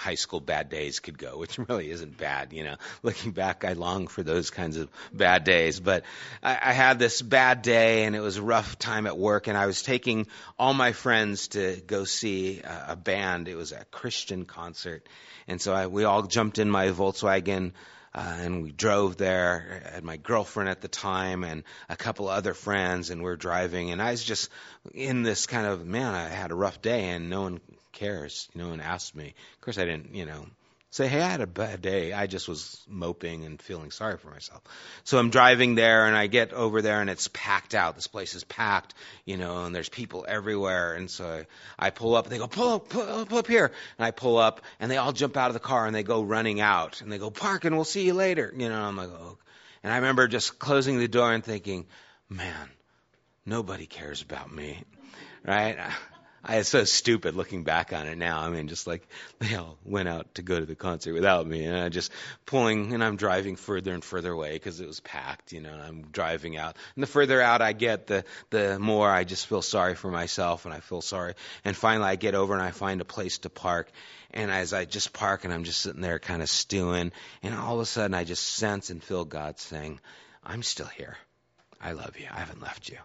high 0.00 0.14
school 0.14 0.40
bad 0.40 0.70
days 0.70 0.98
could 0.98 1.18
go, 1.18 1.36
which 1.36 1.58
really 1.68 1.90
isn't 1.90 2.16
bad, 2.16 2.52
you 2.52 2.64
know. 2.64 2.76
Looking 3.02 3.32
back, 3.32 3.64
I 3.64 3.74
long 3.74 4.06
for 4.06 4.22
those 4.22 4.50
kinds 4.50 4.76
of 4.78 4.88
bad 5.12 5.44
days. 5.44 5.78
But 5.78 6.04
I, 6.42 6.58
I 6.60 6.72
had 6.72 6.98
this 6.98 7.20
bad 7.20 7.62
day, 7.62 8.04
and 8.04 8.16
it 8.16 8.20
was 8.20 8.38
a 8.38 8.42
rough 8.42 8.78
time 8.78 9.06
at 9.06 9.18
work, 9.18 9.46
and 9.46 9.58
I 9.58 9.66
was 9.66 9.82
taking 9.82 10.26
all 10.58 10.72
my 10.72 10.92
friends 10.92 11.48
to 11.48 11.80
go 11.86 12.04
see 12.04 12.60
a, 12.60 12.86
a 12.88 12.96
band. 12.96 13.46
It 13.46 13.56
was 13.56 13.72
a 13.72 13.84
Christian 13.90 14.46
concert, 14.46 15.06
and 15.46 15.60
so 15.60 15.74
I, 15.74 15.86
we 15.86 16.04
all 16.04 16.22
jumped 16.22 16.58
in 16.58 16.70
my 16.70 16.88
Volkswagen. 16.88 17.72
Uh, 18.12 18.38
and 18.40 18.64
we 18.64 18.72
drove 18.72 19.16
there. 19.18 19.84
Had 19.92 20.02
my 20.02 20.16
girlfriend 20.16 20.68
at 20.68 20.80
the 20.80 20.88
time 20.88 21.44
and 21.44 21.62
a 21.88 21.96
couple 21.96 22.26
other 22.28 22.54
friends, 22.54 23.10
and 23.10 23.20
we 23.20 23.26
we're 23.26 23.36
driving. 23.36 23.92
And 23.92 24.02
I 24.02 24.10
was 24.10 24.24
just 24.24 24.50
in 24.92 25.22
this 25.22 25.46
kind 25.46 25.64
of 25.64 25.86
man. 25.86 26.12
I 26.12 26.26
had 26.26 26.50
a 26.50 26.56
rough 26.56 26.82
day, 26.82 27.10
and 27.10 27.30
no 27.30 27.42
one 27.42 27.60
cares? 27.92 28.48
You 28.54 28.62
know, 28.62 28.72
and 28.72 28.82
asked 28.82 29.14
me. 29.14 29.34
Of 29.54 29.60
course, 29.60 29.78
I 29.78 29.84
didn't, 29.84 30.14
you 30.14 30.26
know, 30.26 30.46
say, 30.90 31.06
hey, 31.06 31.22
I 31.22 31.28
had 31.28 31.40
a 31.40 31.46
bad 31.46 31.82
day. 31.82 32.12
I 32.12 32.26
just 32.26 32.48
was 32.48 32.82
moping 32.88 33.44
and 33.44 33.62
feeling 33.62 33.92
sorry 33.92 34.18
for 34.18 34.28
myself. 34.28 34.62
So 35.04 35.18
I'm 35.18 35.30
driving 35.30 35.76
there 35.76 36.06
and 36.06 36.16
I 36.16 36.26
get 36.26 36.52
over 36.52 36.82
there 36.82 37.00
and 37.00 37.08
it's 37.08 37.28
packed 37.28 37.74
out. 37.74 37.94
This 37.94 38.08
place 38.08 38.34
is 38.34 38.42
packed, 38.42 38.94
you 39.24 39.36
know, 39.36 39.64
and 39.64 39.74
there's 39.74 39.88
people 39.88 40.26
everywhere. 40.28 40.94
And 40.94 41.08
so 41.08 41.44
I, 41.78 41.86
I 41.86 41.90
pull 41.90 42.16
up. 42.16 42.24
And 42.24 42.32
they 42.32 42.38
go, 42.38 42.48
pull 42.48 42.74
up, 42.74 42.88
pull 42.88 43.02
up, 43.02 43.28
pull 43.28 43.38
up 43.38 43.46
here. 43.46 43.70
And 43.98 44.04
I 44.04 44.10
pull 44.10 44.36
up 44.36 44.62
and 44.80 44.90
they 44.90 44.96
all 44.96 45.12
jump 45.12 45.36
out 45.36 45.48
of 45.48 45.54
the 45.54 45.60
car 45.60 45.86
and 45.86 45.94
they 45.94 46.02
go 46.02 46.22
running 46.22 46.60
out 46.60 47.02
and 47.02 47.12
they 47.12 47.18
go, 47.18 47.30
park 47.30 47.64
and 47.64 47.76
we'll 47.76 47.84
see 47.84 48.04
you 48.04 48.14
later. 48.14 48.52
You 48.56 48.68
know, 48.68 48.82
I'm 48.82 48.96
like, 48.96 49.10
oh. 49.10 49.38
And 49.82 49.92
I 49.92 49.96
remember 49.96 50.26
just 50.28 50.58
closing 50.58 50.98
the 50.98 51.08
door 51.08 51.32
and 51.32 51.42
thinking, 51.42 51.86
man, 52.28 52.68
nobody 53.46 53.86
cares 53.86 54.22
about 54.22 54.52
me, 54.52 54.82
right? 55.46 55.78
I 56.42 56.56
it's 56.56 56.70
so 56.70 56.84
stupid 56.84 57.36
looking 57.36 57.64
back 57.64 57.92
on 57.92 58.06
it 58.06 58.16
now. 58.16 58.40
I 58.40 58.48
mean, 58.48 58.68
just 58.68 58.86
like 58.86 59.06
they 59.40 59.54
all 59.56 59.76
went 59.84 60.08
out 60.08 60.34
to 60.36 60.42
go 60.42 60.58
to 60.58 60.64
the 60.64 60.74
concert 60.74 61.12
without 61.12 61.46
me, 61.46 61.64
and 61.64 61.76
I 61.76 61.90
just 61.90 62.10
pulling, 62.46 62.94
and 62.94 63.04
I'm 63.04 63.16
driving 63.16 63.56
further 63.56 63.92
and 63.92 64.02
further 64.02 64.32
away 64.32 64.54
because 64.54 64.80
it 64.80 64.86
was 64.86 65.00
packed, 65.00 65.52
you 65.52 65.60
know. 65.60 65.72
And 65.72 65.82
I'm 65.82 66.02
driving 66.12 66.56
out, 66.56 66.76
and 66.94 67.02
the 67.02 67.06
further 67.06 67.42
out 67.42 67.60
I 67.60 67.74
get, 67.74 68.06
the 68.06 68.24
the 68.48 68.78
more 68.78 69.10
I 69.10 69.24
just 69.24 69.46
feel 69.46 69.60
sorry 69.60 69.94
for 69.94 70.10
myself, 70.10 70.64
and 70.64 70.72
I 70.72 70.80
feel 70.80 71.02
sorry. 71.02 71.34
And 71.64 71.76
finally, 71.76 72.08
I 72.08 72.16
get 72.16 72.34
over 72.34 72.54
and 72.54 72.62
I 72.62 72.70
find 72.70 73.02
a 73.02 73.04
place 73.04 73.38
to 73.38 73.50
park, 73.50 73.90
and 74.30 74.50
as 74.50 74.72
I 74.72 74.86
just 74.86 75.12
park, 75.12 75.44
and 75.44 75.52
I'm 75.52 75.64
just 75.64 75.82
sitting 75.82 76.00
there, 76.00 76.18
kind 76.18 76.40
of 76.40 76.48
stewing, 76.48 77.12
and 77.42 77.54
all 77.54 77.74
of 77.74 77.80
a 77.80 77.86
sudden, 77.86 78.14
I 78.14 78.24
just 78.24 78.44
sense 78.44 78.88
and 78.88 79.04
feel 79.04 79.26
God 79.26 79.58
saying, 79.58 80.00
"I'm 80.42 80.62
still 80.62 80.86
here. 80.86 81.18
I 81.82 81.92
love 81.92 82.18
you. 82.18 82.28
I 82.30 82.38
haven't 82.38 82.62
left 82.62 82.88
you." 82.88 82.96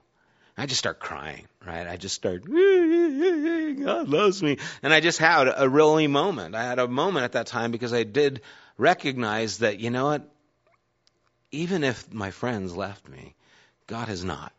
I 0.58 0.68
just 0.68 0.80
start 0.80 1.00
crying, 1.00 1.48
right? 1.66 1.86
I 1.86 1.98
just 1.98 2.16
start, 2.16 2.46
God 2.46 4.08
loves 4.08 4.42
me. 4.42 4.58
And 4.82 4.94
I 4.94 5.02
just 5.02 5.20
had 5.20 5.52
a 5.54 5.68
really 5.68 6.08
moment. 6.08 6.56
I 6.56 6.64
had 6.64 6.80
a 6.80 6.88
moment 6.88 7.26
at 7.26 7.34
that 7.34 7.48
time 7.48 7.72
because 7.72 7.94
I 7.94 8.04
did 8.04 8.42
recognize 8.78 9.60
that, 9.60 9.80
you 9.80 9.90
know 9.90 10.06
what? 10.06 10.30
Even 11.52 11.84
if 11.84 12.14
my 12.14 12.32
friends 12.32 12.76
left 12.76 13.08
me, 13.08 13.36
God 13.88 14.08
has 14.08 14.24
not. 14.24 14.54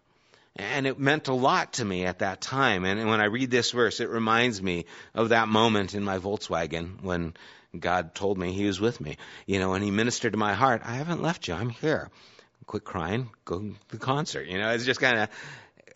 And 0.55 0.87
it 0.87 0.99
meant 0.99 1.29
a 1.29 1.35
lot 1.35 1.75
to 1.75 1.85
me 1.85 2.05
at 2.05 2.21
that 2.21 2.41
time. 2.41 2.85
And 2.85 3.09
when 3.09 3.21
I 3.21 3.27
read 3.27 3.51
this 3.51 3.71
verse, 3.71 4.01
it 4.01 4.09
reminds 4.09 4.63
me 4.63 4.87
of 5.15 5.31
that 5.31 5.49
moment 5.49 5.95
in 5.95 6.03
my 6.03 6.19
Volkswagen 6.19 7.03
when 7.03 7.35
God 7.79 8.15
told 8.15 8.39
me 8.39 8.53
He 8.53 8.67
was 8.67 8.81
with 8.81 9.01
me. 9.01 9.17
You 9.47 9.59
know, 9.59 9.75
and 9.75 9.85
He 9.85 9.91
ministered 9.91 10.33
to 10.33 10.39
my 10.39 10.55
heart. 10.55 10.83
I 10.85 10.95
haven't 10.95 11.23
left 11.23 11.49
you. 11.49 11.55
I'm 11.55 11.69
here. 11.69 12.11
Quit 12.67 12.85
crying. 12.85 13.31
Go 13.45 13.61
to 13.61 13.75
the 13.89 13.99
concert. 13.99 14.47
You 14.47 14.59
know, 14.59 14.71
it's 14.71 14.87
just 14.87 15.01
kind 15.01 15.19
of 15.19 15.29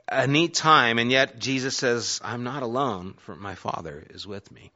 a 0.08 0.26
neat 0.26 0.54
time, 0.54 0.98
and 0.98 1.10
yet 1.10 1.38
Jesus 1.38 1.76
says, 1.76 2.20
I'm 2.22 2.44
not 2.44 2.62
alone, 2.62 3.14
for 3.18 3.36
my 3.36 3.54
Father 3.54 4.04
is 4.10 4.26
with 4.26 4.50
me. 4.50 4.72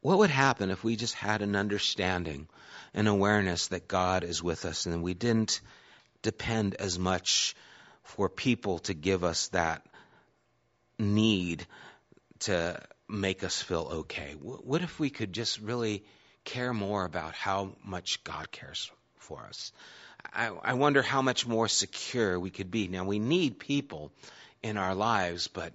What 0.00 0.18
would 0.18 0.30
happen 0.30 0.70
if 0.70 0.82
we 0.82 0.96
just 0.96 1.14
had 1.14 1.42
an 1.42 1.56
understanding, 1.56 2.48
an 2.94 3.06
awareness 3.06 3.68
that 3.68 3.88
God 3.88 4.24
is 4.24 4.42
with 4.42 4.64
us, 4.64 4.86
and 4.86 5.02
we 5.02 5.14
didn't 5.14 5.60
depend 6.22 6.74
as 6.74 6.98
much 6.98 7.54
for 8.02 8.28
people 8.28 8.78
to 8.80 8.94
give 8.94 9.24
us 9.24 9.48
that 9.48 9.84
need 10.98 11.66
to 12.40 12.80
make 13.08 13.44
us 13.44 13.60
feel 13.60 13.88
okay? 13.92 14.34
What 14.40 14.82
if 14.82 14.98
we 14.98 15.10
could 15.10 15.32
just 15.32 15.60
really 15.60 16.04
care 16.44 16.72
more 16.72 17.04
about 17.04 17.34
how 17.34 17.72
much 17.84 18.24
God 18.24 18.50
cares 18.50 18.90
for 19.16 19.40
us? 19.44 19.72
I, 20.32 20.48
I 20.62 20.74
wonder 20.74 21.02
how 21.02 21.22
much 21.22 21.46
more 21.46 21.68
secure 21.68 22.38
we 22.38 22.50
could 22.50 22.70
be. 22.70 22.88
Now, 22.88 23.04
we 23.04 23.18
need 23.18 23.58
people 23.58 24.12
in 24.62 24.76
our 24.76 24.94
lives, 24.94 25.48
but 25.48 25.72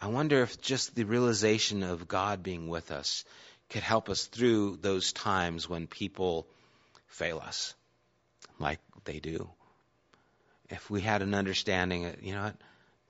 I 0.00 0.08
wonder 0.08 0.42
if 0.42 0.60
just 0.60 0.94
the 0.94 1.04
realization 1.04 1.82
of 1.82 2.08
God 2.08 2.42
being 2.42 2.68
with 2.68 2.90
us 2.90 3.24
could 3.70 3.82
help 3.82 4.08
us 4.08 4.26
through 4.26 4.78
those 4.82 5.12
times 5.12 5.68
when 5.68 5.86
people 5.86 6.46
fail 7.06 7.38
us, 7.38 7.74
like 8.58 8.80
they 9.04 9.18
do. 9.18 9.48
If 10.68 10.90
we 10.90 11.00
had 11.00 11.22
an 11.22 11.34
understanding, 11.34 12.04
that, 12.04 12.22
you 12.22 12.34
know 12.34 12.44
what? 12.44 12.56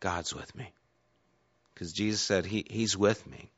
God's 0.01 0.35
with 0.35 0.55
me. 0.55 0.73
Because 1.75 1.93
Jesus 1.93 2.21
said 2.21 2.45
he, 2.45 2.65
He's 2.69 2.97
with 2.97 3.27
me. 3.27 3.51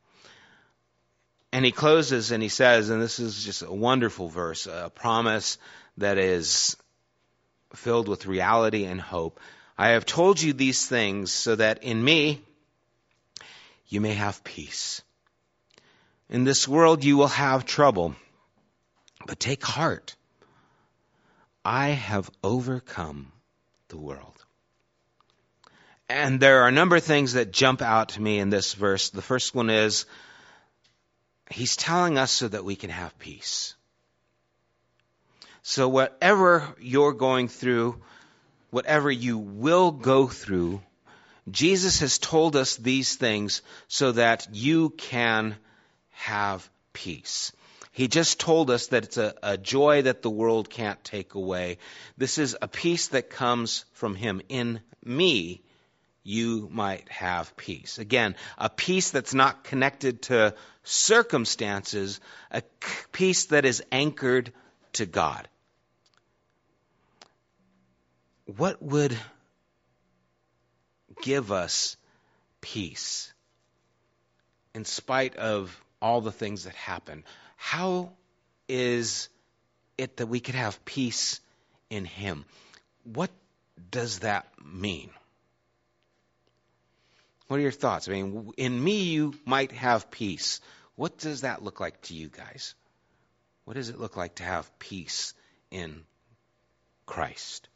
And 1.53 1.65
he 1.65 1.71
closes 1.73 2.33
and 2.33 2.43
he 2.43 2.49
says, 2.49 2.91
and 2.91 3.01
this 3.01 3.21
is 3.21 3.45
just 3.45 3.63
a 3.63 3.73
wonderful 3.73 4.29
verse, 4.29 4.67
a 4.67 4.91
promise 4.93 5.57
that 5.99 6.19
is 6.19 6.77
filled 7.75 8.09
with 8.09 8.27
reality 8.27 8.85
and 8.85 9.01
hope. 9.01 9.41
I 9.77 9.89
have 9.91 10.07
told 10.07 10.41
you 10.41 10.53
these 10.53 10.87
things 10.87 11.33
so 11.33 11.57
that 11.57 11.83
in 11.83 12.03
me 12.03 12.41
you 13.89 14.01
may 14.01 14.15
have 14.15 14.45
peace. 14.45 15.03
In 16.29 16.45
this 16.45 16.67
world 16.67 17.05
you 17.05 17.17
will 17.17 17.29
have 17.29 17.67
trouble, 17.67 18.15
but 19.27 19.41
take 19.41 19.63
heart. 19.63 20.17
I 21.65 21.89
have 21.89 22.31
overcome 22.43 23.33
the 23.89 23.97
world. 23.97 24.45
And 26.09 26.39
there 26.39 26.63
are 26.63 26.69
a 26.69 26.73
number 26.73 26.97
of 26.97 27.05
things 27.05 27.33
that 27.33 27.53
jump 27.53 27.81
out 27.81 28.11
to 28.11 28.21
me 28.21 28.39
in 28.39 28.51
this 28.51 28.75
verse. 28.75 29.11
The 29.11 29.23
first 29.23 29.55
one 29.55 29.71
is, 29.71 30.05
He's 31.51 31.77
telling 31.77 32.19
us 32.19 32.31
so 32.31 32.49
that 32.49 32.65
we 32.65 32.77
can 32.77 32.91
have 32.91 33.19
peace. 33.19 33.75
So, 35.67 35.89
whatever 35.89 36.75
you're 36.79 37.15
going 37.15 37.49
through, 37.49 37.99
whatever 38.69 39.11
you 39.11 39.39
will 39.39 39.93
go 39.93 40.29
through, 40.29 40.83
Jesus 41.51 42.01
has 42.01 42.19
told 42.19 42.55
us 42.55 42.77
these 42.77 43.17
things 43.17 43.63
so 43.89 44.13
that 44.13 44.47
you 44.53 44.91
can 44.91 45.57
have 46.11 46.69
peace. 46.93 47.51
He 47.93 48.09
just 48.09 48.39
told 48.39 48.71
us 48.71 48.89
that 48.89 49.05
it's 49.05 49.17
a, 49.17 49.35
a, 49.43 49.57
joy 49.57 50.03
that 50.03 50.21
the 50.21 50.29
world 50.29 50.69
can't 50.69 51.03
take 51.03 51.33
away. 51.33 51.79
This 52.19 52.37
is 52.37 52.55
a 52.61 52.69
peace 52.69 53.09
that 53.09 53.31
comes 53.31 53.87
from 53.95 54.17
Him. 54.17 54.43
In 54.51 54.81
me, 55.03 55.63
you 56.23 56.69
might 56.71 57.09
have 57.09 57.57
peace. 57.57 57.97
Again, 57.99 58.37
a 58.59 58.69
peace 58.69 59.13
that's 59.13 59.33
not 59.33 59.65
connected 59.65 60.21
to 60.25 60.55
circumstances, 60.83 62.21
a 62.51 62.63
peace 63.13 63.47
that 63.47 63.65
is 63.65 63.83
anchored 63.91 64.53
to 64.93 65.07
God 65.07 65.49
what 68.47 68.83
would 68.83 69.17
give 71.23 71.53
us 71.53 71.97
peace 72.61 73.33
in 74.75 74.85
spite 74.85 75.37
of 75.37 75.79
all 76.01 76.21
the 76.21 76.33
things 76.33 76.65
that 76.65 76.75
happen? 76.75 77.25
How 77.57 78.13
is 78.69 79.29
it 79.97 80.19
that 80.19 80.27
we 80.27 80.41
could 80.41 80.55
have 80.55 80.85
peace 80.85 81.41
in 81.91 82.05
Him? 82.05 82.45
What 83.05 83.31
does 83.91 84.21
that 84.21 84.47
mean? 84.65 85.11
What 87.49 87.59
are 87.59 87.63
your 87.63 87.71
thoughts? 87.71 88.09
I 88.09 88.13
mean, 88.13 88.53
in 88.57 88.83
me, 88.83 89.05
you 89.05 89.35
might 89.45 89.73
have 89.73 90.11
peace. 90.11 90.61
What 90.97 91.19
does 91.19 91.43
that 91.43 91.63
look 91.63 91.81
like 91.81 92.01
to 92.03 92.15
you 92.15 92.29
guys? 92.29 92.75
What 93.65 93.75
does 93.75 93.89
it 93.89 93.99
look 93.99 94.17
like 94.17 94.37
to 94.37 94.45
have 94.45 94.79
peace 94.79 95.35
in 95.71 96.03
Christ? 97.07 97.69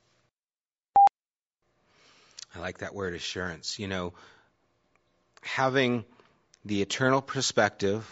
I 2.59 2.61
like 2.61 2.79
that 2.79 2.95
word 2.95 3.15
assurance. 3.15 3.79
You 3.79 3.87
know, 3.87 4.15
having 5.43 6.05
the 6.65 6.83
eternal 6.83 7.23
perspective, 7.23 8.05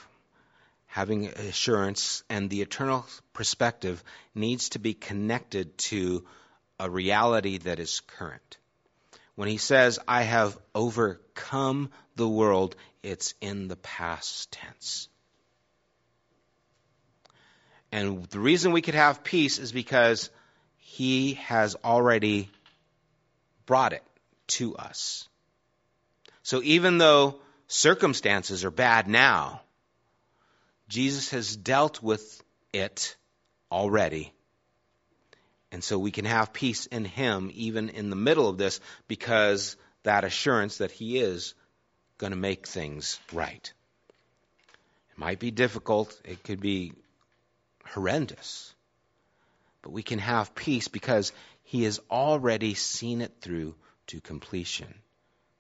having 0.87 1.27
assurance, 1.27 2.23
and 2.31 2.49
the 2.49 2.63
eternal 2.63 3.05
perspective 3.33 4.03
needs 4.37 4.69
to 4.71 4.79
be 4.79 4.95
connected 4.95 5.77
to 5.79 6.25
a 6.79 6.89
reality 6.89 7.59
that 7.59 7.81
is 7.81 8.01
current. 8.07 8.59
When 9.35 9.49
he 9.49 9.57
says, 9.57 9.99
I 10.07 10.23
have 10.23 10.57
overcome 10.77 11.91
the 12.15 12.29
world, 12.29 12.77
it's 13.03 13.35
in 13.41 13.67
the 13.67 13.77
past 13.77 14.53
tense. 14.53 15.09
And 17.91 18.27
the 18.27 18.41
reason 18.41 18.71
we 18.71 18.83
could 18.83 18.95
have 18.95 19.25
peace 19.25 19.59
is 19.59 19.73
because 19.73 20.31
he 20.77 21.35
has 21.35 21.75
already 21.85 22.49
brought 23.67 23.93
it 23.93 24.05
to 24.49 24.77
us. 24.77 25.29
So 26.43 26.63
even 26.63 26.99
though 26.99 27.41
circumstances 27.67 28.65
are 28.65 28.71
bad 28.71 29.09
now, 29.09 29.63
Jesus 30.89 31.31
has 31.31 31.57
dealt 31.57 32.03
with 32.03 32.43
it 32.73 33.17
already. 33.71 34.33
And 35.73 35.83
so 35.83 35.99
we 35.99 36.13
can 36.13 36.25
have 36.25 36.53
peace 36.53 36.87
in 36.87 37.05
Him 37.05 37.51
even 37.55 37.89
in 37.89 38.11
the 38.11 38.17
middle 38.17 38.49
of 38.49 38.59
this 38.59 38.81
because 39.09 39.77
that 40.05 40.25
assurance 40.25 40.79
that 40.79 40.93
He 40.93 41.19
is 41.19 41.55
going 42.19 42.31
to 42.31 42.39
make 42.39 42.67
things 42.67 43.19
right. 43.33 43.73
It 45.11 45.19
might 45.19 45.41
be 45.41 45.51
difficult, 45.51 46.19
it 46.25 46.45
could 46.45 46.61
be 46.61 46.93
horrendous, 47.85 48.73
but 49.83 49.91
we 49.91 50.03
can 50.03 50.19
have 50.21 50.55
peace 50.55 50.89
because 50.89 51.33
He 51.65 51.83
has 51.83 52.01
already 52.11 52.75
seen 52.75 53.21
it 53.21 53.35
through 53.41 53.75
to 54.09 54.21
completion 54.21 54.95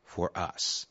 for 0.05 0.31
us. 0.35 0.87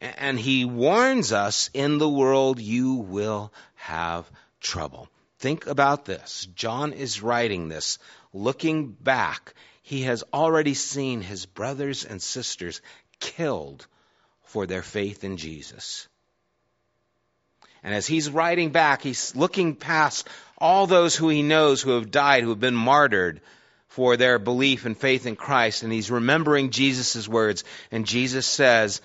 And 0.00 0.38
he 0.38 0.64
warns 0.64 1.32
us 1.32 1.68
in 1.74 1.98
the 1.98 2.08
world 2.08 2.58
you 2.58 2.94
will 2.94 3.52
have 3.74 4.30
trouble. 4.60 5.08
Think 5.38 5.66
about 5.66 6.04
this. 6.04 6.48
John 6.54 6.92
is 6.92 7.22
writing 7.22 7.68
this 7.68 7.98
looking 8.32 8.92
back. 8.92 9.54
He 9.82 10.02
has 10.02 10.24
already 10.32 10.74
seen 10.74 11.20
his 11.20 11.46
brothers 11.46 12.04
and 12.04 12.22
sisters 12.22 12.80
killed 13.18 13.86
for 14.44 14.66
their 14.66 14.82
faith 14.82 15.24
in 15.24 15.36
Jesus. 15.36 16.08
And 17.82 17.94
as 17.94 18.06
he's 18.06 18.30
writing 18.30 18.70
back, 18.70 19.02
he's 19.02 19.34
looking 19.34 19.74
past 19.74 20.28
all 20.58 20.86
those 20.86 21.16
who 21.16 21.28
he 21.28 21.42
knows 21.42 21.80
who 21.80 21.92
have 21.92 22.10
died, 22.10 22.42
who 22.42 22.50
have 22.50 22.60
been 22.60 22.74
martyred 22.74 23.40
for 23.90 24.16
their 24.16 24.38
belief 24.38 24.86
and 24.86 24.96
faith 24.96 25.26
in 25.26 25.34
Christ. 25.36 25.82
And 25.82 25.92
he's 25.92 26.10
remembering 26.10 26.70
Jesus' 26.70 27.28
words. 27.28 27.64
And 27.90 28.06
Jesus 28.06 28.46
says, 28.46 29.02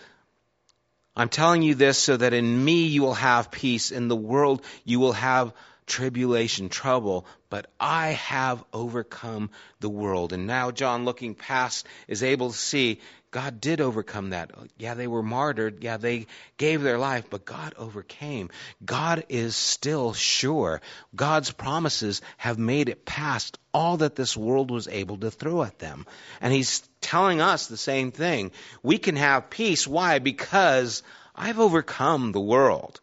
I'm 1.15 1.29
telling 1.29 1.63
you 1.63 1.73
this 1.73 1.97
so 1.97 2.15
that 2.15 2.33
in 2.33 2.63
me 2.63 2.85
you 2.85 3.01
will 3.01 3.15
have 3.15 3.49
peace. 3.49 3.91
In 3.91 4.07
the 4.07 4.15
world 4.15 4.63
you 4.83 4.99
will 4.99 5.13
have 5.13 5.53
tribulation, 5.85 6.69
trouble, 6.69 7.25
but 7.49 7.67
I 7.79 8.09
have 8.09 8.63
overcome 8.73 9.49
the 9.79 9.89
world. 9.89 10.33
And 10.33 10.47
now 10.47 10.71
John, 10.71 11.05
looking 11.05 11.35
past, 11.35 11.85
is 12.07 12.23
able 12.23 12.51
to 12.51 12.57
see 12.57 12.99
God 13.35 13.59
did 13.59 13.81
overcome 13.81 14.29
that. 14.29 14.51
Yeah, 14.77 14.93
they 14.93 15.07
were 15.07 15.21
martyred. 15.21 15.83
Yeah, 15.83 15.97
they 15.97 16.27
gave 16.55 16.81
their 16.81 16.97
life, 16.97 17.25
but 17.29 17.43
God 17.43 17.73
overcame. 17.77 18.49
God 18.85 19.25
is 19.27 19.57
still 19.57 20.13
sure. 20.13 20.79
God's 21.13 21.51
promises 21.51 22.21
have 22.37 22.57
made 22.57 22.87
it 22.87 23.03
past 23.03 23.59
all 23.73 23.97
that 23.97 24.15
this 24.15 24.37
world 24.37 24.71
was 24.71 24.87
able 24.87 25.17
to 25.17 25.31
throw 25.31 25.63
at 25.63 25.79
them. 25.79 26.05
And 26.39 26.53
He's 26.53 26.79
telling 27.01 27.41
us 27.41 27.67
the 27.67 27.75
same 27.75 28.13
thing. 28.13 28.51
We 28.81 28.99
can 28.99 29.17
have 29.17 29.49
peace. 29.49 29.85
Why? 29.85 30.19
Because 30.19 31.03
I've 31.35 31.59
overcome 31.59 32.31
the 32.31 32.39
world. 32.39 33.01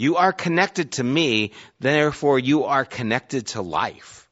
You 0.00 0.14
are 0.14 0.32
connected 0.32 0.92
to 0.92 1.02
me, 1.02 1.50
therefore 1.80 2.38
you 2.38 2.66
are 2.66 2.84
connected 2.84 3.48
to 3.48 3.62
life. 3.62 4.30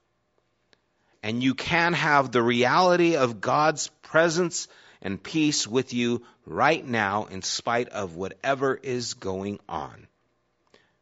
And 1.25 1.43
you 1.43 1.57
can 1.57 1.93
have 1.93 2.31
the 2.31 2.41
reality 2.41 3.17
of 3.17 3.41
God's 3.41 3.89
presence 4.03 4.69
and 5.03 5.21
peace 5.21 5.67
with 5.67 5.93
you 5.93 6.23
right 6.45 6.87
now 6.87 7.25
in 7.25 7.43
spite 7.43 7.89
of 7.89 8.14
whatever 8.14 8.77
is 8.77 9.14
going 9.14 9.59
on 9.69 10.07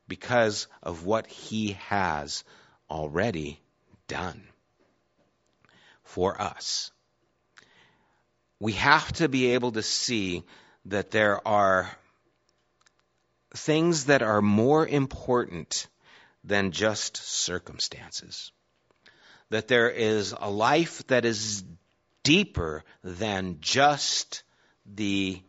because 0.08 0.66
of 0.82 1.04
what 1.04 1.26
He 1.26 1.72
has 1.88 2.42
already 2.88 3.60
done 4.08 4.44
for 6.04 6.40
us. 6.40 6.90
We 8.60 8.72
have 8.72 9.12
to 9.14 9.28
be 9.28 9.50
able 9.50 9.72
to 9.72 9.82
see 9.82 10.42
that 10.86 11.10
there 11.10 11.46
are 11.46 11.90
things 13.54 14.06
that 14.06 14.22
are 14.22 14.42
more 14.42 14.86
important 14.86 15.86
than 16.42 16.72
just 16.72 17.16
circumstances. 17.16 18.52
That 19.50 19.68
there 19.68 19.90
is 19.90 20.34
a 20.38 20.50
life 20.50 21.06
that 21.06 21.24
is 21.24 21.64
deeper 22.22 22.82
than 23.02 23.58
just 23.60 24.42
the 24.86 25.40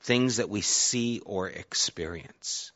things 0.00 0.36
that 0.36 0.50
we 0.50 0.60
see 0.60 1.20
or 1.24 1.48
experience. 1.48 2.72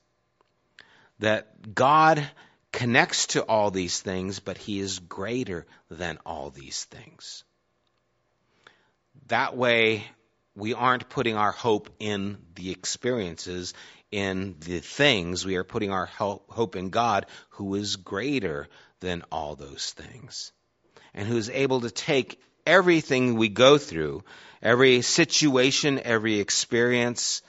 That 1.18 1.74
God 1.74 2.26
connects 2.72 3.28
to 3.28 3.42
all 3.42 3.70
these 3.70 4.00
things, 4.00 4.40
but 4.40 4.56
He 4.56 4.78
is 4.78 4.98
greater 5.00 5.66
than 5.90 6.18
all 6.24 6.50
these 6.50 6.84
things. 6.84 7.44
That 9.26 9.56
way, 9.56 10.04
we 10.54 10.74
aren't 10.74 11.08
putting 11.08 11.36
our 11.36 11.52
hope 11.52 11.90
in 11.98 12.38
the 12.54 12.70
experiences, 12.70 13.74
in 14.10 14.56
the 14.60 14.80
things. 14.80 15.44
We 15.44 15.56
are 15.56 15.64
putting 15.64 15.90
our 15.90 16.06
hope 16.06 16.76
in 16.76 16.90
God, 16.90 17.26
who 17.50 17.74
is 17.74 17.96
greater 17.96 18.68
than 19.00 19.22
all 19.30 19.54
those 19.54 19.92
things, 19.92 20.52
and 21.14 21.28
who 21.28 21.36
is 21.36 21.50
able 21.50 21.82
to 21.82 21.90
take 21.90 22.40
everything 22.66 23.34
we 23.34 23.48
go 23.48 23.78
through, 23.78 24.24
every 24.62 25.02
situation, 25.02 26.00
every 26.02 26.40
experience, 26.40 27.42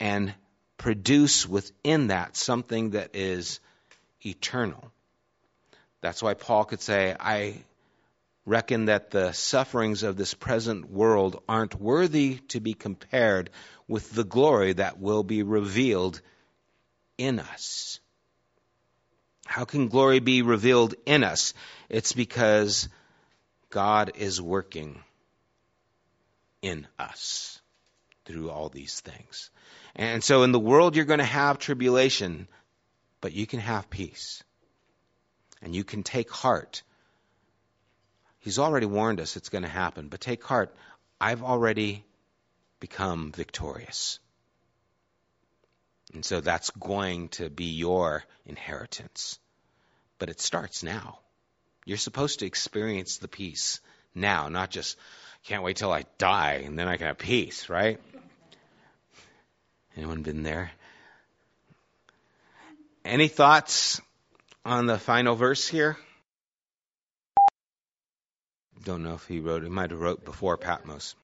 and 0.00 0.34
produce 0.78 1.46
within 1.46 2.08
that 2.08 2.36
something 2.36 2.90
that 2.90 3.14
is 3.14 3.60
eternal. 4.24 4.92
That's 6.00 6.22
why 6.22 6.34
Paul 6.34 6.64
could 6.64 6.80
say, 6.80 7.16
I 7.18 7.62
reckon 8.46 8.86
that 8.86 9.10
the 9.10 9.32
sufferings 9.32 10.04
of 10.04 10.16
this 10.16 10.32
present 10.32 10.88
world 10.88 11.42
aren't 11.48 11.74
worthy 11.74 12.36
to 12.48 12.60
be 12.60 12.72
compared 12.72 13.50
with 13.88 14.10
the 14.12 14.24
glory 14.24 14.72
that 14.72 14.98
will 14.98 15.24
be 15.24 15.42
revealed 15.42 16.22
in 17.18 17.40
us. 17.40 18.00
How 19.46 19.64
can 19.64 19.88
glory 19.88 20.20
be 20.20 20.42
revealed 20.42 20.94
in 21.04 21.24
us? 21.24 21.54
It's 21.88 22.12
because 22.12 22.88
God 23.70 24.12
is 24.16 24.40
working 24.40 25.02
in 26.62 26.86
us 26.98 27.60
through 28.24 28.50
all 28.50 28.68
these 28.68 29.00
things. 29.00 29.50
And 29.94 30.22
so 30.22 30.42
in 30.42 30.52
the 30.52 30.58
world, 30.58 30.94
you're 30.94 31.04
going 31.04 31.18
to 31.18 31.24
have 31.24 31.58
tribulation, 31.58 32.48
but 33.20 33.32
you 33.32 33.46
can 33.46 33.60
have 33.60 33.90
peace. 33.90 34.42
And 35.62 35.74
you 35.74 35.84
can 35.84 36.02
take 36.02 36.30
heart. 36.30 36.82
He's 38.46 38.60
already 38.60 38.86
warned 38.86 39.18
us 39.18 39.36
it's 39.36 39.48
going 39.48 39.64
to 39.64 39.68
happen, 39.68 40.06
but 40.06 40.20
take 40.20 40.44
heart. 40.44 40.72
I've 41.20 41.42
already 41.42 42.04
become 42.78 43.32
victorious. 43.32 44.20
And 46.14 46.24
so 46.24 46.40
that's 46.40 46.70
going 46.70 47.30
to 47.30 47.50
be 47.50 47.64
your 47.64 48.22
inheritance. 48.44 49.40
But 50.20 50.28
it 50.28 50.40
starts 50.40 50.84
now. 50.84 51.18
You're 51.84 51.96
supposed 51.96 52.38
to 52.38 52.46
experience 52.46 53.16
the 53.16 53.26
peace 53.26 53.80
now, 54.14 54.48
not 54.48 54.70
just, 54.70 54.96
can't 55.42 55.64
wait 55.64 55.78
till 55.78 55.90
I 55.90 56.04
die 56.16 56.62
and 56.64 56.78
then 56.78 56.86
I 56.86 56.98
can 56.98 57.08
have 57.08 57.18
peace, 57.18 57.68
right? 57.68 57.98
Anyone 59.96 60.22
been 60.22 60.44
there? 60.44 60.70
Any 63.04 63.26
thoughts 63.26 64.00
on 64.64 64.86
the 64.86 64.98
final 64.98 65.34
verse 65.34 65.66
here? 65.66 65.96
Don't 68.86 69.02
know 69.02 69.14
if 69.14 69.26
he 69.26 69.40
wrote. 69.40 69.64
He 69.64 69.68
might 69.68 69.90
have 69.90 69.98
wrote 69.98 70.24
before 70.24 70.56
Patmos. 70.56 71.16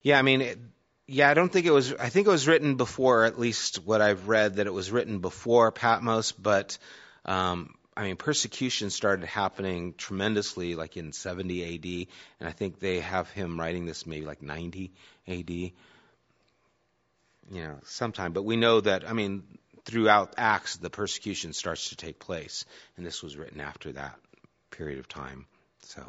Yeah, 0.00 0.18
I 0.18 0.22
mean, 0.22 0.40
it, 0.40 0.58
yeah, 1.06 1.28
I 1.28 1.34
don't 1.34 1.52
think 1.52 1.66
it 1.66 1.72
was. 1.72 1.92
I 1.92 2.08
think 2.08 2.26
it 2.26 2.30
was 2.30 2.48
written 2.48 2.76
before. 2.76 3.26
At 3.26 3.38
least 3.38 3.84
what 3.84 4.00
I've 4.00 4.28
read 4.28 4.56
that 4.56 4.66
it 4.66 4.72
was 4.72 4.90
written 4.90 5.18
before 5.18 5.72
Patmos, 5.72 6.32
but 6.32 6.78
um, 7.26 7.74
I 7.94 8.04
mean, 8.04 8.16
persecution 8.16 8.88
started 8.88 9.26
happening 9.26 9.92
tremendously 9.92 10.74
like 10.74 10.96
in 10.96 11.12
70 11.12 11.64
AD, 11.74 12.08
and 12.40 12.48
I 12.48 12.52
think 12.52 12.80
they 12.80 13.00
have 13.00 13.28
him 13.28 13.60
writing 13.60 13.84
this 13.84 14.06
maybe 14.06 14.24
like 14.24 14.40
90 14.40 14.90
AD. 15.28 15.50
You 15.50 15.72
know, 17.50 17.76
sometime. 17.84 18.32
But 18.32 18.44
we 18.44 18.56
know 18.56 18.80
that, 18.80 19.06
I 19.06 19.12
mean, 19.12 19.42
throughout 19.84 20.36
Acts, 20.38 20.78
the 20.78 20.88
persecution 20.88 21.52
starts 21.52 21.90
to 21.90 21.96
take 21.96 22.18
place, 22.18 22.64
and 22.96 23.04
this 23.04 23.22
was 23.22 23.36
written 23.36 23.60
after 23.60 23.92
that 23.92 24.18
period 24.70 24.98
of 24.98 25.08
time. 25.08 25.46
So, 25.82 26.02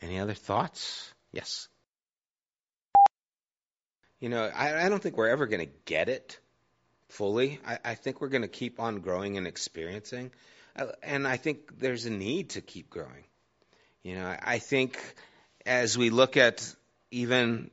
any 0.00 0.18
other 0.18 0.34
thoughts? 0.34 1.12
Yes. 1.32 1.68
You 4.20 4.28
know, 4.28 4.44
I, 4.44 4.86
I 4.86 4.88
don't 4.88 5.02
think 5.02 5.16
we're 5.16 5.28
ever 5.28 5.46
going 5.46 5.66
to 5.66 5.72
get 5.84 6.08
it 6.08 6.38
fully. 7.08 7.60
I, 7.66 7.78
I 7.84 7.94
think 7.94 8.20
we're 8.20 8.28
going 8.28 8.42
to 8.42 8.48
keep 8.48 8.80
on 8.80 9.00
growing 9.00 9.36
and 9.36 9.46
experiencing. 9.46 10.30
Uh, 10.74 10.86
and 11.02 11.26
I 11.26 11.36
think 11.36 11.78
there's 11.78 12.06
a 12.06 12.10
need 12.10 12.50
to 12.50 12.60
keep 12.60 12.90
growing. 12.90 13.24
You 14.02 14.16
know, 14.16 14.36
I 14.40 14.58
think 14.58 14.98
as 15.64 15.98
we 15.98 16.10
look 16.10 16.36
at 16.36 16.74
even 17.10 17.70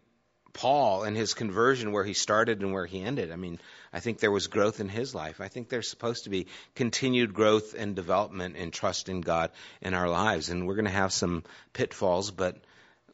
Paul 0.53 1.03
and 1.03 1.17
his 1.17 1.33
conversion, 1.33 1.91
where 1.91 2.03
he 2.03 2.13
started 2.13 2.61
and 2.61 2.73
where 2.73 2.85
he 2.85 3.01
ended, 3.01 3.31
I 3.31 3.35
mean, 3.35 3.59
I 3.91 3.99
think 3.99 4.19
there 4.19 4.31
was 4.31 4.47
growth 4.47 4.79
in 4.79 4.87
his 4.87 5.13
life. 5.13 5.41
I 5.41 5.47
think 5.47 5.67
there's 5.67 5.89
supposed 5.89 6.23
to 6.25 6.29
be 6.29 6.47
continued 6.75 7.33
growth 7.33 7.73
and 7.73 7.95
development 7.95 8.55
and 8.57 8.71
trust 8.71 9.09
in 9.09 9.21
God 9.21 9.51
in 9.81 9.93
our 9.93 10.07
lives. 10.07 10.49
And 10.49 10.67
we're 10.67 10.75
going 10.75 10.85
to 10.85 10.91
have 10.91 11.11
some 11.11 11.43
pitfalls, 11.73 12.31
but 12.31 12.57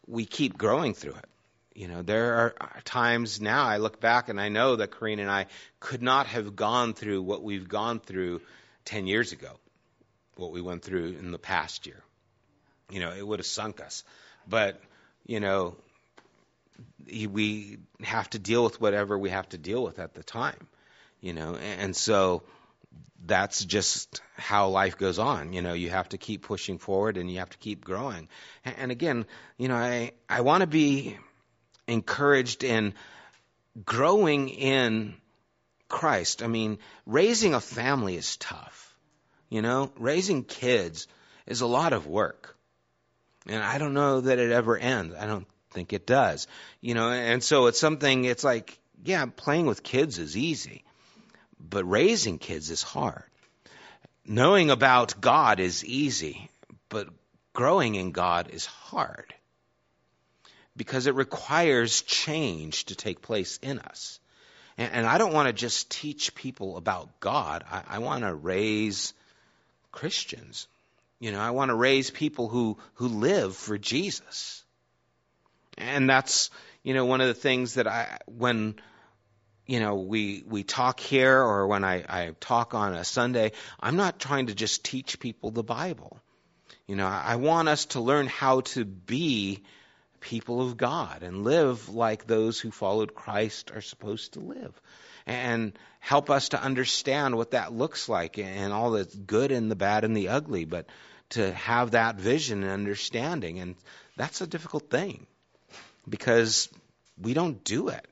we 0.06 0.26
keep 0.26 0.58
growing 0.58 0.94
through 0.94 1.16
it. 1.16 1.26
You 1.74 1.88
know, 1.88 2.02
there 2.02 2.36
are 2.36 2.82
times 2.84 3.40
now 3.40 3.64
I 3.64 3.78
look 3.78 4.02
back 4.02 4.28
and 4.28 4.40
I 4.40 4.50
know 4.50 4.76
that 4.76 4.92
Karina 4.92 5.22
and 5.22 5.32
I 5.32 5.46
could 5.80 6.02
not 6.02 6.28
have 6.28 6.56
gone 6.56 6.94
through 6.94 7.22
what 7.22 7.42
we've 7.42 7.70
gone 7.70 8.02
through 8.02 8.42
10 8.84 9.08
years 9.08 9.32
ago, 9.32 9.60
what 10.36 10.52
we 10.52 10.62
went 10.62 10.84
through 10.84 11.16
in 11.20 11.32
the 11.32 11.40
past 11.40 11.88
year. 11.88 12.04
You 12.90 13.00
know, 13.00 13.14
it 13.14 13.26
would 13.26 13.40
have 13.40 13.46
sunk 13.46 13.80
us. 13.80 14.04
But, 14.46 14.82
you 15.26 15.40
know, 15.40 15.78
we 17.08 17.78
have 18.04 18.30
to 18.32 18.40
deal 18.40 18.64
with 18.64 18.80
whatever 18.80 19.18
we 19.18 19.30
have 19.30 19.50
to 19.50 19.58
deal 19.58 19.84
with 19.84 20.00
at 20.00 20.14
the 20.14 20.24
time, 20.24 20.68
you 21.22 21.34
know, 21.34 21.56
and 21.56 21.96
so 21.96 22.44
that's 23.26 23.64
just 23.64 24.22
how 24.36 24.70
life 24.70 24.98
goes 24.98 25.20
on. 25.20 25.54
You 25.54 25.62
know, 25.62 25.74
you 25.74 25.90
have 25.90 26.10
to 26.10 26.18
keep 26.18 26.44
pushing 26.44 26.78
forward 26.78 27.18
and 27.18 27.30
you 27.30 27.40
have 27.40 27.50
to 27.50 27.58
keep 27.58 27.84
growing. 27.84 28.30
And 28.64 28.92
again, 28.92 29.26
you 29.58 29.68
know, 29.68 29.76
I, 29.76 30.12
I 30.30 30.42
want 30.42 30.62
to 30.62 30.68
be 30.68 31.18
encouraged 31.88 32.64
in 32.64 32.94
growing 33.86 34.50
in 34.50 35.16
Christ. 35.88 36.44
I 36.44 36.48
mean, 36.48 36.80
raising 37.06 37.54
a 37.54 37.60
family 37.60 38.16
is 38.16 38.38
tough. 38.38 38.96
You 39.50 39.62
know, 39.62 39.92
raising 39.98 40.44
kids 40.44 41.08
is 41.46 41.62
a 41.62 41.68
lot 41.68 41.94
of 41.94 42.08
work. 42.08 42.56
And 43.48 43.64
I 43.64 43.80
don't 43.80 43.94
know 43.94 44.22
that 44.22 44.38
it 44.38 44.52
ever 44.52 44.78
ends. 44.78 45.16
I 45.16 45.26
don't 45.26 45.48
think 45.72 45.94
it 45.94 46.06
does. 46.06 46.48
You 46.82 46.94
know, 46.94 47.10
and 47.10 47.44
so 47.44 47.68
it's 47.68 47.80
something, 47.80 48.26
it's 48.26 48.44
like, 48.44 48.78
yeah, 49.04 49.26
playing 49.26 49.66
with 49.66 49.84
kids 49.84 50.20
is 50.20 50.36
easy, 50.36 50.84
but 51.60 51.86
raising 51.86 52.38
kids 52.38 52.70
is 52.70 52.82
hard. 52.82 53.24
Knowing 54.26 54.70
about 54.70 55.20
God 55.20 55.60
is 55.60 55.84
easy, 55.86 56.50
but 56.90 57.08
growing 57.54 57.96
in 57.96 58.12
God 58.12 58.50
is 58.52 58.66
hard 58.66 59.34
because 60.76 61.08
it 61.08 61.16
requires 61.16 62.02
change 62.04 62.86
to 62.86 62.96
take 62.96 63.22
place 63.22 63.60
in 63.62 63.80
us. 63.80 64.20
And, 64.78 64.94
and 64.94 65.06
I 65.06 65.18
don't 65.18 65.34
want 65.34 65.48
to 65.48 65.54
just 65.54 65.92
teach 65.92 66.34
people 66.36 66.78
about 66.78 67.20
God. 67.20 67.64
I, 67.70 67.84
I 67.88 68.00
want 68.00 68.24
to 68.24 68.34
raise 68.34 69.14
Christians. 69.92 70.68
You 71.20 71.34
know, 71.34 71.40
I 71.40 71.52
want 71.52 71.70
to 71.70 71.76
raise 71.76 72.12
people 72.12 72.48
who, 72.48 72.78
who 72.94 73.08
live 73.08 73.56
for 73.56 73.78
Jesus. 73.78 74.64
And 75.80 76.10
that's, 76.10 76.50
you 76.84 76.94
know, 76.94 77.06
one 77.06 77.22
of 77.22 77.28
the 77.28 77.34
things 77.34 77.76
that 77.76 77.88
I, 77.88 78.20
when, 78.26 78.76
you 79.66 79.80
know, 79.80 79.96
we, 79.96 80.44
we 80.48 80.64
talk 80.64 81.00
here 81.00 81.40
or 81.42 81.68
when 81.68 81.84
I, 81.84 82.04
I 82.08 82.36
talk 82.40 82.74
on 82.74 82.94
a 82.94 83.06
Sunday, 83.06 83.54
I'm 83.80 83.96
not 83.96 84.20
trying 84.20 84.48
to 84.48 84.56
just 84.56 84.84
teach 84.84 85.20
people 85.20 85.52
the 85.52 85.64
Bible. 85.64 86.20
You 86.86 86.96
know, 86.96 87.08
I 87.08 87.36
want 87.36 87.70
us 87.70 87.86
to 87.88 88.02
learn 88.02 88.28
how 88.28 88.62
to 88.62 88.84
be 88.84 89.64
people 90.20 90.62
of 90.62 90.76
God 90.76 91.24
and 91.24 91.44
live 91.44 91.88
like 91.90 92.26
those 92.26 92.60
who 92.60 92.72
followed 92.72 93.14
Christ 93.14 93.72
are 93.72 93.82
supposed 93.82 94.34
to 94.34 94.40
live. 94.40 94.80
And 95.26 95.78
help 96.00 96.30
us 96.30 96.50
to 96.50 96.62
understand 96.62 97.36
what 97.36 97.52
that 97.52 97.72
looks 97.72 98.10
like 98.10 98.40
and 98.40 98.74
all 98.74 98.92
the 98.92 99.06
good 99.06 99.52
and 99.52 99.70
the 99.70 99.76
bad 99.76 100.04
and 100.04 100.18
the 100.18 100.30
ugly, 100.30 100.66
but 100.66 100.88
to 101.30 101.54
have 101.54 101.92
that 101.92 102.16
vision 102.16 102.64
and 102.64 102.72
understanding. 102.72 103.60
And 103.60 103.76
that's 104.18 104.42
a 104.42 104.48
difficult 104.48 104.90
thing 104.90 105.28
because 106.10 106.70
we 107.22 107.34
don't 107.34 107.64
do 107.64 107.90
it. 107.90 108.06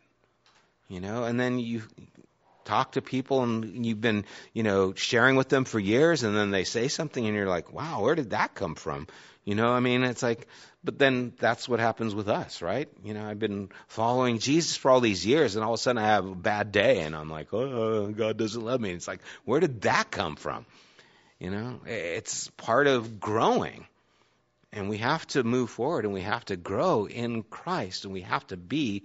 You 0.90 1.02
know, 1.02 1.26
and 1.26 1.40
then 1.40 1.60
you 1.60 1.84
talk 2.64 2.94
to 2.94 3.02
people 3.02 3.44
and 3.44 3.86
you've 3.86 4.02
been, 4.02 4.26
you 4.54 4.64
know, 4.64 4.94
sharing 4.94 5.36
with 5.36 5.50
them 5.50 5.66
for 5.66 5.80
years 5.80 6.24
and 6.24 6.36
then 6.36 6.52
they 6.52 6.64
say 6.64 6.88
something 6.88 7.26
and 7.26 7.36
you're 7.36 7.48
like, 7.48 7.74
wow, 7.74 8.02
where 8.02 8.16
did 8.16 8.32
that 8.32 8.56
come 8.56 8.76
from? 8.76 9.08
You 9.44 9.56
know, 9.56 9.70
I 9.70 9.80
mean, 9.80 10.04
it's 10.04 10.22
like, 10.24 10.48
but 10.84 11.00
then 11.00 11.34
that's 11.40 11.68
what 11.68 11.80
happens 11.80 12.14
with 12.14 12.28
us, 12.28 12.62
right? 12.62 12.90
You 13.04 13.14
know, 13.14 13.26
I've 13.26 13.40
been 13.40 13.70
following 13.88 14.40
Jesus 14.40 14.76
for 14.76 14.92
all 14.92 15.00
these 15.00 15.26
years 15.26 15.56
and 15.56 15.64
all 15.64 15.74
of 15.74 15.80
a 15.80 15.82
sudden 15.82 16.02
I 16.02 16.08
have 16.08 16.26
a 16.26 16.36
bad 16.36 16.72
day 16.72 17.00
and 17.00 17.16
I'm 17.16 17.30
like, 17.30 17.54
oh, 17.54 18.08
God 18.12 18.38
doesn't 18.38 18.62
love 18.62 18.82
me. 18.82 18.92
It's 18.92 19.08
like, 19.08 19.22
where 19.46 19.60
did 19.60 19.82
that 19.82 20.12
come 20.12 20.36
from? 20.36 20.66
You 21.40 21.52
know, 21.52 21.80
it's 21.86 22.50
part 22.58 22.88
of 22.88 23.20
growing. 23.20 23.86
And 24.74 24.90
we 24.90 24.98
have 24.98 25.26
to 25.28 25.44
move 25.44 25.70
forward 25.70 26.06
and 26.06 26.14
we 26.14 26.22
have 26.22 26.46
to 26.46 26.56
grow 26.56 27.08
in 27.08 27.44
Christ 27.44 28.06
and 28.06 28.14
we 28.14 28.22
have 28.22 28.46
to 28.48 28.58
be 28.58 29.04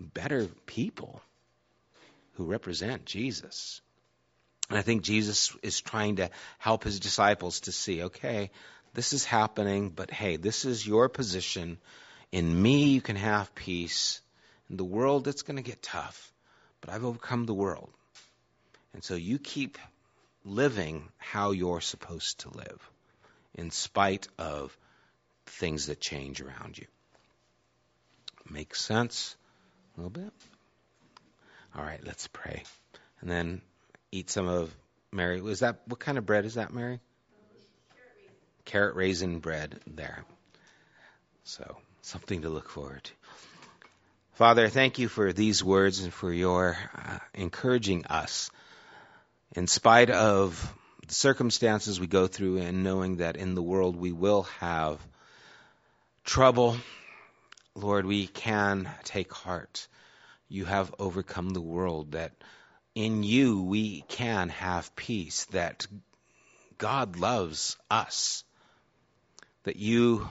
better 0.00 0.46
people 0.66 1.20
who 2.34 2.44
represent 2.44 3.04
Jesus. 3.04 3.80
And 4.68 4.78
I 4.78 4.82
think 4.82 5.02
Jesus 5.02 5.54
is 5.62 5.80
trying 5.80 6.16
to 6.16 6.30
help 6.58 6.84
his 6.84 7.00
disciples 7.00 7.60
to 7.60 7.72
see, 7.72 8.04
okay, 8.04 8.50
this 8.94 9.12
is 9.12 9.24
happening, 9.24 9.90
but 9.90 10.10
hey, 10.10 10.36
this 10.36 10.64
is 10.64 10.86
your 10.86 11.08
position. 11.08 11.78
In 12.32 12.60
me, 12.60 12.88
you 12.88 13.00
can 13.00 13.16
have 13.16 13.54
peace. 13.54 14.20
In 14.68 14.76
the 14.76 14.84
world, 14.84 15.28
it's 15.28 15.42
going 15.42 15.56
to 15.56 15.62
get 15.62 15.82
tough, 15.82 16.32
but 16.80 16.90
I've 16.90 17.04
overcome 17.04 17.44
the 17.44 17.54
world. 17.54 17.90
And 18.92 19.04
so 19.04 19.14
you 19.14 19.38
keep 19.38 19.78
living 20.44 21.08
how 21.18 21.52
you're 21.52 21.80
supposed 21.80 22.40
to 22.40 22.50
live 22.50 22.90
in 23.54 23.70
spite 23.70 24.26
of 24.38 24.76
things 25.46 25.86
that 25.86 26.00
change 26.00 26.40
around 26.40 26.78
you. 26.78 26.86
Makes 28.50 28.80
sense? 28.80 29.36
A 29.96 30.00
little 30.00 30.10
bit? 30.10 30.32
All 31.76 31.84
right, 31.84 32.00
let's 32.04 32.28
pray. 32.28 32.62
And 33.20 33.30
then 33.30 33.60
eat 34.12 34.30
some 34.30 34.48
of 34.48 34.74
Mary. 35.12 35.40
Was 35.40 35.60
that 35.60 35.80
what 35.86 36.00
kind 36.00 36.18
of 36.18 36.26
bread 36.26 36.44
is 36.44 36.54
that, 36.54 36.72
Mary? 36.72 37.00
Carrot 38.64 38.96
raisin 38.96 39.38
bread 39.40 39.80
there. 39.86 40.24
So, 41.44 41.76
something 42.02 42.42
to 42.42 42.48
look 42.48 42.68
forward 42.68 43.04
to. 43.04 43.12
Father, 44.34 44.68
thank 44.68 44.98
you 44.98 45.08
for 45.08 45.32
these 45.32 45.64
words 45.64 46.00
and 46.00 46.12
for 46.12 46.32
your 46.32 46.76
uh, 46.94 47.18
encouraging 47.32 48.04
us 48.06 48.50
in 49.54 49.66
spite 49.66 50.10
of 50.10 50.74
the 51.06 51.14
circumstances 51.14 51.98
we 51.98 52.06
go 52.06 52.26
through 52.26 52.58
and 52.58 52.82
knowing 52.82 53.16
that 53.16 53.36
in 53.36 53.54
the 53.54 53.62
world 53.62 53.96
we 53.96 54.12
will 54.12 54.42
have 54.60 54.98
trouble. 56.26 56.76
Lord, 57.74 58.04
we 58.04 58.26
can 58.26 58.90
take 59.04 59.32
heart 59.32 59.86
you 60.48 60.64
have 60.64 60.94
overcome 60.98 61.50
the 61.50 61.60
world, 61.60 62.12
that 62.12 62.32
in 62.94 63.22
you 63.22 63.62
we 63.62 64.02
can 64.08 64.48
have 64.48 64.94
peace, 64.94 65.44
that 65.46 65.86
God 66.78 67.16
loves 67.16 67.76
us, 67.90 68.44
that 69.64 69.76
you 69.76 70.28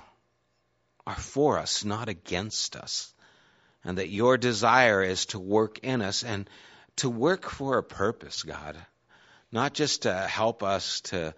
are 1.08 1.16
for 1.16 1.60
us, 1.60 1.84
not 1.84 2.10
against 2.10 2.76
us, 2.76 3.14
and 3.84 3.98
that 3.98 4.10
your 4.10 4.38
desire 4.38 5.04
is 5.04 5.28
to 5.28 5.40
work 5.40 5.80
in 5.80 6.02
us 6.02 6.24
and 6.24 6.50
to 6.98 7.10
work 7.10 7.50
for 7.50 7.78
a 7.78 7.84
purpose, 7.84 8.44
God, 8.44 8.78
not 9.52 9.74
just 9.74 10.04
to 10.04 10.14
help 10.14 10.64
us 10.64 11.02
to 11.02 11.34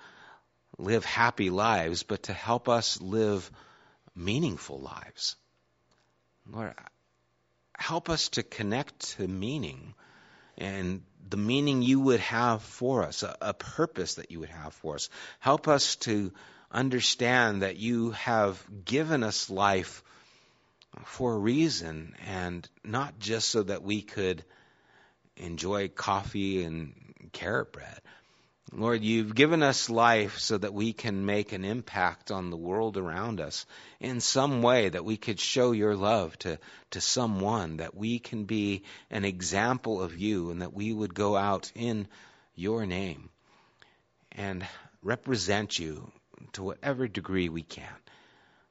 live 0.77 1.03
happy 1.03 1.49
lives, 1.49 2.03
but 2.03 2.23
to 2.23 2.33
help 2.33 2.69
us 2.69 3.01
live 3.01 3.49
meaningful 4.17 4.79
lives. 4.79 5.35
Lord, 6.49 6.73
help 7.77 8.09
us 8.09 8.29
to 8.29 8.43
connect 8.43 9.17
to 9.17 9.27
meaning 9.27 9.93
and 10.57 11.03
the 11.29 11.37
meaning 11.37 11.81
you 11.81 11.99
would 11.99 12.19
have 12.21 12.63
for 12.63 13.03
us, 13.03 13.21
a, 13.21 13.37
a, 13.41 13.53
purpose 13.53 14.15
that 14.15 14.31
you 14.31 14.39
would 14.39 14.49
have 14.49 14.73
for 14.73 14.95
us. 14.95 15.09
Help 15.39 15.67
us 15.67 15.97
to 15.97 16.31
understand 16.71 17.61
that 17.61 17.77
you 17.77 18.11
have 18.11 18.61
given 18.83 19.23
us 19.23 19.49
life 19.49 20.03
for 21.05 21.33
a 21.33 21.37
reason 21.37 22.15
and 22.25 22.67
not 22.83 23.19
just 23.19 23.49
so 23.49 23.63
that 23.63 23.83
we 23.83 24.01
could 24.01 24.43
enjoy 25.35 25.89
coffee 25.89 26.63
and 26.63 26.93
carrot 27.33 27.71
bread. 27.71 28.01
Lord, 28.73 29.01
you've 29.01 29.33
given 29.33 29.63
us 29.63 29.89
life 29.89 30.39
so 30.39 30.57
that 30.57 30.73
we 30.73 30.91
can 30.91 31.25
make 31.25 31.53
an 31.53 31.63
impact 31.63 32.31
on 32.31 32.49
the 32.49 32.57
world 32.57 32.97
around 32.97 33.39
us 33.39 33.65
in 33.99 34.19
some 34.19 34.61
way, 34.61 34.89
that 34.89 35.05
we 35.05 35.15
could 35.15 35.39
show 35.39 35.71
your 35.71 35.95
love 35.95 36.37
to, 36.39 36.59
to 36.91 37.01
someone, 37.01 37.77
that 37.77 37.95
we 37.95 38.19
can 38.19 38.43
be 38.43 38.83
an 39.09 39.23
example 39.23 40.01
of 40.01 40.17
you, 40.17 40.51
and 40.51 40.61
that 40.61 40.73
we 40.73 40.91
would 40.91 41.13
go 41.15 41.37
out 41.37 41.71
in 41.75 42.07
your 42.55 42.85
name 42.85 43.29
and 44.33 44.67
represent 45.01 45.79
you 45.79 46.11
to 46.53 46.63
whatever 46.63 47.07
degree 47.07 47.49
we 47.49 47.63
can. 47.63 47.85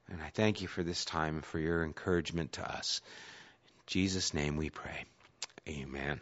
And 0.09 0.20
I 0.20 0.28
thank 0.28 0.61
you 0.61 0.68
for 0.68 0.82
this 0.82 1.05
time 1.05 1.36
and 1.36 1.44
for 1.44 1.59
your 1.59 1.82
encouragement 1.82 2.53
to 2.53 2.70
us. 2.70 3.01
In 3.64 3.82
Jesus' 3.86 4.34
name 4.34 4.57
we 4.57 4.70
pray. 4.70 5.05
Amen. 5.68 6.20